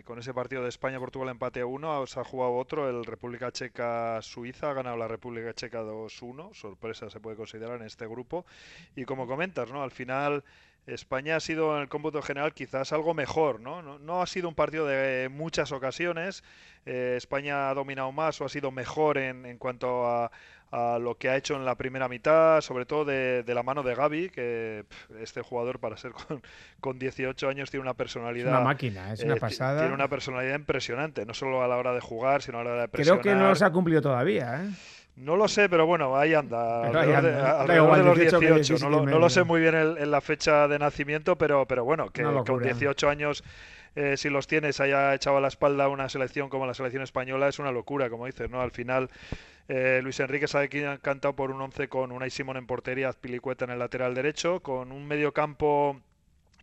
eh, 0.01 0.03
con 0.03 0.19
ese 0.19 0.35
partido 0.35 0.63
de 0.63 0.69
España-Portugal 0.69 1.29
empate 1.29 1.61
a 1.61 1.67
uno, 1.67 2.07
se 2.07 2.21
ha 2.21 2.25
jugado 2.25 2.55
otro, 2.55 2.89
el 2.89 3.05
República 3.05 3.53
Checa-Suiza, 3.53 4.71
ha 4.71 4.75
ganado 4.75 4.97
la 4.97 5.09
República 5.09 5.53
Checa 5.53 5.83
2-1, 5.83 6.55
sorpresa 6.55 7.11
se 7.11 7.21
puede 7.21 7.37
considerar 7.37 7.81
en 7.81 7.87
este 7.87 8.07
grupo, 8.07 8.47
y 8.97 9.05
como 9.05 9.27
comentas, 9.27 9.71
¿no? 9.71 9.83
al 9.83 9.91
final 9.91 10.45
España 10.87 11.37
ha 11.37 11.41
sido 11.41 11.77
en 11.77 11.83
el 11.83 11.89
cómputo 11.89 12.23
general 12.23 12.55
quizás 12.55 12.93
algo 12.93 13.15
mejor, 13.15 13.61
¿no? 13.61 13.83
No, 13.83 13.99
no 13.99 14.23
ha 14.23 14.27
sido 14.27 14.49
un 14.49 14.55
partido 14.55 14.87
de 14.87 15.29
muchas 15.29 15.73
ocasiones, 15.73 16.43
eh, 16.87 17.15
España 17.17 17.71
ha 17.71 17.75
dominado 17.75 18.11
más 18.13 18.41
o 18.41 18.47
ha 18.47 18.49
sido 18.49 18.71
mejor 18.71 19.19
en, 19.19 19.45
en 19.45 19.59
cuanto 19.59 20.07
a, 20.07 20.31
a, 20.71 20.99
lo 20.99 21.17
que 21.17 21.29
ha 21.29 21.37
hecho 21.37 21.57
en 21.57 21.65
la 21.65 21.75
primera 21.77 22.09
mitad, 22.09 22.61
sobre 22.61 22.87
todo 22.87 23.05
de, 23.05 23.43
de 23.43 23.55
la 23.55 23.63
mano 23.63 23.83
de 23.83 23.95
Gaby, 23.95 24.31
que 24.31 24.85
pff, 24.89 25.23
este 25.23 25.43
jugador 25.43 25.79
para 25.79 25.97
ser 25.97 26.13
con, 26.13 26.43
con, 26.81 26.99
18 26.99 27.49
años 27.49 27.71
tiene 27.71 27.83
una 27.83 27.95
personalidad... 27.95 28.49
Es 28.49 28.59
una 28.59 28.65
máquina, 28.65 29.13
es 29.13 29.23
una 29.23 29.35
eh, 29.35 29.41
pasada. 29.41 29.81
Tiene 29.81 29.95
una 29.95 30.09
personalidad 30.09 30.57
impresionante, 30.57 31.27
no 31.27 31.35
solo 31.35 31.63
a 31.63 31.69
la 31.69 31.77
hora 31.77 31.93
de 31.93 32.01
jugar, 32.01 32.43
sino 32.43 32.59
a 32.59 32.65
la 32.65 32.71
hora 32.71 32.83
de 32.83 32.89
presionar. 32.89 33.23
Creo 33.23 33.35
que 33.35 33.41
no 33.41 33.55
se 33.55 33.65
ha 33.65 33.71
cumplido 33.71 34.01
todavía, 34.01 34.65
¿eh? 34.65 34.71
No 35.21 35.37
lo 35.37 35.49
sé, 35.49 35.69
pero 35.69 35.87
bueno, 35.87 36.17
ahí 36.17 36.35
anda, 36.35 36.85
alrededor, 36.87 37.09
ahí 37.09 37.15
anda. 37.15 37.31
De, 37.31 37.59
alrededor 37.59 37.85
igual, 37.85 38.01
de, 38.01 38.09
los 38.09 38.19
18. 38.19 38.55
18 38.55 38.85
no, 38.85 38.91
lo, 38.91 39.07
no, 39.07 39.19
lo, 39.19 39.31
sé 39.31 39.45
muy 39.45 39.61
bien 39.61 39.75
en, 39.75 39.99
en, 39.99 40.11
la 40.11 40.21
fecha 40.21 40.67
de 40.67 40.79
nacimiento, 40.79 41.37
pero, 41.37 41.67
pero 41.67 41.85
bueno, 41.85 42.11
que 42.11 42.23
con 42.23 42.63
18 42.63 43.09
años, 43.09 43.45
eh, 43.97 44.17
si 44.17 44.31
los 44.31 44.47
tienes, 44.47 44.81
haya 44.81 45.15
echado 45.15 45.37
a 45.37 45.41
la 45.41 45.49
espalda 45.49 45.89
una 45.89 46.09
selección 46.09 46.49
como 46.49 46.67
la 46.67 46.75
selección 46.75 47.03
española, 47.03 47.49
es 47.49 47.59
una 47.59 47.73
locura, 47.73 48.09
como 48.09 48.27
dices, 48.27 48.49
¿no? 48.49 48.63
Al 48.63 48.71
final, 48.71 49.11
eh, 49.69 50.01
Luis 50.03 50.19
Enrique 50.21 50.49
sabe 50.49 50.69
que 50.69 50.87
ha 50.87 50.99
cantado 50.99 51.37
por 51.37 51.51
un 51.51 51.61
11 51.61 51.89
con 51.89 52.13
Unai 52.13 52.31
Simón 52.31 52.57
en 52.57 52.67
portería, 52.67 53.09
Azpilicueta 53.09 53.67
en 53.67 53.73
el 53.73 53.79
lateral 53.79 54.15
derecho, 54.15 54.61
con 54.61 54.91
un 54.91 55.07
medio 55.07 55.33
campo 55.33 56.01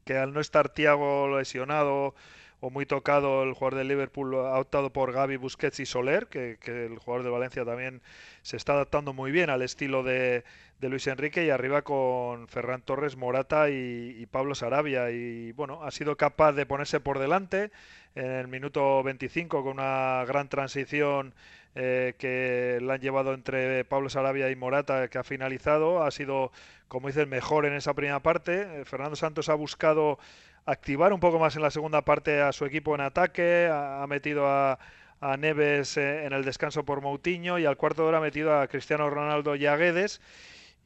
que 0.04 0.18
al 0.18 0.34
no 0.34 0.40
estar 0.40 0.70
Tiago 0.70 1.38
lesionado 1.38 2.16
o 2.60 2.70
muy 2.70 2.86
tocado 2.86 3.44
el 3.44 3.54
jugador 3.54 3.76
del 3.76 3.88
Liverpool 3.88 4.36
ha 4.36 4.60
optado 4.60 4.92
por 4.92 5.12
Gaby 5.12 5.38
Busquets 5.38 5.80
y 5.80 5.86
Soler, 5.86 6.28
que, 6.28 6.58
que, 6.60 6.86
el 6.86 6.98
jugador 6.98 7.24
de 7.24 7.30
Valencia 7.30 7.66
también 7.66 8.02
se 8.42 8.58
está 8.58 8.74
adaptando 8.74 9.14
muy 9.14 9.32
bien 9.32 9.50
al 9.50 9.62
estilo 9.62 10.04
de, 10.04 10.44
de 10.80 10.90
Luis 10.90 11.08
Enrique 11.08 11.44
y 11.46 11.50
arriba 11.50 11.82
con 11.82 12.48
Ferran 12.48 12.82
Torres, 12.82 13.16
Morata 13.16 13.70
y, 13.70 14.26
Pablo 14.28 14.56
Sarabia. 14.56 15.10
Y 15.12 15.52
bueno, 15.54 15.84
ha 15.84 15.92
sido 15.92 16.18
capaz 16.18 16.54
de 16.54 16.66
ponerse 16.66 17.00
por 17.00 17.20
delante 17.20 17.72
en 18.16 18.32
el 18.32 18.48
minuto 18.48 19.02
25 19.04 19.64
con 19.64 19.74
una 19.74 20.24
gran 20.28 20.50
transición 20.50 21.34
eh, 21.76 22.14
que 22.18 22.80
la 22.82 22.96
han 22.96 23.02
llevado 23.02 23.34
entre 23.34 23.86
Pablo 23.86 24.10
Sarabia 24.10 24.50
y 24.52 24.56
Morata, 24.56 25.08
que 25.08 25.18
ha 25.18 25.24
finalizado. 25.24 26.04
Ha 26.04 26.12
sido, 26.12 26.52
como 26.88 27.08
dices, 27.08 27.28
mejor 27.28 27.66
en 27.66 27.74
esa 27.74 27.94
primera 27.94 28.20
parte. 28.22 28.86
Fernando 28.86 29.16
Santos 29.16 29.50
ha 29.50 29.56
buscado 29.56 30.20
activar 30.68 31.14
un 31.14 31.20
poco 31.20 31.40
más 31.40 31.56
en 31.56 31.62
la 31.64 31.72
segunda 31.72 32.04
parte 32.04 32.42
a 32.42 32.52
su 32.52 32.66
equipo 32.66 32.94
en 32.94 33.02
ataque, 33.02 33.70
ha, 33.72 34.06
metido 34.08 34.48
a, 34.48 34.78
a 35.22 35.38
Neves 35.38 35.96
eh, 35.98 36.26
en 36.26 36.34
el 36.34 36.44
descanso 36.44 36.84
por 36.84 37.02
Moutinho 37.02 37.58
y 37.58 37.66
al 37.66 37.78
cuarto 37.78 38.04
de 38.04 38.10
hora 38.10 38.18
ha 38.20 38.22
metido 38.22 38.60
a 38.60 38.68
Cristiano 38.68 39.10
Ronaldo 39.10 39.56
y 39.56 39.66
a 39.66 39.78
Guedes. 39.78 40.22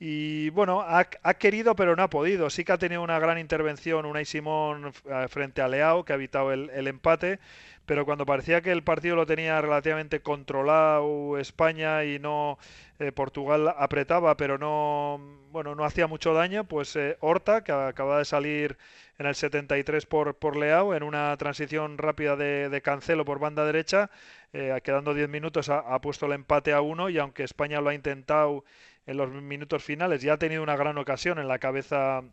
Y 0.03 0.49
bueno, 0.49 0.81
ha, 0.81 1.07
ha, 1.21 1.33
querido 1.35 1.75
pero 1.75 1.95
no 1.95 2.01
ha 2.01 2.09
podido. 2.09 2.49
Sí 2.49 2.65
que 2.65 2.71
ha 2.71 2.79
tenido 2.79 3.03
una 3.03 3.19
gran 3.19 3.37
intervención 3.37 4.07
Unai 4.07 4.25
Simón 4.25 4.91
frente 5.29 5.61
a 5.61 5.67
Leao, 5.67 6.03
que 6.03 6.13
ha 6.13 6.15
evitado 6.15 6.51
el, 6.51 6.87
empate 6.87 7.39
pero 7.85 8.03
cuando 8.05 8.25
parecía 8.25 8.61
que 8.61 8.71
el 8.71 8.83
partido 8.83 9.15
lo 9.15 9.25
tenía 9.27 9.61
relativamente 9.61 10.21
controlado 10.21 11.37
España 11.37 12.03
y 12.05 12.17
no 12.19 12.57
eh, 12.99 13.11
Portugal 13.11 13.75
apretaba, 13.77 14.37
pero 14.37 14.57
no 14.57 15.19
bueno 15.51 15.75
no 15.75 15.85
hacía 15.85 16.07
mucho 16.07 16.33
daño, 16.33 16.63
pues 16.63 16.95
eh, 16.95 17.17
Horta 17.19 17.63
que 17.63 17.71
acaba 17.71 18.17
de 18.17 18.25
salir 18.25 18.77
en 19.19 19.27
el 19.27 19.35
73 19.35 20.05
por, 20.07 20.35
por 20.35 20.55
Leao 20.57 20.95
en 20.95 21.03
una 21.03 21.35
transición 21.37 21.97
rápida 21.99 22.35
de, 22.35 22.69
de 22.69 22.81
Cancelo 22.81 23.23
por 23.25 23.39
banda 23.39 23.65
derecha, 23.65 24.09
eh, 24.53 24.79
quedando 24.83 25.13
10 25.13 25.29
minutos 25.29 25.69
ha, 25.69 25.79
ha, 25.79 26.01
puesto 26.01 26.25
el 26.25 26.31
empate 26.33 26.73
a 26.73 26.81
uno 26.81 27.09
y 27.09 27.19
aunque 27.19 27.43
España 27.43 27.81
lo 27.81 27.89
ha 27.89 27.93
intentado 27.93 28.63
en 29.11 29.17
los 29.17 29.29
minutos 29.31 29.83
finales. 29.83 30.21
Ya 30.21 30.33
ha 30.33 30.37
tenido 30.37 30.63
una 30.63 30.75
gran 30.75 30.97
ocasión 30.97 31.39
en 31.39 31.47
la 31.47 31.59
cabeza 31.59 32.23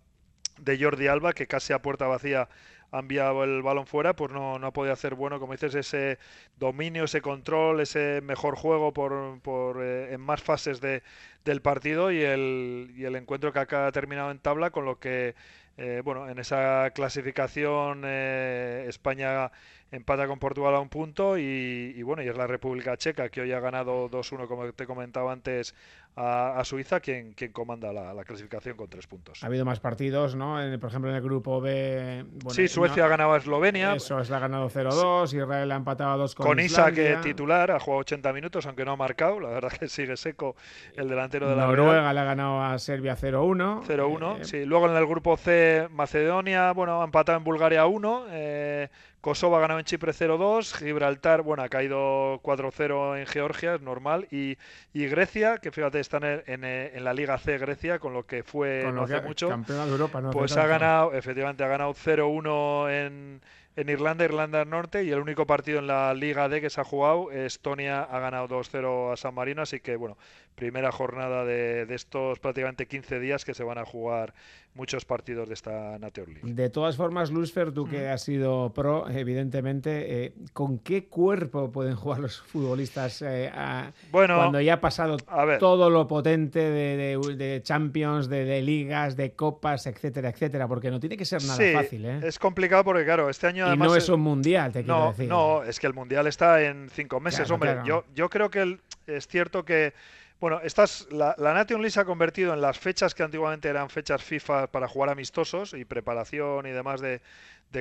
de 0.59 0.79
Jordi 0.83 1.07
Alba 1.09 1.33
que 1.33 1.47
casi 1.47 1.73
a 1.73 1.83
puerta 1.83 2.07
vacía 2.07 2.49
ha 2.91 3.01
enviado 3.01 3.45
el 3.45 3.63
balón 3.63 3.87
fuera, 3.87 4.15
pues 4.17 4.33
no, 4.33 4.59
no 4.59 4.67
ha 4.69 4.73
podido 4.73 4.95
hacer 4.95 5.15
bueno, 5.15 5.39
como 5.41 5.53
dices, 5.53 5.75
ese 5.75 6.19
dominio, 6.59 7.05
ese 7.05 7.21
control, 7.21 7.81
ese 7.81 8.21
mejor 8.23 8.57
juego 8.57 8.93
por, 8.93 9.41
por 9.41 9.83
eh, 9.83 10.15
en 10.15 10.21
más 10.21 10.43
fases 10.43 10.81
de, 10.81 11.03
del 11.45 11.61
partido 11.61 12.11
y 12.11 12.23
el, 12.23 12.93
y 12.97 13.05
el 13.05 13.17
encuentro 13.17 13.53
que 13.53 13.59
acá 13.59 13.87
ha 13.87 13.93
terminado 13.93 14.31
en 14.31 14.39
tabla, 14.39 14.71
con 14.71 14.87
lo 14.87 14.99
que, 14.99 15.35
eh, 15.77 16.01
bueno, 16.03 16.31
en 16.31 16.39
esa 16.39 16.91
clasificación 16.95 18.03
eh, 18.07 18.87
España 18.89 19.51
empata 19.91 20.27
con 20.27 20.39
Portugal 20.39 20.75
a 20.75 20.81
un 20.81 20.89
punto 20.89 21.39
y, 21.39 21.93
y, 21.97 22.03
bueno, 22.03 22.23
y 22.23 22.29
es 22.29 22.37
la 22.37 22.47
República 22.47 22.97
Checa 22.97 23.29
que 23.29 23.43
hoy 23.43 23.53
ha 23.53 23.61
ganado 23.61 24.09
2-1, 24.11 24.47
como 24.49 24.73
te 24.73 24.87
comentaba 24.87 25.33
antes, 25.33 25.75
a, 26.19 26.59
a 26.59 26.65
Suiza, 26.65 26.99
quien, 26.99 27.33
quien 27.33 27.53
comanda 27.53 27.93
la, 27.93 28.13
la, 28.13 28.25
clasificación 28.25 28.77
con 28.77 28.89
tres 28.89 29.07
puntos. 29.07 29.43
Ha 29.43 29.47
habido 29.47 29.65
más 29.65 29.79
partidos, 29.79 30.35
¿no? 30.35 30.61
En, 30.61 30.79
por 30.81 30.91
ejemplo, 30.91 31.11
en 31.11 31.17
el 31.17 31.23
grupo 31.23 31.61
B. 31.61 32.25
Bueno, 32.29 32.51
sí, 32.51 32.67
Suecia 32.67 33.03
no, 33.03 33.07
ha 33.07 33.09
ganado 33.09 33.33
a 33.35 33.39
Eslovenia. 33.39 33.95
Eso, 33.95 34.19
es 34.19 34.29
la 34.29 34.39
ha 34.39 34.41
ganado 34.41 34.69
0-2, 34.69 35.33
Israel 35.33 35.71
ha 35.71 35.77
empatado 35.77 36.11
a 36.11 36.17
2 36.17 36.35
con, 36.35 36.47
con 36.47 36.61
Isaac 36.61 37.23
titular, 37.23 37.71
ha 37.71 37.79
jugado 37.79 38.01
80 38.01 38.33
minutos, 38.33 38.67
aunque 38.67 38.85
no 38.85 38.93
ha 38.93 38.97
marcado. 38.97 39.39
La 39.39 39.51
verdad 39.51 39.71
que 39.71 39.89
sigue 39.89 40.17
seco 40.17 40.57
el 40.97 41.09
delantero 41.09 41.49
de 41.49 41.55
la 41.55 41.67
Noruega 41.67 42.13
le 42.13 42.21
ha 42.21 42.25
ganado 42.25 42.63
a 42.63 42.77
Serbia 42.79 43.17
0-1. 43.17 43.85
0-1, 43.85 44.41
eh, 44.41 44.45
sí. 44.45 44.65
Luego 44.65 44.91
en 44.91 44.97
el 44.97 45.07
grupo 45.07 45.37
C, 45.37 45.87
Macedonia, 45.93 46.73
bueno, 46.73 47.01
ha 47.01 47.05
empatado 47.05 47.39
en 47.39 47.45
Bulgaria 47.45 47.87
1. 47.87 48.27
Eh, 48.31 48.89
Kosovo 49.21 49.57
ha 49.57 49.61
ganado 49.61 49.81
en 49.81 49.85
Chipre 49.85 50.13
0-2, 50.13 50.75
Gibraltar, 50.75 51.43
bueno, 51.43 51.65
ha 51.65 51.69
caído 51.69 52.41
4-0 52.43 53.19
en 53.19 53.27
Georgia, 53.27 53.75
es 53.75 53.81
normal, 53.81 54.29
y, 54.31 54.57
y, 54.93 55.07
Grecia, 55.07 55.59
que 55.59 55.73
fíjate, 55.73 55.99
está 55.99 56.19
en, 56.19 56.43
en, 56.47 56.65
en, 56.65 57.05
la 57.05 57.13
Liga 57.13 57.37
C 57.39 57.59
Grecia, 57.59 57.99
con 57.99 58.13
lo 58.13 58.27
que 58.27 58.45
fue 58.45 58.83
con 58.85 58.95
no 58.95 59.03
hace 59.03 59.21
mucho, 59.21 59.49
de 59.49 59.91
Europa, 59.91 60.21
no 60.21 60.31
pues 60.31 60.57
ha 60.57 60.67
ganado, 60.67 61.13
efectivamente, 61.15 61.65
ha 61.65 61.69
ganado 61.69 61.95
0-1 61.95 62.91
en, 62.91 63.41
en 63.75 63.89
Irlanda, 63.89 64.25
Irlanda 64.25 64.61
del 64.61 64.71
Norte, 64.71 65.03
y 65.03 65.11
el 65.11 65.19
único 65.19 65.47
partido 65.47 65.81
en 65.81 65.89
la 65.89 66.15
Liga 66.15 66.49
D 66.49 66.61
que 66.61 66.71
se 66.71 66.81
ha 66.81 66.85
jugado, 66.85 67.33
Estonia 67.33 68.03
ha 68.03 68.21
ganado 68.21 68.47
2-0 68.49 69.13
a 69.13 69.17
San 69.17 69.35
Marino, 69.35 69.63
así 69.63 69.81
que, 69.81 69.97
bueno, 69.97 70.17
primera 70.59 70.91
jornada 70.91 71.45
de, 71.45 71.87
de, 71.87 71.95
estos 71.95 72.41
prácticamente 72.41 72.87
15 72.87 73.21
días 73.21 73.45
que 73.45 73.55
se 73.55 73.63
van 73.63 73.79
a 73.79 73.85
jugar 73.85 74.35
muchos 74.75 75.05
partidos 75.05 75.49
de 75.49 75.55
esta 75.55 75.99
Nature 75.99 76.33
League. 76.33 76.53
De 76.53 76.69
todas 76.69 76.97
formas, 76.97 77.31
Luzfer, 77.31 77.73
tú 77.73 77.89
que 77.89 78.09
has 78.09 78.23
sido 78.23 78.73
pro, 78.75 79.09
evidentemente, 79.09 80.25
eh, 80.25 80.33
¿con 80.53 80.81
qué 80.81 81.07
cuerpo 81.07 81.71
pueden 81.71 81.95
jugar 81.95 82.19
los 82.19 82.41
futbolistas 82.41 83.23
eh, 83.23 83.51
a, 83.55 83.93
bueno, 84.11 84.37
cuando 84.37 84.61
ya 84.61 84.75
ha 84.75 84.81
pasado 84.81 85.17
todo 85.59 85.91
lo 85.91 86.07
potente 86.09 86.59
de, 86.59 86.97
de, 86.97 87.37
de 87.37 87.63
Champions, 87.63 88.29
de, 88.29 88.61
ligas, 88.61 89.17
de 89.17 89.33
copas, 89.33 89.87
etcétera, 89.87 90.31
etcétera? 90.31 90.67
Porque 90.67 90.91
no 90.91 90.99
tiene 90.99 91.17
que 91.17 91.25
ser 91.25 91.43
nada 91.43 91.57
sí, 91.57 91.73
fácil. 91.73 92.05
¿eh? 92.05 92.21
Es 92.25 92.39
complicado 92.39 92.83
porque, 92.83 93.05
claro, 93.05 93.31
este 93.31 93.47
año 93.47 93.67
además... 93.67 93.87
Y 93.87 93.91
no 93.91 93.97
es 93.97 94.09
un 94.09 94.21
mundial, 94.21 94.73
te 94.73 94.83
quiero 94.83 94.99
no, 94.99 95.09
decir. 95.11 95.29
No, 95.29 95.63
es 95.63 95.79
que 95.79 95.87
el 95.87 95.95
mundial 95.95 96.27
está 96.27 96.63
en 96.63 96.89
cinco 96.91 97.21
meses. 97.21 97.41
Claro, 97.41 97.55
Hombre, 97.55 97.73
claro. 97.75 97.87
Yo, 97.87 98.05
yo 98.15 98.29
creo 98.29 98.51
que 98.51 98.63
el, 98.63 98.81
es 99.07 99.27
cierto 99.27 99.65
que 99.65 99.93
Bueno, 100.41 100.61
estas, 100.63 101.09
la, 101.11 101.35
la 101.37 101.53
Nation 101.53 101.81
League 101.81 101.91
se 101.91 101.99
ha 101.99 102.05
convertido 102.05 102.55
en 102.55 102.61
las 102.61 102.79
fechas 102.79 103.13
que 103.13 103.25
antiguamente 103.25 103.69
eran 103.69 103.91
fechas 103.91 104.23
FIFA 104.23 104.69
para 104.69 104.87
jugar 104.87 105.11
amistosos 105.11 105.75
y 105.75 105.85
preparación 105.85 106.67
y 106.67 106.71
demás 106.71 107.01
de, 107.01 107.21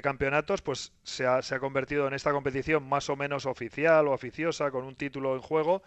campeonatos, 0.02 0.64
pues 0.64 0.92
se 1.04 1.28
ha, 1.28 1.42
se 1.44 1.56
ha 1.56 1.60
convertido 1.60 2.08
en 2.08 2.14
esta 2.14 2.32
competición 2.32 2.84
más 2.90 3.10
o 3.10 3.16
menos 3.16 3.46
oficial 3.46 4.08
o 4.08 4.12
oficiosa, 4.12 4.72
con 4.72 4.86
un 4.86 4.96
título 4.96 5.36
en 5.36 5.42
juego 5.42 5.84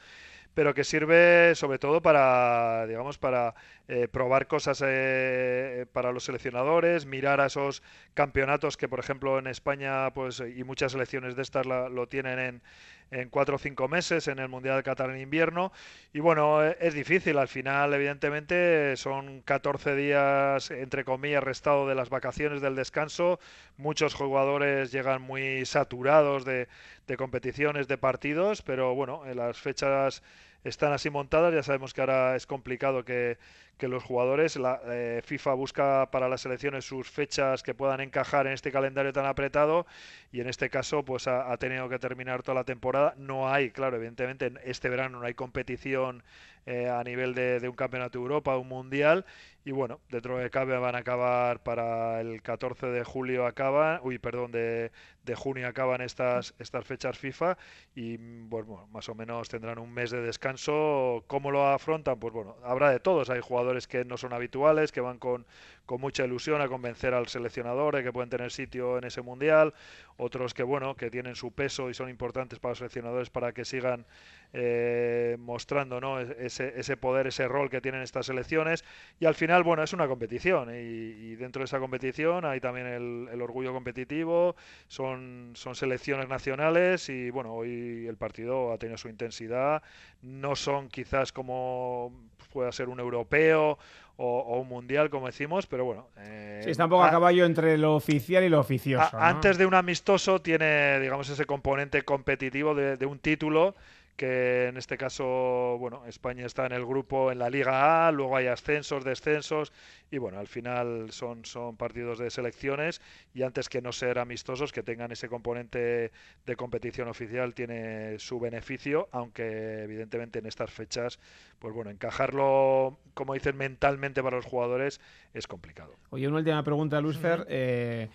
pero 0.54 0.74
que 0.74 0.82
sirve 0.82 1.54
sobre 1.54 1.78
todo 1.78 2.02
para, 2.02 2.84
digamos, 2.86 3.18
para 3.18 3.54
eh, 3.88 4.08
probar 4.08 4.48
cosas 4.48 4.82
eh, 4.84 5.86
para 5.92 6.12
los 6.12 6.24
seleccionadores, 6.24 7.06
mirar 7.06 7.40
a 7.40 7.46
esos 7.46 7.82
campeonatos 8.14 8.76
que, 8.76 8.88
por 8.88 8.98
ejemplo, 8.98 9.38
en 9.38 9.46
España, 9.46 10.12
pues, 10.12 10.40
y 10.40 10.64
muchas 10.64 10.92
selecciones 10.92 11.36
de 11.36 11.42
estas 11.42 11.66
lo 11.66 12.08
tienen 12.08 12.38
en, 12.40 12.62
en 13.10 13.28
cuatro 13.28 13.56
o 13.56 13.58
cinco 13.58 13.88
meses 13.88 14.28
en 14.28 14.38
el 14.38 14.48
Mundial 14.48 14.76
de 14.76 14.82
Qatar 14.82 15.10
en 15.10 15.20
invierno. 15.20 15.72
Y 16.12 16.20
bueno, 16.20 16.64
e, 16.64 16.76
es 16.80 16.94
difícil. 16.94 17.38
Al 17.38 17.48
final, 17.48 17.92
evidentemente, 17.94 18.96
son 18.96 19.42
14 19.42 19.96
días, 19.96 20.70
entre 20.70 21.04
comillas, 21.04 21.42
restado 21.42 21.88
de 21.88 21.94
las 21.94 22.10
vacaciones 22.10 22.60
del 22.60 22.76
descanso. 22.76 23.40
Muchos 23.76 24.14
jugadores 24.14 24.92
llegan 24.92 25.22
muy 25.22 25.64
saturados 25.66 26.44
de, 26.44 26.68
de 27.06 27.16
competiciones, 27.16 27.88
de 27.88 27.98
partidos, 27.98 28.62
pero 28.62 28.94
bueno, 28.94 29.26
en 29.26 29.36
las 29.36 29.58
fechas 29.58 30.22
están 30.64 30.92
así 30.92 31.10
montadas. 31.10 31.54
Ya 31.54 31.62
sabemos 31.62 31.94
que 31.94 32.00
ahora 32.00 32.36
es 32.36 32.46
complicado 32.46 33.04
que, 33.04 33.38
que 33.78 33.88
los 33.88 34.02
jugadores, 34.02 34.56
la 34.56 34.80
eh, 34.86 35.22
FIFA 35.24 35.54
busca 35.54 36.10
para 36.10 36.28
las 36.28 36.42
selecciones 36.42 36.84
sus 36.84 37.08
fechas 37.08 37.62
que 37.62 37.74
puedan 37.74 38.00
encajar 38.00 38.46
en 38.46 38.52
este 38.52 38.70
calendario 38.70 39.12
tan 39.12 39.26
apretado 39.26 39.86
y 40.32 40.40
en 40.40 40.48
este 40.48 40.70
caso 40.70 41.04
pues 41.04 41.26
ha, 41.26 41.56
tenido 41.56 41.88
que 41.88 41.98
terminar 41.98 42.42
toda 42.42 42.56
la 42.56 42.64
temporada. 42.64 43.14
No 43.16 43.48
hay, 43.52 43.70
claro, 43.70 43.96
evidentemente 43.96 44.52
este 44.64 44.88
verano 44.88 45.20
no 45.20 45.26
hay 45.26 45.34
competición 45.34 46.22
eh, 46.66 46.88
a 46.88 47.02
nivel 47.04 47.34
de, 47.34 47.58
de, 47.58 47.68
un 47.68 47.74
campeonato 47.74 48.18
de 48.18 48.22
Europa, 48.22 48.56
un 48.58 48.68
mundial 48.68 49.24
y 49.64 49.72
bueno, 49.72 50.00
dentro 50.08 50.38
de 50.38 50.48
cabe 50.48 50.78
van 50.78 50.94
a 50.94 50.98
acabar 50.98 51.62
para 51.62 52.20
el 52.20 52.40
14 52.42 52.86
de 52.86 53.04
julio 53.04 53.46
acaban, 53.46 54.00
uy, 54.02 54.18
perdón, 54.18 54.52
de, 54.52 54.90
de 55.24 55.34
junio 55.34 55.68
acaban 55.68 56.00
estas, 56.00 56.54
estas 56.58 56.84
fechas 56.86 57.18
FIFA 57.18 57.58
y 57.94 58.16
bueno, 58.16 58.88
más 58.90 59.08
o 59.10 59.14
menos 59.14 59.48
tendrán 59.48 59.78
un 59.78 59.92
mes 59.92 60.10
de 60.10 60.22
descanso. 60.22 61.24
¿Cómo 61.26 61.50
lo 61.50 61.66
afrontan? 61.66 62.18
Pues 62.18 62.32
bueno, 62.32 62.56
habrá 62.64 62.90
de 62.90 63.00
todos. 63.00 63.28
Hay 63.28 63.40
jugadores 63.40 63.86
que 63.86 64.04
no 64.04 64.16
son 64.16 64.32
habituales, 64.32 64.92
que 64.92 65.00
van 65.02 65.18
con, 65.18 65.46
con 65.84 66.00
mucha 66.00 66.24
ilusión 66.24 66.62
a 66.62 66.68
convencer 66.68 67.12
al 67.12 67.28
seleccionador 67.28 67.96
de 67.96 68.02
que 68.02 68.12
pueden 68.12 68.30
tener 68.30 68.50
sitio 68.50 68.96
en 68.96 69.04
ese 69.04 69.20
mundial, 69.20 69.74
otros 70.16 70.54
que 70.54 70.62
bueno, 70.62 70.96
que 70.96 71.10
tienen 71.10 71.34
su 71.34 71.52
peso 71.52 71.90
y 71.90 71.94
son 71.94 72.08
importantes 72.08 72.58
para 72.58 72.70
los 72.70 72.78
seleccionadores 72.78 73.28
para 73.28 73.52
que 73.52 73.64
sigan 73.64 74.06
eh, 74.52 75.36
mostrando 75.38 76.00
¿no? 76.00 76.20
E-, 76.20 76.36
ese, 76.46 76.78
ese 76.78 76.96
poder, 76.96 77.26
ese 77.26 77.46
rol 77.46 77.68
que 77.70 77.80
tienen 77.80 78.02
estas 78.02 78.26
selecciones 78.26 78.84
y 79.18 79.26
al 79.26 79.34
final, 79.34 79.49
bueno, 79.64 79.82
es 79.82 79.92
una 79.92 80.08
competición 80.08 80.70
y, 80.74 81.34
dentro 81.36 81.60
de 81.60 81.64
esa 81.64 81.78
competición 81.78 82.44
hay 82.44 82.60
también 82.60 82.86
el, 82.86 83.28
el 83.32 83.42
orgullo 83.42 83.72
competitivo, 83.72 84.54
son 84.88 85.30
son, 85.54 85.74
selecciones 85.74 86.28
nacionales 86.28 87.08
y 87.08 87.30
bueno, 87.30 87.54
hoy 87.54 88.06
el 88.06 88.16
partido 88.16 88.72
ha 88.72 88.78
tenido 88.78 88.96
su 88.98 89.08
intensidad. 89.08 89.82
No 90.22 90.56
son 90.56 90.88
quizás 90.88 91.32
como 91.32 92.12
pueda 92.52 92.72
ser 92.72 92.88
un 92.88 93.00
europeo 93.00 93.78
o, 94.16 94.58
un 94.60 94.68
mundial, 94.68 95.08
como 95.08 95.26
decimos, 95.26 95.66
pero 95.66 95.84
bueno. 95.86 96.08
Eh, 96.18 96.60
sí, 96.64 96.70
está 96.70 96.84
un 96.84 96.90
poco 96.90 97.04
a, 97.04 97.10
caballo 97.10 97.46
entre 97.46 97.78
lo 97.78 97.94
oficial 97.94 98.44
y 98.44 98.50
lo 98.50 98.60
oficioso. 98.60 99.16
Antes 99.16 99.56
de 99.56 99.64
un 99.64 99.74
amistoso 99.74 100.42
tiene, 100.42 101.00
digamos, 101.00 101.28
ese 101.30 101.46
componente 101.46 102.02
competitivo 102.02 102.74
de, 102.74 102.96
de 102.96 103.06
un 103.06 103.18
título 103.18 103.74
que 104.20 104.66
en 104.66 104.76
este 104.76 104.98
caso, 104.98 105.78
bueno, 105.78 106.04
España 106.04 106.44
está 106.44 106.66
en 106.66 106.72
el 106.72 106.84
grupo 106.84 107.32
en 107.32 107.38
la 107.38 107.48
Liga 107.48 108.06
A, 108.06 108.12
luego 108.12 108.36
hay 108.36 108.48
ascensos, 108.48 109.02
descensos 109.02 109.72
y 110.10 110.18
bueno, 110.18 110.38
al 110.38 110.46
final 110.46 111.10
son, 111.10 111.46
son 111.46 111.78
partidos 111.78 112.18
de 112.18 112.28
selecciones 112.28 113.00
y 113.32 113.44
antes 113.44 113.70
que 113.70 113.80
no 113.80 113.92
ser 113.92 114.18
amistosos, 114.18 114.72
que 114.72 114.82
tengan 114.82 115.10
ese 115.10 115.30
componente 115.30 116.12
de 116.44 116.56
competición 116.56 117.08
oficial 117.08 117.54
tiene 117.54 118.18
su 118.18 118.38
beneficio, 118.38 119.08
aunque 119.10 119.84
evidentemente 119.84 120.40
en 120.40 120.44
estas 120.44 120.70
fechas, 120.70 121.18
pues 121.58 121.72
bueno, 121.72 121.90
encajarlo, 121.90 122.98
como 123.14 123.32
dicen, 123.32 123.56
mentalmente 123.56 124.22
para 124.22 124.36
los 124.36 124.44
jugadores 124.44 125.00
es 125.32 125.46
complicado. 125.46 125.94
Oye, 126.10 126.28
una 126.28 126.36
última 126.36 126.62
pregunta, 126.62 127.00
Luisfer. 127.00 127.46
Eh, 127.48 128.10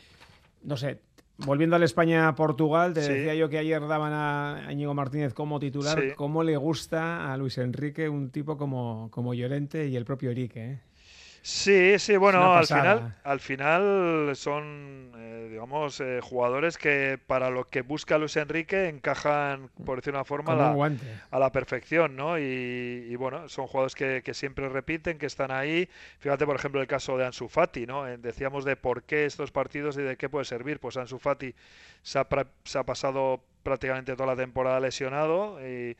no 0.61 0.77
sé, 0.77 0.99
Volviendo 1.37 1.75
al 1.75 1.83
España-Portugal, 1.83 2.93
te 2.93 3.01
decía 3.01 3.35
yo 3.35 3.49
que 3.49 3.57
ayer 3.57 3.85
daban 3.87 4.13
a 4.13 4.71
Íñigo 4.71 4.93
Martínez 4.93 5.33
como 5.33 5.59
titular. 5.59 6.15
¿Cómo 6.15 6.43
le 6.43 6.55
gusta 6.55 7.31
a 7.31 7.37
Luis 7.37 7.57
Enrique 7.57 8.07
un 8.07 8.29
tipo 8.29 8.57
como, 8.57 9.09
como 9.11 9.33
Llorente 9.33 9.87
y 9.87 9.97
el 9.97 10.05
propio 10.05 10.31
Erique? 10.31 10.71
Eh? 10.71 10.79
Sí, 11.45 11.99
sí, 11.99 12.17
bueno, 12.17 12.55
al 12.55 12.65
final, 12.65 13.15
al 13.23 13.39
final 13.39 14.31
son, 14.33 15.11
eh, 15.15 15.49
digamos, 15.51 16.01
eh, 16.01 16.19
jugadores 16.19 16.75
que 16.75 17.19
para 17.27 17.51
lo 17.51 17.65
que 17.65 17.83
busca 17.83 18.17
Luis 18.17 18.35
Enrique 18.37 18.89
encajan, 18.89 19.69
por 19.85 19.97
decir 19.97 20.11
una 20.15 20.23
forma, 20.23 20.73
a 21.29 21.37
la 21.39 21.51
perfección, 21.51 22.15
¿no? 22.15 22.39
Y, 22.39 23.15
bueno, 23.17 23.47
son 23.47 23.67
jugadores 23.67 23.93
que, 23.93 24.23
que, 24.25 24.33
siempre 24.33 24.69
repiten, 24.69 25.19
que 25.19 25.27
están 25.27 25.51
ahí. 25.51 25.87
Fíjate, 26.17 26.47
por 26.47 26.55
ejemplo, 26.55 26.81
el 26.81 26.87
caso 26.87 27.15
de 27.15 27.27
Ansu 27.27 27.47
Fati, 27.47 27.85
¿no? 27.85 28.07
Eh, 28.07 28.17
decíamos 28.17 28.65
de 28.65 28.75
por 28.75 29.03
qué 29.03 29.25
estos 29.25 29.51
partidos 29.51 29.97
y 29.97 30.01
de 30.01 30.17
qué 30.17 30.29
puede 30.29 30.45
servir. 30.45 30.79
Pues 30.79 30.97
Ansu 30.97 31.19
Fati 31.19 31.53
se 32.01 32.17
ha, 32.17 32.27
se 32.63 32.79
ha 32.79 32.83
pasado 32.83 33.43
prácticamente 33.61 34.15
toda 34.15 34.27
la 34.27 34.35
temporada 34.35 34.79
lesionado 34.79 35.59
y 35.59 35.95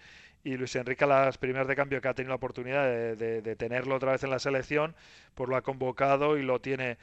y 0.46 0.58
Luis 0.58 0.76
Enrique 0.76 1.08
las 1.08 1.40
primeras 1.40 1.68
de 1.68 1.76
cambio 1.76 2.00
que 2.00 2.08
ha 2.08 2.14
tenido 2.14 2.30
la 2.30 2.36
oportunidad 2.36 2.86
de, 2.86 3.56
tenerlo 3.56 3.96
otra 3.96 4.12
vez 4.12 4.24
en 4.24 4.30
la 4.30 4.38
selección, 4.38 4.96
pues 5.34 5.50
lo 5.50 5.56
ha 5.56 5.64
convocado 5.64 6.38
y 6.38 6.44
lo 6.44 6.62
tiene, 6.62 6.98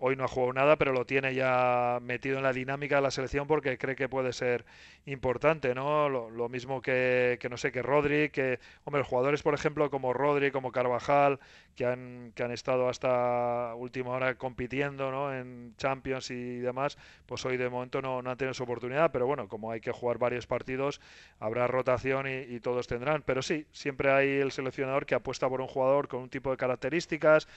hoy 0.00 0.16
no 0.16 0.24
ha 0.24 0.28
jugado 0.28 0.52
nada, 0.54 0.76
pero 0.76 0.92
lo 0.92 1.06
tiene 1.06 1.32
ya 1.32 2.00
metido 2.02 2.38
en 2.38 2.42
la 2.42 2.52
dinámica 2.52 2.96
de 2.96 3.02
la 3.02 3.12
selección 3.12 3.46
porque 3.46 3.78
cree 3.78 3.94
que 3.94 4.08
puede 4.08 4.32
ser 4.32 4.64
importante, 5.06 5.72
¿no? 5.72 6.08
Lo, 6.08 6.48
mismo 6.48 6.82
que, 6.82 7.38
que, 7.40 7.48
no 7.48 7.56
sé, 7.56 7.70
que 7.70 7.80
Rodri, 7.80 8.30
que, 8.30 8.58
hombre, 8.82 9.04
jugadores, 9.04 9.44
por 9.44 9.54
ejemplo, 9.54 9.88
como 9.88 10.12
Rodri, 10.12 10.50
como 10.50 10.72
Carvajal, 10.72 11.38
que 11.76 11.86
han, 11.86 12.32
que 12.34 12.42
han 12.42 12.50
estado 12.50 12.88
hasta 12.88 13.72
última 13.76 14.10
hora 14.10 14.34
compitiendo, 14.34 15.12
¿no? 15.12 15.32
En 15.32 15.74
Champions 15.76 16.32
y 16.32 16.58
demás, 16.58 16.98
pues 17.26 17.46
hoy 17.46 17.56
de 17.56 17.68
momento 17.68 18.02
no, 18.02 18.20
no 18.20 18.30
han 18.32 18.36
tenido 18.36 18.54
su 18.54 18.64
oportunidad, 18.64 19.12
pero 19.12 19.26
bueno, 19.26 19.46
como 19.46 19.70
hay 19.70 19.80
que 19.80 19.92
jugar 19.92 20.18
varios 20.18 20.48
partidos, 20.48 21.00
habrá 21.38 21.68
rotación 21.68 22.26
y 22.26 22.58
todo 22.58 22.79
tendrán, 22.86 23.22
pero 23.22 23.42
sí, 23.42 23.66
siempre 23.72 24.10
hay 24.10 24.28
el 24.28 24.52
seleccionador 24.52 25.06
que 25.06 25.14
apuesta 25.14 25.48
por 25.48 25.60
un 25.60 25.66
jugador 25.66 26.08
con 26.08 26.20
un 26.20 26.28
tipo 26.28 26.50
de 26.50 26.56
características. 26.56 27.48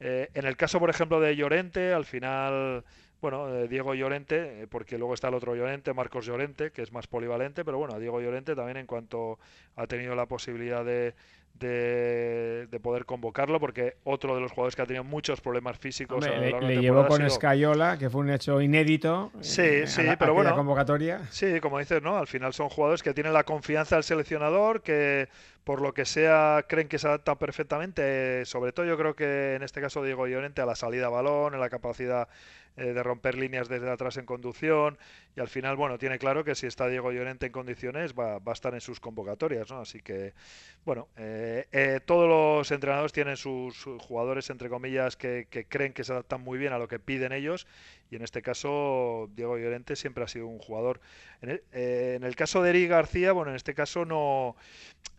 Eh, 0.00 0.28
en 0.34 0.46
el 0.46 0.56
caso, 0.56 0.78
por 0.80 0.90
ejemplo, 0.90 1.20
de 1.20 1.36
Llorente, 1.36 1.92
al 1.92 2.04
final, 2.04 2.84
bueno, 3.20 3.48
eh, 3.54 3.68
Diego 3.68 3.94
Llorente, 3.94 4.62
eh, 4.62 4.66
porque 4.66 4.98
luego 4.98 5.14
está 5.14 5.28
el 5.28 5.34
otro 5.34 5.54
Llorente, 5.54 5.92
Marcos 5.94 6.26
Llorente, 6.26 6.72
que 6.72 6.82
es 6.82 6.92
más 6.92 7.06
polivalente, 7.06 7.64
pero 7.64 7.78
bueno, 7.78 7.98
Diego 7.98 8.20
Llorente 8.20 8.54
también 8.54 8.76
en 8.78 8.86
cuanto 8.86 9.38
ha 9.76 9.86
tenido 9.86 10.14
la 10.14 10.26
posibilidad 10.26 10.84
de, 10.84 11.14
de, 11.54 12.80
poder 12.82 13.04
convocarlo, 13.04 13.60
porque 13.60 13.96
otro 14.04 14.34
de 14.34 14.40
los 14.40 14.52
jugadores 14.52 14.76
que 14.76 14.82
ha 14.82 14.86
tenido 14.86 15.04
muchos 15.04 15.40
problemas 15.40 15.78
físicos. 15.78 16.24
le, 16.26 16.80
llevó 16.80 17.06
con 17.06 17.22
Escayola, 17.22 17.96
que 17.98 18.10
fue 18.10 18.20
un 18.22 18.30
hecho 18.30 18.60
inédito. 18.60 19.32
Sí, 19.40 19.86
sí, 19.86 20.02
pero 20.18 20.34
bueno. 20.34 20.54
convocatoria. 20.54 21.20
Sí, 21.30 21.60
como 21.60 21.78
dices, 21.78 22.02
¿no? 22.02 22.16
Al 22.16 22.26
final 22.26 22.52
son 22.52 22.68
jugadores 22.68 23.02
que 23.02 23.14
tienen 23.14 23.32
la 23.32 23.44
confianza 23.44 23.96
del 23.96 24.04
seleccionador, 24.04 24.82
que 24.82 25.28
por 25.64 25.80
lo 25.80 25.94
que 25.94 26.04
sea 26.04 26.64
creen 26.68 26.88
que 26.88 26.98
se 26.98 27.08
adaptan 27.08 27.38
perfectamente. 27.38 28.44
Sobre 28.44 28.72
todo, 28.72 28.86
yo 28.86 28.96
creo 28.98 29.16
que 29.16 29.54
en 29.54 29.62
este 29.62 29.80
caso 29.80 30.02
Diego 30.04 30.26
Llorente 30.26 30.62
a 30.62 30.66
la 30.66 30.76
salida 30.76 31.06
a 31.06 31.10
balón, 31.10 31.54
en 31.54 31.60
la 31.60 31.70
capacidad 31.70 32.28
eh, 32.76 32.92
de 32.92 33.02
romper 33.04 33.36
líneas 33.36 33.68
desde 33.68 33.88
atrás 33.88 34.16
en 34.16 34.26
conducción 34.26 34.98
y 35.36 35.40
al 35.40 35.46
final, 35.46 35.76
bueno, 35.76 35.96
tiene 35.96 36.18
claro 36.18 36.42
que 36.42 36.56
si 36.56 36.66
está 36.66 36.88
Diego 36.88 37.12
Llorente 37.12 37.46
en 37.46 37.52
condiciones 37.52 38.14
va, 38.14 38.40
va 38.40 38.50
a 38.50 38.52
estar 38.52 38.74
en 38.74 38.80
sus 38.80 38.98
convocatorias, 38.98 39.70
¿no? 39.70 39.80
Así 39.80 40.00
que, 40.00 40.34
bueno, 40.84 41.06
eh, 41.16 41.68
eh, 41.70 42.00
todos 42.04 42.28
los 42.28 42.70
entrenadores 42.72 43.12
tienen 43.12 43.36
sus 43.36 43.84
jugadores, 44.00 44.50
entre 44.50 44.68
comillas, 44.68 45.16
que, 45.16 45.46
creen 45.68 45.92
que 45.92 46.02
se 46.02 46.12
adaptan 46.12 46.40
muy 46.40 46.58
bien 46.58 46.72
a 46.72 46.78
lo 46.78 46.88
que 46.88 46.98
piden 46.98 47.30
ellos 47.30 47.68
y 48.14 48.16
en 48.16 48.22
este 48.22 48.42
caso 48.42 49.28
Diego 49.34 49.58
Llorente 49.58 49.96
siempre 49.96 50.22
ha 50.22 50.28
sido 50.28 50.46
un 50.46 50.60
jugador. 50.60 51.00
En 51.42 51.50
el, 51.50 51.62
en 51.72 52.22
el 52.22 52.36
caso 52.36 52.62
de 52.62 52.70
Eri 52.70 52.86
García, 52.86 53.32
bueno, 53.32 53.50
en 53.50 53.56
este 53.56 53.74
caso 53.74 54.04
no 54.04 54.54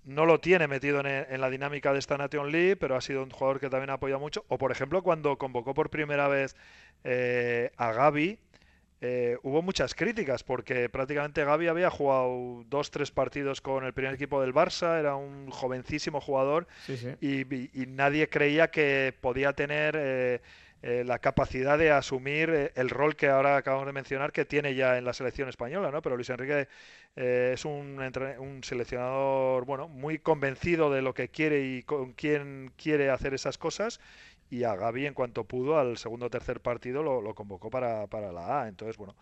no 0.05 0.25
lo 0.25 0.39
tiene 0.39 0.67
metido 0.67 1.01
en, 1.03 1.41
la 1.41 1.49
dinámica 1.49 1.91
de 1.91 1.99
esta 1.99 2.17
Nation 2.17 2.51
League, 2.51 2.77
pero 2.77 2.95
ha 2.95 3.01
sido 3.01 3.23
un 3.23 3.31
jugador 3.31 3.59
que 3.59 3.69
también 3.69 3.89
apoya 3.89 4.17
mucho. 4.17 4.45
O 4.47 4.57
por 4.57 4.71
ejemplo, 4.71 5.01
cuando 5.03 5.37
convocó 5.37 5.73
por 5.73 5.89
primera 5.89 6.27
vez 6.27 6.55
eh, 7.03 7.71
a 7.75 7.91
Gaby, 7.91 8.37
eh, 9.01 9.37
hubo 9.43 9.61
muchas 9.61 9.93
críticas 9.93 10.43
porque 10.43 10.89
prácticamente 10.89 11.43
Gaby 11.43 11.67
había 11.67 11.89
jugado 11.89 12.63
dos, 12.69 12.91
tres 12.91 13.11
partidos 13.11 13.61
con 13.61 13.83
el 13.83 13.93
primer 13.93 14.13
equipo 14.13 14.41
del 14.41 14.53
Barça, 14.53 14.99
era 14.99 15.15
un 15.15 15.49
jovencísimo 15.49 16.21
jugador 16.21 16.67
Y, 17.19 17.45
nadie 17.87 18.29
creía 18.29 18.69
que 18.69 19.13
podía 19.19 19.53
tener... 19.53 19.95
Eh, 19.97 20.41
eh, 20.88 21.03
la 21.03 21.17
capacidad 21.17 21.79
de 21.79 21.89
asumir 21.89 22.51
eh, 22.51 22.71
el 22.75 22.91
rol 22.91 23.15
que 23.15 23.27
ahora 23.27 23.57
acabamos 23.57 23.88
de 23.88 23.91
mencionar 23.91 24.31
que 24.31 24.45
tiene 24.45 24.75
ya 24.75 24.99
en 24.99 25.03
la 25.05 25.13
selección 25.13 25.49
española, 25.49 25.89
¿no? 25.89 26.03
Pero 26.03 26.15
Luis 26.15 26.29
Enrique 26.29 26.67
eh, 27.15 27.51
es 27.55 27.65
un, 27.65 27.99
un 28.38 28.63
seleccionador, 28.63 29.65
bueno, 29.65 29.88
muy 29.88 30.19
convencido 30.19 30.91
de 30.91 31.01
lo 31.01 31.15
que 31.15 31.29
quiere 31.29 31.65
y 31.65 31.81
con 31.81 32.13
quién 32.13 32.71
quiere 32.77 33.09
hacer 33.09 33.33
esas 33.33 33.57
cosas 33.57 33.99
y 34.51 34.63
a 34.63 34.75
Gaby 34.75 35.07
en 35.07 35.15
cuanto 35.15 35.45
pudo 35.45 35.79
al 35.79 35.97
segundo 35.97 36.27
o 36.27 36.29
tercer 36.29 36.61
partido 36.61 37.01
lo, 37.01 37.19
lo 37.19 37.33
convocó 37.33 37.71
para, 37.71 38.05
para 38.05 38.31
la 38.31 38.61
A. 38.61 38.67
Entonces, 38.67 38.95
bueno, 38.97 39.15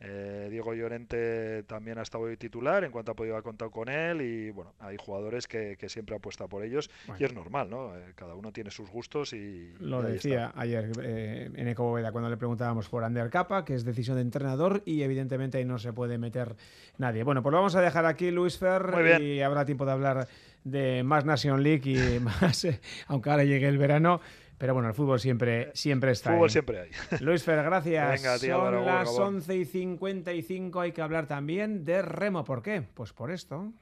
eh, 0.00 0.48
Diego 0.50 0.74
Llorente 0.74 1.62
también 1.64 1.98
ha 1.98 2.02
estado 2.02 2.24
hoy 2.24 2.36
titular, 2.36 2.84
en 2.84 2.90
cuanto 2.90 3.12
ha 3.12 3.14
podido 3.14 3.34
haber 3.34 3.44
contado 3.44 3.70
con 3.70 3.88
él 3.88 4.20
y 4.20 4.50
bueno, 4.50 4.74
hay 4.80 4.96
jugadores 4.98 5.46
que, 5.46 5.76
siempre 5.88 6.16
apuesta 6.16 6.48
por 6.48 6.64
ellos 6.64 6.90
y 7.18 7.24
es 7.24 7.34
normal, 7.34 7.68
¿no? 7.70 7.96
Eh, 7.96 8.12
cada 8.14 8.34
uno 8.34 8.52
tiene 8.52 8.70
sus 8.70 8.90
gustos 8.90 9.32
y... 9.32 9.72
Lo 9.80 10.02
decía 10.02 10.52
ayer 10.56 10.90
eh, 11.02 11.50
en 11.54 11.68
Eco 11.68 11.84
Boveda 11.84 12.10
cuando 12.10 12.30
le 12.30 12.36
preguntábamos 12.36 12.88
por 12.88 13.04
Ander 13.04 13.30
Capa, 13.30 13.64
que 13.64 13.74
es 13.74 13.84
decisión 13.84 14.16
de 14.16 14.22
entrenador 14.22 14.82
y 14.84 15.02
evidentemente 15.02 15.58
ahí 15.58 15.64
no 15.64 15.78
se 15.78 15.92
puede 15.92 16.18
meter 16.18 16.56
nadie. 16.98 17.22
Bueno, 17.22 17.42
pues 17.42 17.52
lo 17.52 17.58
vamos 17.58 17.76
a 17.76 17.80
dejar 17.80 18.06
aquí, 18.06 18.30
Luis 18.30 18.58
Fer, 18.58 19.20
y 19.20 19.40
habrá 19.42 19.64
tiempo 19.64 19.84
de 19.84 19.92
hablar 19.92 20.28
de 20.64 21.02
más 21.02 21.24
Nation 21.24 21.62
League 21.62 21.90
y 21.90 22.20
más, 22.20 22.66
aunque 23.06 23.30
ahora 23.30 23.44
llegue 23.44 23.68
el 23.68 23.78
verano. 23.78 24.20
Pero 24.58 24.74
bueno, 24.74 24.88
el 24.88 24.94
fútbol 24.94 25.18
siempre, 25.20 25.70
siempre 25.74 26.12
está 26.12 26.32
Fútbol 26.32 26.50
siempre 26.50 26.80
hay. 26.80 26.90
Luis 27.20 27.42
Fer, 27.42 27.62
gracias. 27.62 28.22
Son 28.40 28.84
las 28.84 29.08
11 29.08 29.56
y 29.56 29.64
55. 29.64 30.80
Hay 30.80 30.92
que 30.92 31.02
hablar 31.02 31.26
también 31.26 31.84
de 31.84 32.02
remo. 32.02 32.44
¿Por 32.44 32.62
qué? 32.62 32.82
Pues 32.94 33.12
por 33.12 33.30
esto. 33.30 33.72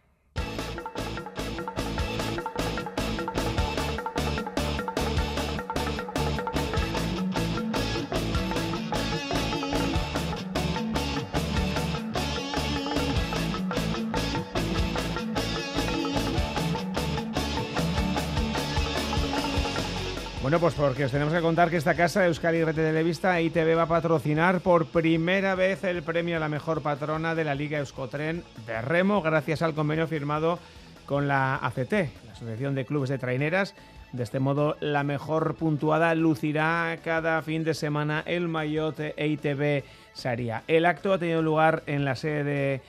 Bueno, 20.53 20.67
pues 20.67 20.75
porque 20.75 21.07
os 21.07 21.11
tenemos 21.11 21.33
que 21.33 21.41
contar 21.41 21.71
que 21.71 21.79
esta 21.79 21.95
casa, 21.95 22.27
Euskadi 22.27 22.63
Rete 22.63 22.83
Televista, 22.83 23.41
ITV 23.41 23.75
va 23.75 23.85
a 23.85 23.87
patrocinar 23.87 24.61
por 24.61 24.85
primera 24.85 25.55
vez 25.55 25.83
el 25.83 26.03
premio 26.03 26.37
a 26.37 26.41
la 26.41 26.51
mejor 26.51 26.83
patrona 26.83 27.35
de 27.35 27.43
la 27.43 27.55
Liga 27.55 27.79
Euskotren 27.79 28.45
de 28.67 28.83
Remo, 28.83 29.23
gracias 29.23 29.63
al 29.63 29.73
convenio 29.73 30.07
firmado 30.07 30.59
con 31.07 31.27
la 31.27 31.57
ACT, 31.57 31.93
la 32.27 32.33
Asociación 32.33 32.75
de 32.75 32.85
Clubes 32.85 33.09
de 33.09 33.17
Traineras. 33.17 33.75
De 34.13 34.23
este 34.23 34.41
modo, 34.41 34.77
la 34.81 35.05
mejor 35.05 35.55
puntuada 35.55 36.15
lucirá 36.15 36.99
cada 37.03 37.41
fin 37.41 37.65
de 37.65 37.73
semana 37.73 38.23
el 38.27 38.47
maillot 38.47 39.01
EITB 39.17 39.85
Saria. 40.13 40.65
El 40.69 40.85
acto 40.85 41.15
ha 41.15 41.19
tenido 41.19 41.41
lugar 41.41 41.83
en 41.87 42.05
la 42.05 42.15
sede 42.15 42.45
de 42.45 42.81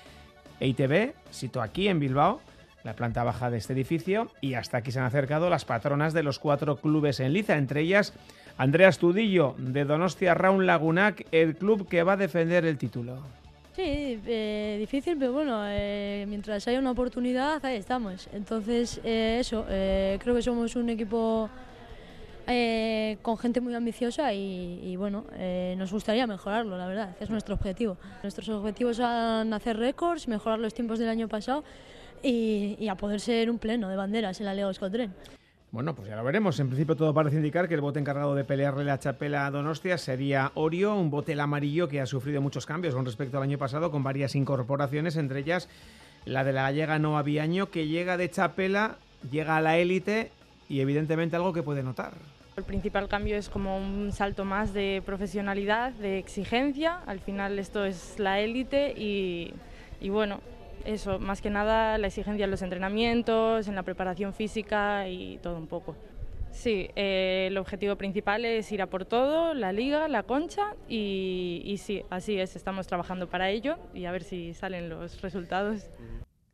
EITB, 0.60 1.14
sito 1.30 1.62
aquí 1.62 1.88
en 1.88 2.02
Bilbao, 2.02 2.42
la 2.84 2.94
planta 2.96 3.24
baja 3.24 3.50
de 3.50 3.58
este 3.58 3.74
edificio, 3.74 4.30
y 4.42 4.56
hasta 4.56 4.78
aquí 4.78 4.92
se 4.92 5.00
han 5.00 5.06
acercado 5.06 5.50
las 5.50 5.66
patronas 5.66 6.14
de 6.14 6.24
los 6.24 6.40
cuatro 6.40 6.78
clubes 6.78 7.20
en 7.20 7.34
liza, 7.34 7.58
entre 7.58 7.82
ellas 7.82 8.14
Andrea 8.58 8.90
Estudillo, 8.90 9.56
de 9.58 9.86
Donostia 9.86 10.34
Raun 10.34 10.66
Lagunac, 10.66 11.26
el 11.32 11.56
club 11.56 11.88
que 11.88 12.04
va 12.04 12.14
a 12.14 12.18
defender 12.18 12.66
el 12.66 12.78
título. 12.78 13.18
Sí, 13.76 14.20
eh, 14.28 14.76
difícil, 14.80 15.18
pero 15.18 15.34
bueno, 15.34 15.64
eh, 15.66 16.26
mientras 16.28 16.68
haya 16.68 16.78
una 16.78 16.92
oportunidad, 16.92 17.66
ahí 17.66 17.78
estamos. 17.78 18.30
Entonces, 18.32 19.02
eh, 19.04 19.38
eso, 19.40 19.66
creo 19.68 20.36
que 20.36 20.42
somos 20.44 20.76
un 20.76 20.90
equipo 20.90 21.50
con 23.22 23.38
gente 23.38 23.62
muy 23.62 23.74
ambiciosa 23.74 24.34
y 24.34 24.96
bueno, 24.98 25.24
nos 25.78 25.92
gustaría 25.92 26.28
mejorarlo, 26.28 26.78
la 26.78 26.86
verdad, 26.86 27.16
es 27.20 27.30
nuestro 27.30 27.56
objetivo. 27.56 27.98
Nuestros 28.22 28.48
objetivos 28.50 28.98
son 28.98 29.54
hacer 29.54 29.78
récords, 29.78 30.28
mejorar 30.28 30.60
los 30.60 30.74
tiempos 30.74 31.00
del 31.00 31.10
año 31.10 31.28
pasado 31.28 31.64
y, 32.24 32.88
a 32.88 32.96
poder 32.96 33.20
ser 33.20 33.50
un 33.50 33.60
pleno 33.60 33.90
de 33.90 33.96
banderas 33.96 34.40
en 34.40 34.46
la 34.46 34.54
Liga 34.54 34.72
Escotren. 34.72 35.14
Bueno, 35.72 35.96
pues 35.96 36.08
ya 36.08 36.16
lo 36.16 36.24
veremos. 36.24 36.60
En 36.60 36.68
principio 36.68 36.96
todo 36.96 37.14
parece 37.14 37.38
indicar 37.38 37.68
que 37.68 37.74
el 37.74 37.82
bote 37.82 38.00
encargado 38.00 38.36
de 38.36 38.44
pelearle 38.44 38.84
la 38.84 39.00
chapela 39.00 39.48
a 39.48 39.52
Donostia 39.52 39.98
sería 39.98 40.52
Orio, 40.54 40.96
un 40.96 41.10
bote 41.10 41.34
el 41.34 41.40
amarillo 41.40 41.88
que 41.88 42.00
ha 42.00 42.06
sufrido 42.06 42.42
muchos 42.42 42.66
cambios 42.66 42.94
con 42.94 43.06
respecto 43.06 43.38
al 43.38 43.44
año 43.44 43.58
pasado, 43.58 43.90
con 43.90 44.04
varias 44.04 44.36
incorporaciones, 44.36 45.18
entre 45.18 45.40
ellas 45.40 45.68
la 46.26 46.44
de 46.44 46.54
la 46.54 46.64
gallega 46.64 47.00
Noa 47.00 47.24
Viaño, 47.24 47.70
que 47.70 47.88
llega 47.88 48.18
de 48.18 48.30
chapela, 48.30 48.98
llega 49.30 49.58
a 49.58 49.62
la 49.62 49.78
élite 49.78 50.32
y 50.70 50.80
evidentemente 50.80 51.36
algo 51.36 51.54
que 51.54 51.64
puede 51.64 51.84
notar. 51.84 52.14
El 52.56 52.64
principal 52.64 53.08
cambio 53.08 53.36
es 53.36 53.50
como 53.50 53.78
un 53.78 54.12
salto 54.12 54.46
más 54.46 54.74
de 54.74 55.02
profesionalidad, 55.04 55.92
de 55.94 56.20
exigencia. 56.20 57.00
Al 57.08 57.20
final 57.20 57.58
esto 57.58 57.84
es 57.84 58.20
la 58.20 58.40
élite 58.40 58.94
y, 58.96 59.54
y 60.00 60.10
bueno, 60.10 60.40
eso, 60.86 61.20
más 61.20 61.42
que 61.42 61.50
nada 61.50 61.98
la 61.98 62.08
exigencia 62.08 62.46
en 62.46 62.52
los 62.52 62.62
entrenamientos, 62.62 63.68
en 63.68 63.76
la 63.76 63.84
preparación 63.84 64.34
física 64.34 65.08
y 65.08 65.38
todo 65.38 65.58
un 65.58 65.68
poco. 65.68 65.96
Sí, 66.54 66.90
eh, 66.96 67.48
el 67.50 67.58
objetivo 67.58 67.96
principal 67.96 68.46
es 68.46 68.72
ir 68.72 68.82
a 68.84 68.88
por 68.88 69.06
todo, 69.06 69.56
la 69.56 69.74
liga, 69.74 70.08
la 70.08 70.24
concha 70.24 70.76
y, 70.88 71.76
sí, 71.80 72.04
así 72.12 72.40
es, 72.40 72.56
estamos 72.56 72.86
trabajando 72.86 73.28
para 73.28 73.50
ello 73.50 73.78
y 73.94 74.06
a 74.06 74.12
ver 74.12 74.24
si 74.24 74.54
salen 74.54 74.88
los 74.88 75.20
resultados. 75.22 75.90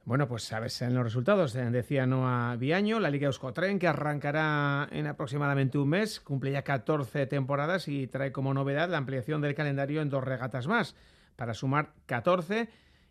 Bueno, 0.05 0.27
pues 0.27 0.51
a 0.53 0.59
ver 0.61 0.69
si 0.71 0.79
salen 0.79 0.95
los 0.95 1.03
resultados. 1.03 1.53
Decía 1.53 2.07
Noa 2.07 2.55
Viaño, 2.55 2.99
la 2.99 3.09
Liga 3.09 3.27
Euskotren, 3.27 3.77
que 3.77 3.87
arrancará 3.87 4.87
en 4.91 5.05
aproximadamente 5.05 5.77
un 5.77 5.89
mes, 5.89 6.21
cumple 6.21 6.53
ya 6.53 6.63
14 6.63 7.27
temporadas 7.27 7.89
y 7.89 8.07
trae 8.07 8.31
como 8.31 8.53
novedad 8.53 8.89
la 8.89 8.97
ampliación 8.97 9.41
del 9.41 9.53
calendario 9.53 10.01
en 10.01 10.09
dos 10.09 10.23
regatas 10.23 10.65
más, 10.65 10.95
para 11.35 11.53
sumar 11.53 11.91
14 12.05 12.69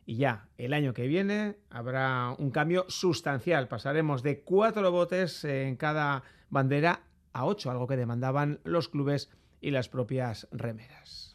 y 0.09 0.17
ya 0.17 0.49
el 0.57 0.73
año 0.73 0.95
que 0.95 1.07
viene 1.07 1.59
habrá 1.69 2.35
un 2.39 2.51
cambio 2.51 2.87
sustancial. 2.89 3.69
Pasaremos 3.69 4.23
de 4.23 4.41
cuatro 4.41 4.91
botes 4.91 5.45
en 5.45 5.77
cada 5.77 6.23
bandera 6.49 7.03
a 7.35 7.45
ocho, 7.45 7.71
algo 7.71 7.87
que 7.87 7.99
demandaban 7.99 8.59
los 8.65 8.89
clubes 8.89 9.29
y 9.61 9.71
las 9.71 9.91
propias 9.91 10.49
remeras. 10.51 11.28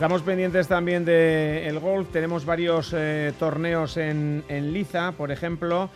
Estamos 0.00 0.22
pendientes 0.22 0.66
también 0.66 1.04
del 1.04 1.78
golf. 1.78 2.08
Tenemos 2.10 2.46
varios 2.46 2.94
eh, 2.96 3.34
torneos 3.38 3.98
en, 3.98 4.42
Liza, 4.72 5.12
por 5.12 5.30
ejemplo. 5.30 5.90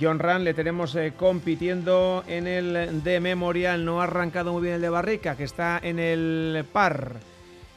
John 0.00 0.20
Rand 0.20 0.42
le 0.42 0.54
tenemos 0.54 0.96
eh, 0.96 1.12
compitiendo 1.14 2.24
en 2.26 2.46
el 2.46 3.04
de 3.04 3.20
Memorial. 3.20 3.84
No 3.84 4.00
ha 4.00 4.04
arrancado 4.04 4.54
muy 4.54 4.62
bien 4.62 4.76
el 4.76 4.80
de 4.80 4.88
Barrica, 4.88 5.36
que 5.36 5.44
está 5.44 5.78
en 5.82 5.98
el 5.98 6.64
par. 6.72 7.16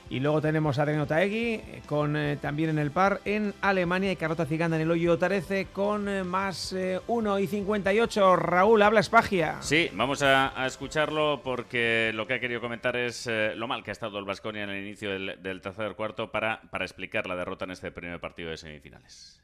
Y 0.07 0.19
luego 0.19 0.39
tenemos 0.39 0.77
a 0.77 0.83
Adriano 0.83 1.07
Taegui 1.07 1.61
con 1.87 2.15
eh, 2.15 2.37
también 2.37 2.69
en 2.69 2.77
el 2.77 2.91
par 2.91 3.21
en 3.25 3.55
Alemania 3.61 4.11
y 4.11 4.15
Carlota 4.15 4.45
Ciganda 4.45 4.77
en 4.77 4.83
el 4.83 4.91
hoyo 4.91 5.17
13 5.17 5.67
con 5.73 6.07
eh, 6.07 6.23
más 6.23 6.75
1 7.07 7.37
eh, 7.37 7.41
y 7.41 7.47
58. 7.47 8.35
Raúl, 8.35 8.83
habla 8.83 8.99
Espagia. 8.99 9.59
Sí, 9.61 9.89
vamos 9.93 10.21
a, 10.21 10.53
escucharlo 10.67 11.41
porque 11.43 12.11
lo 12.13 12.27
que 12.27 12.35
ha 12.35 12.39
querido 12.39 12.61
comentar 12.61 12.95
es 12.95 13.27
lo 13.55 13.67
mal 13.67 13.83
que 13.83 13.91
ha 13.91 13.93
estado 13.93 14.19
el 14.19 14.25
Vasconia 14.25 14.63
en 14.63 14.69
el 14.69 14.85
inicio 14.85 15.09
del, 15.09 15.41
del 15.41 15.61
tercer 15.61 15.95
cuarto 15.95 16.31
para, 16.31 16.61
para 16.69 16.85
explicar 16.85 17.25
la 17.25 17.35
derrota 17.35 17.65
en 17.65 17.71
este 17.71 17.91
primer 17.91 18.19
partido 18.19 18.51
de 18.51 18.57
semifinales. 18.57 19.41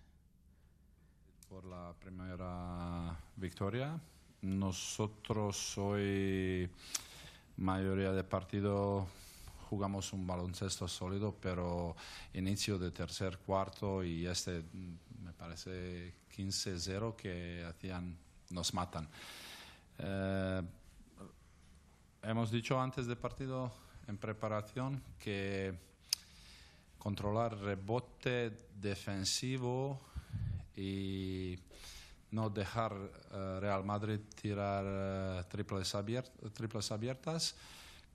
Por 1.50 1.66
la 1.66 1.94
primera 2.00 3.18
victoria, 3.36 4.00
nosotros 4.42 5.78
hoy 5.78 6.70
mayoría 7.58 8.12
de 8.12 8.24
partido 8.24 9.08
jugamos 9.72 10.12
un 10.12 10.28
baloncesto 10.28 10.86
sólido, 10.86 11.34
pero 11.40 11.96
inicio 12.34 12.78
de 12.78 12.92
tercer 12.92 13.38
cuarto 13.38 14.04
y 14.04 14.28
este 14.28 14.64
mm, 14.64 15.24
me 15.24 15.32
parece 15.32 16.14
15-0 16.36 17.16
que 17.16 17.64
hacían, 17.64 18.18
nos 18.50 18.74
matan. 18.74 19.08
Eh, 19.98 20.62
hemos 22.24 22.52
dicho 22.52 22.82
antes 22.82 23.08
del 23.08 23.16
partido 23.16 23.72
en 24.10 24.18
preparación 24.18 25.02
que 25.18 25.74
controlar 26.98 27.58
rebote 27.58 28.52
defensivo 28.76 30.02
y 30.76 31.58
no 32.32 32.50
dejar 32.50 32.92
uh, 32.92 33.60
Real 33.62 33.86
Madrid 33.86 34.20
tirar 34.36 34.84
uh, 34.84 35.50
triples, 35.50 35.96
triples 36.54 36.92
abiertas 36.92 37.56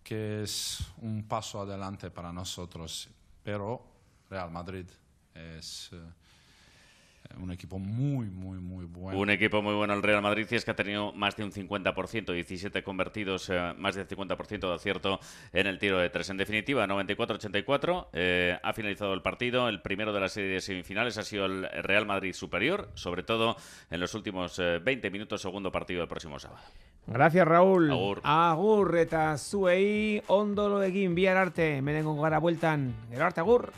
que 0.07 0.45
es 0.45 0.79
un 1.03 1.27
paso 1.27 1.63
adelante 1.63 2.13
para 2.13 2.33
nosotros, 2.33 3.09
pero 3.43 3.83
Real 4.31 4.53
Madrid 4.53 4.87
es, 5.35 5.91
un 7.41 7.51
equipo 7.53 7.79
muy, 7.79 8.27
muy, 8.27 8.59
muy 8.59 8.85
bueno. 8.85 9.19
Un 9.19 9.31
equipo 9.31 9.63
muy 9.63 9.75
bueno 9.75 9.95
el 9.95 10.03
Real 10.03 10.23
Madrid 10.23 10.47
y 10.51 10.55
es 10.55 10.65
que 10.65 10.71
ha 10.71 10.77
tenido 10.77 11.13
más 11.13 11.37
de 11.37 11.45
un 11.45 11.53
50%, 11.53 12.33
17 12.33 12.83
convertidos, 12.83 13.51
eh, 13.51 13.75
más 13.79 13.95
del 13.95 14.07
50% 14.09 14.69
de 14.69 14.75
acierto 14.75 15.21
en 15.53 15.67
el 15.67 15.79
tiro 15.79 15.99
de 15.99 16.11
tres. 16.11 16.31
En 16.31 16.37
definitiva, 16.37 16.87
94-84, 16.87 18.09
eh, 18.13 18.59
ha 18.63 18.73
finalizado 18.73 19.15
el 19.15 19.23
partido. 19.23 19.69
El 19.69 19.83
primero 19.83 20.13
de 20.13 20.21
la 20.21 20.29
serie 20.29 20.51
de 20.51 20.61
semifinales 20.61 21.19
ha 21.19 21.23
sido 21.23 21.47
el 21.47 21.65
Real 21.83 22.07
Madrid 22.07 22.33
superior, 22.33 22.91
sobre 22.95 23.23
todo 23.23 23.57
en 23.91 24.01
los 24.01 24.15
últimos 24.15 24.59
20 24.59 25.11
minutos, 25.11 25.43
segundo 25.43 25.71
partido 25.71 26.01
del 26.01 26.09
próximo 26.09 26.39
sábado. 26.39 26.63
Gracias, 27.07 27.47
Raúl. 27.47 27.91
Agur. 27.91 28.21
Agur, 28.25 28.97
eta 28.99 29.39
zuei 29.39 30.23
ondolo 30.27 30.83
egin 30.83 31.15
bihar 31.15 31.37
arte. 31.39 31.81
Merengo 31.81 32.17
gara 32.21 32.43
bueltan. 32.43 32.91
Gero 33.11 33.27
arte, 33.27 33.41
agur. 33.41 33.71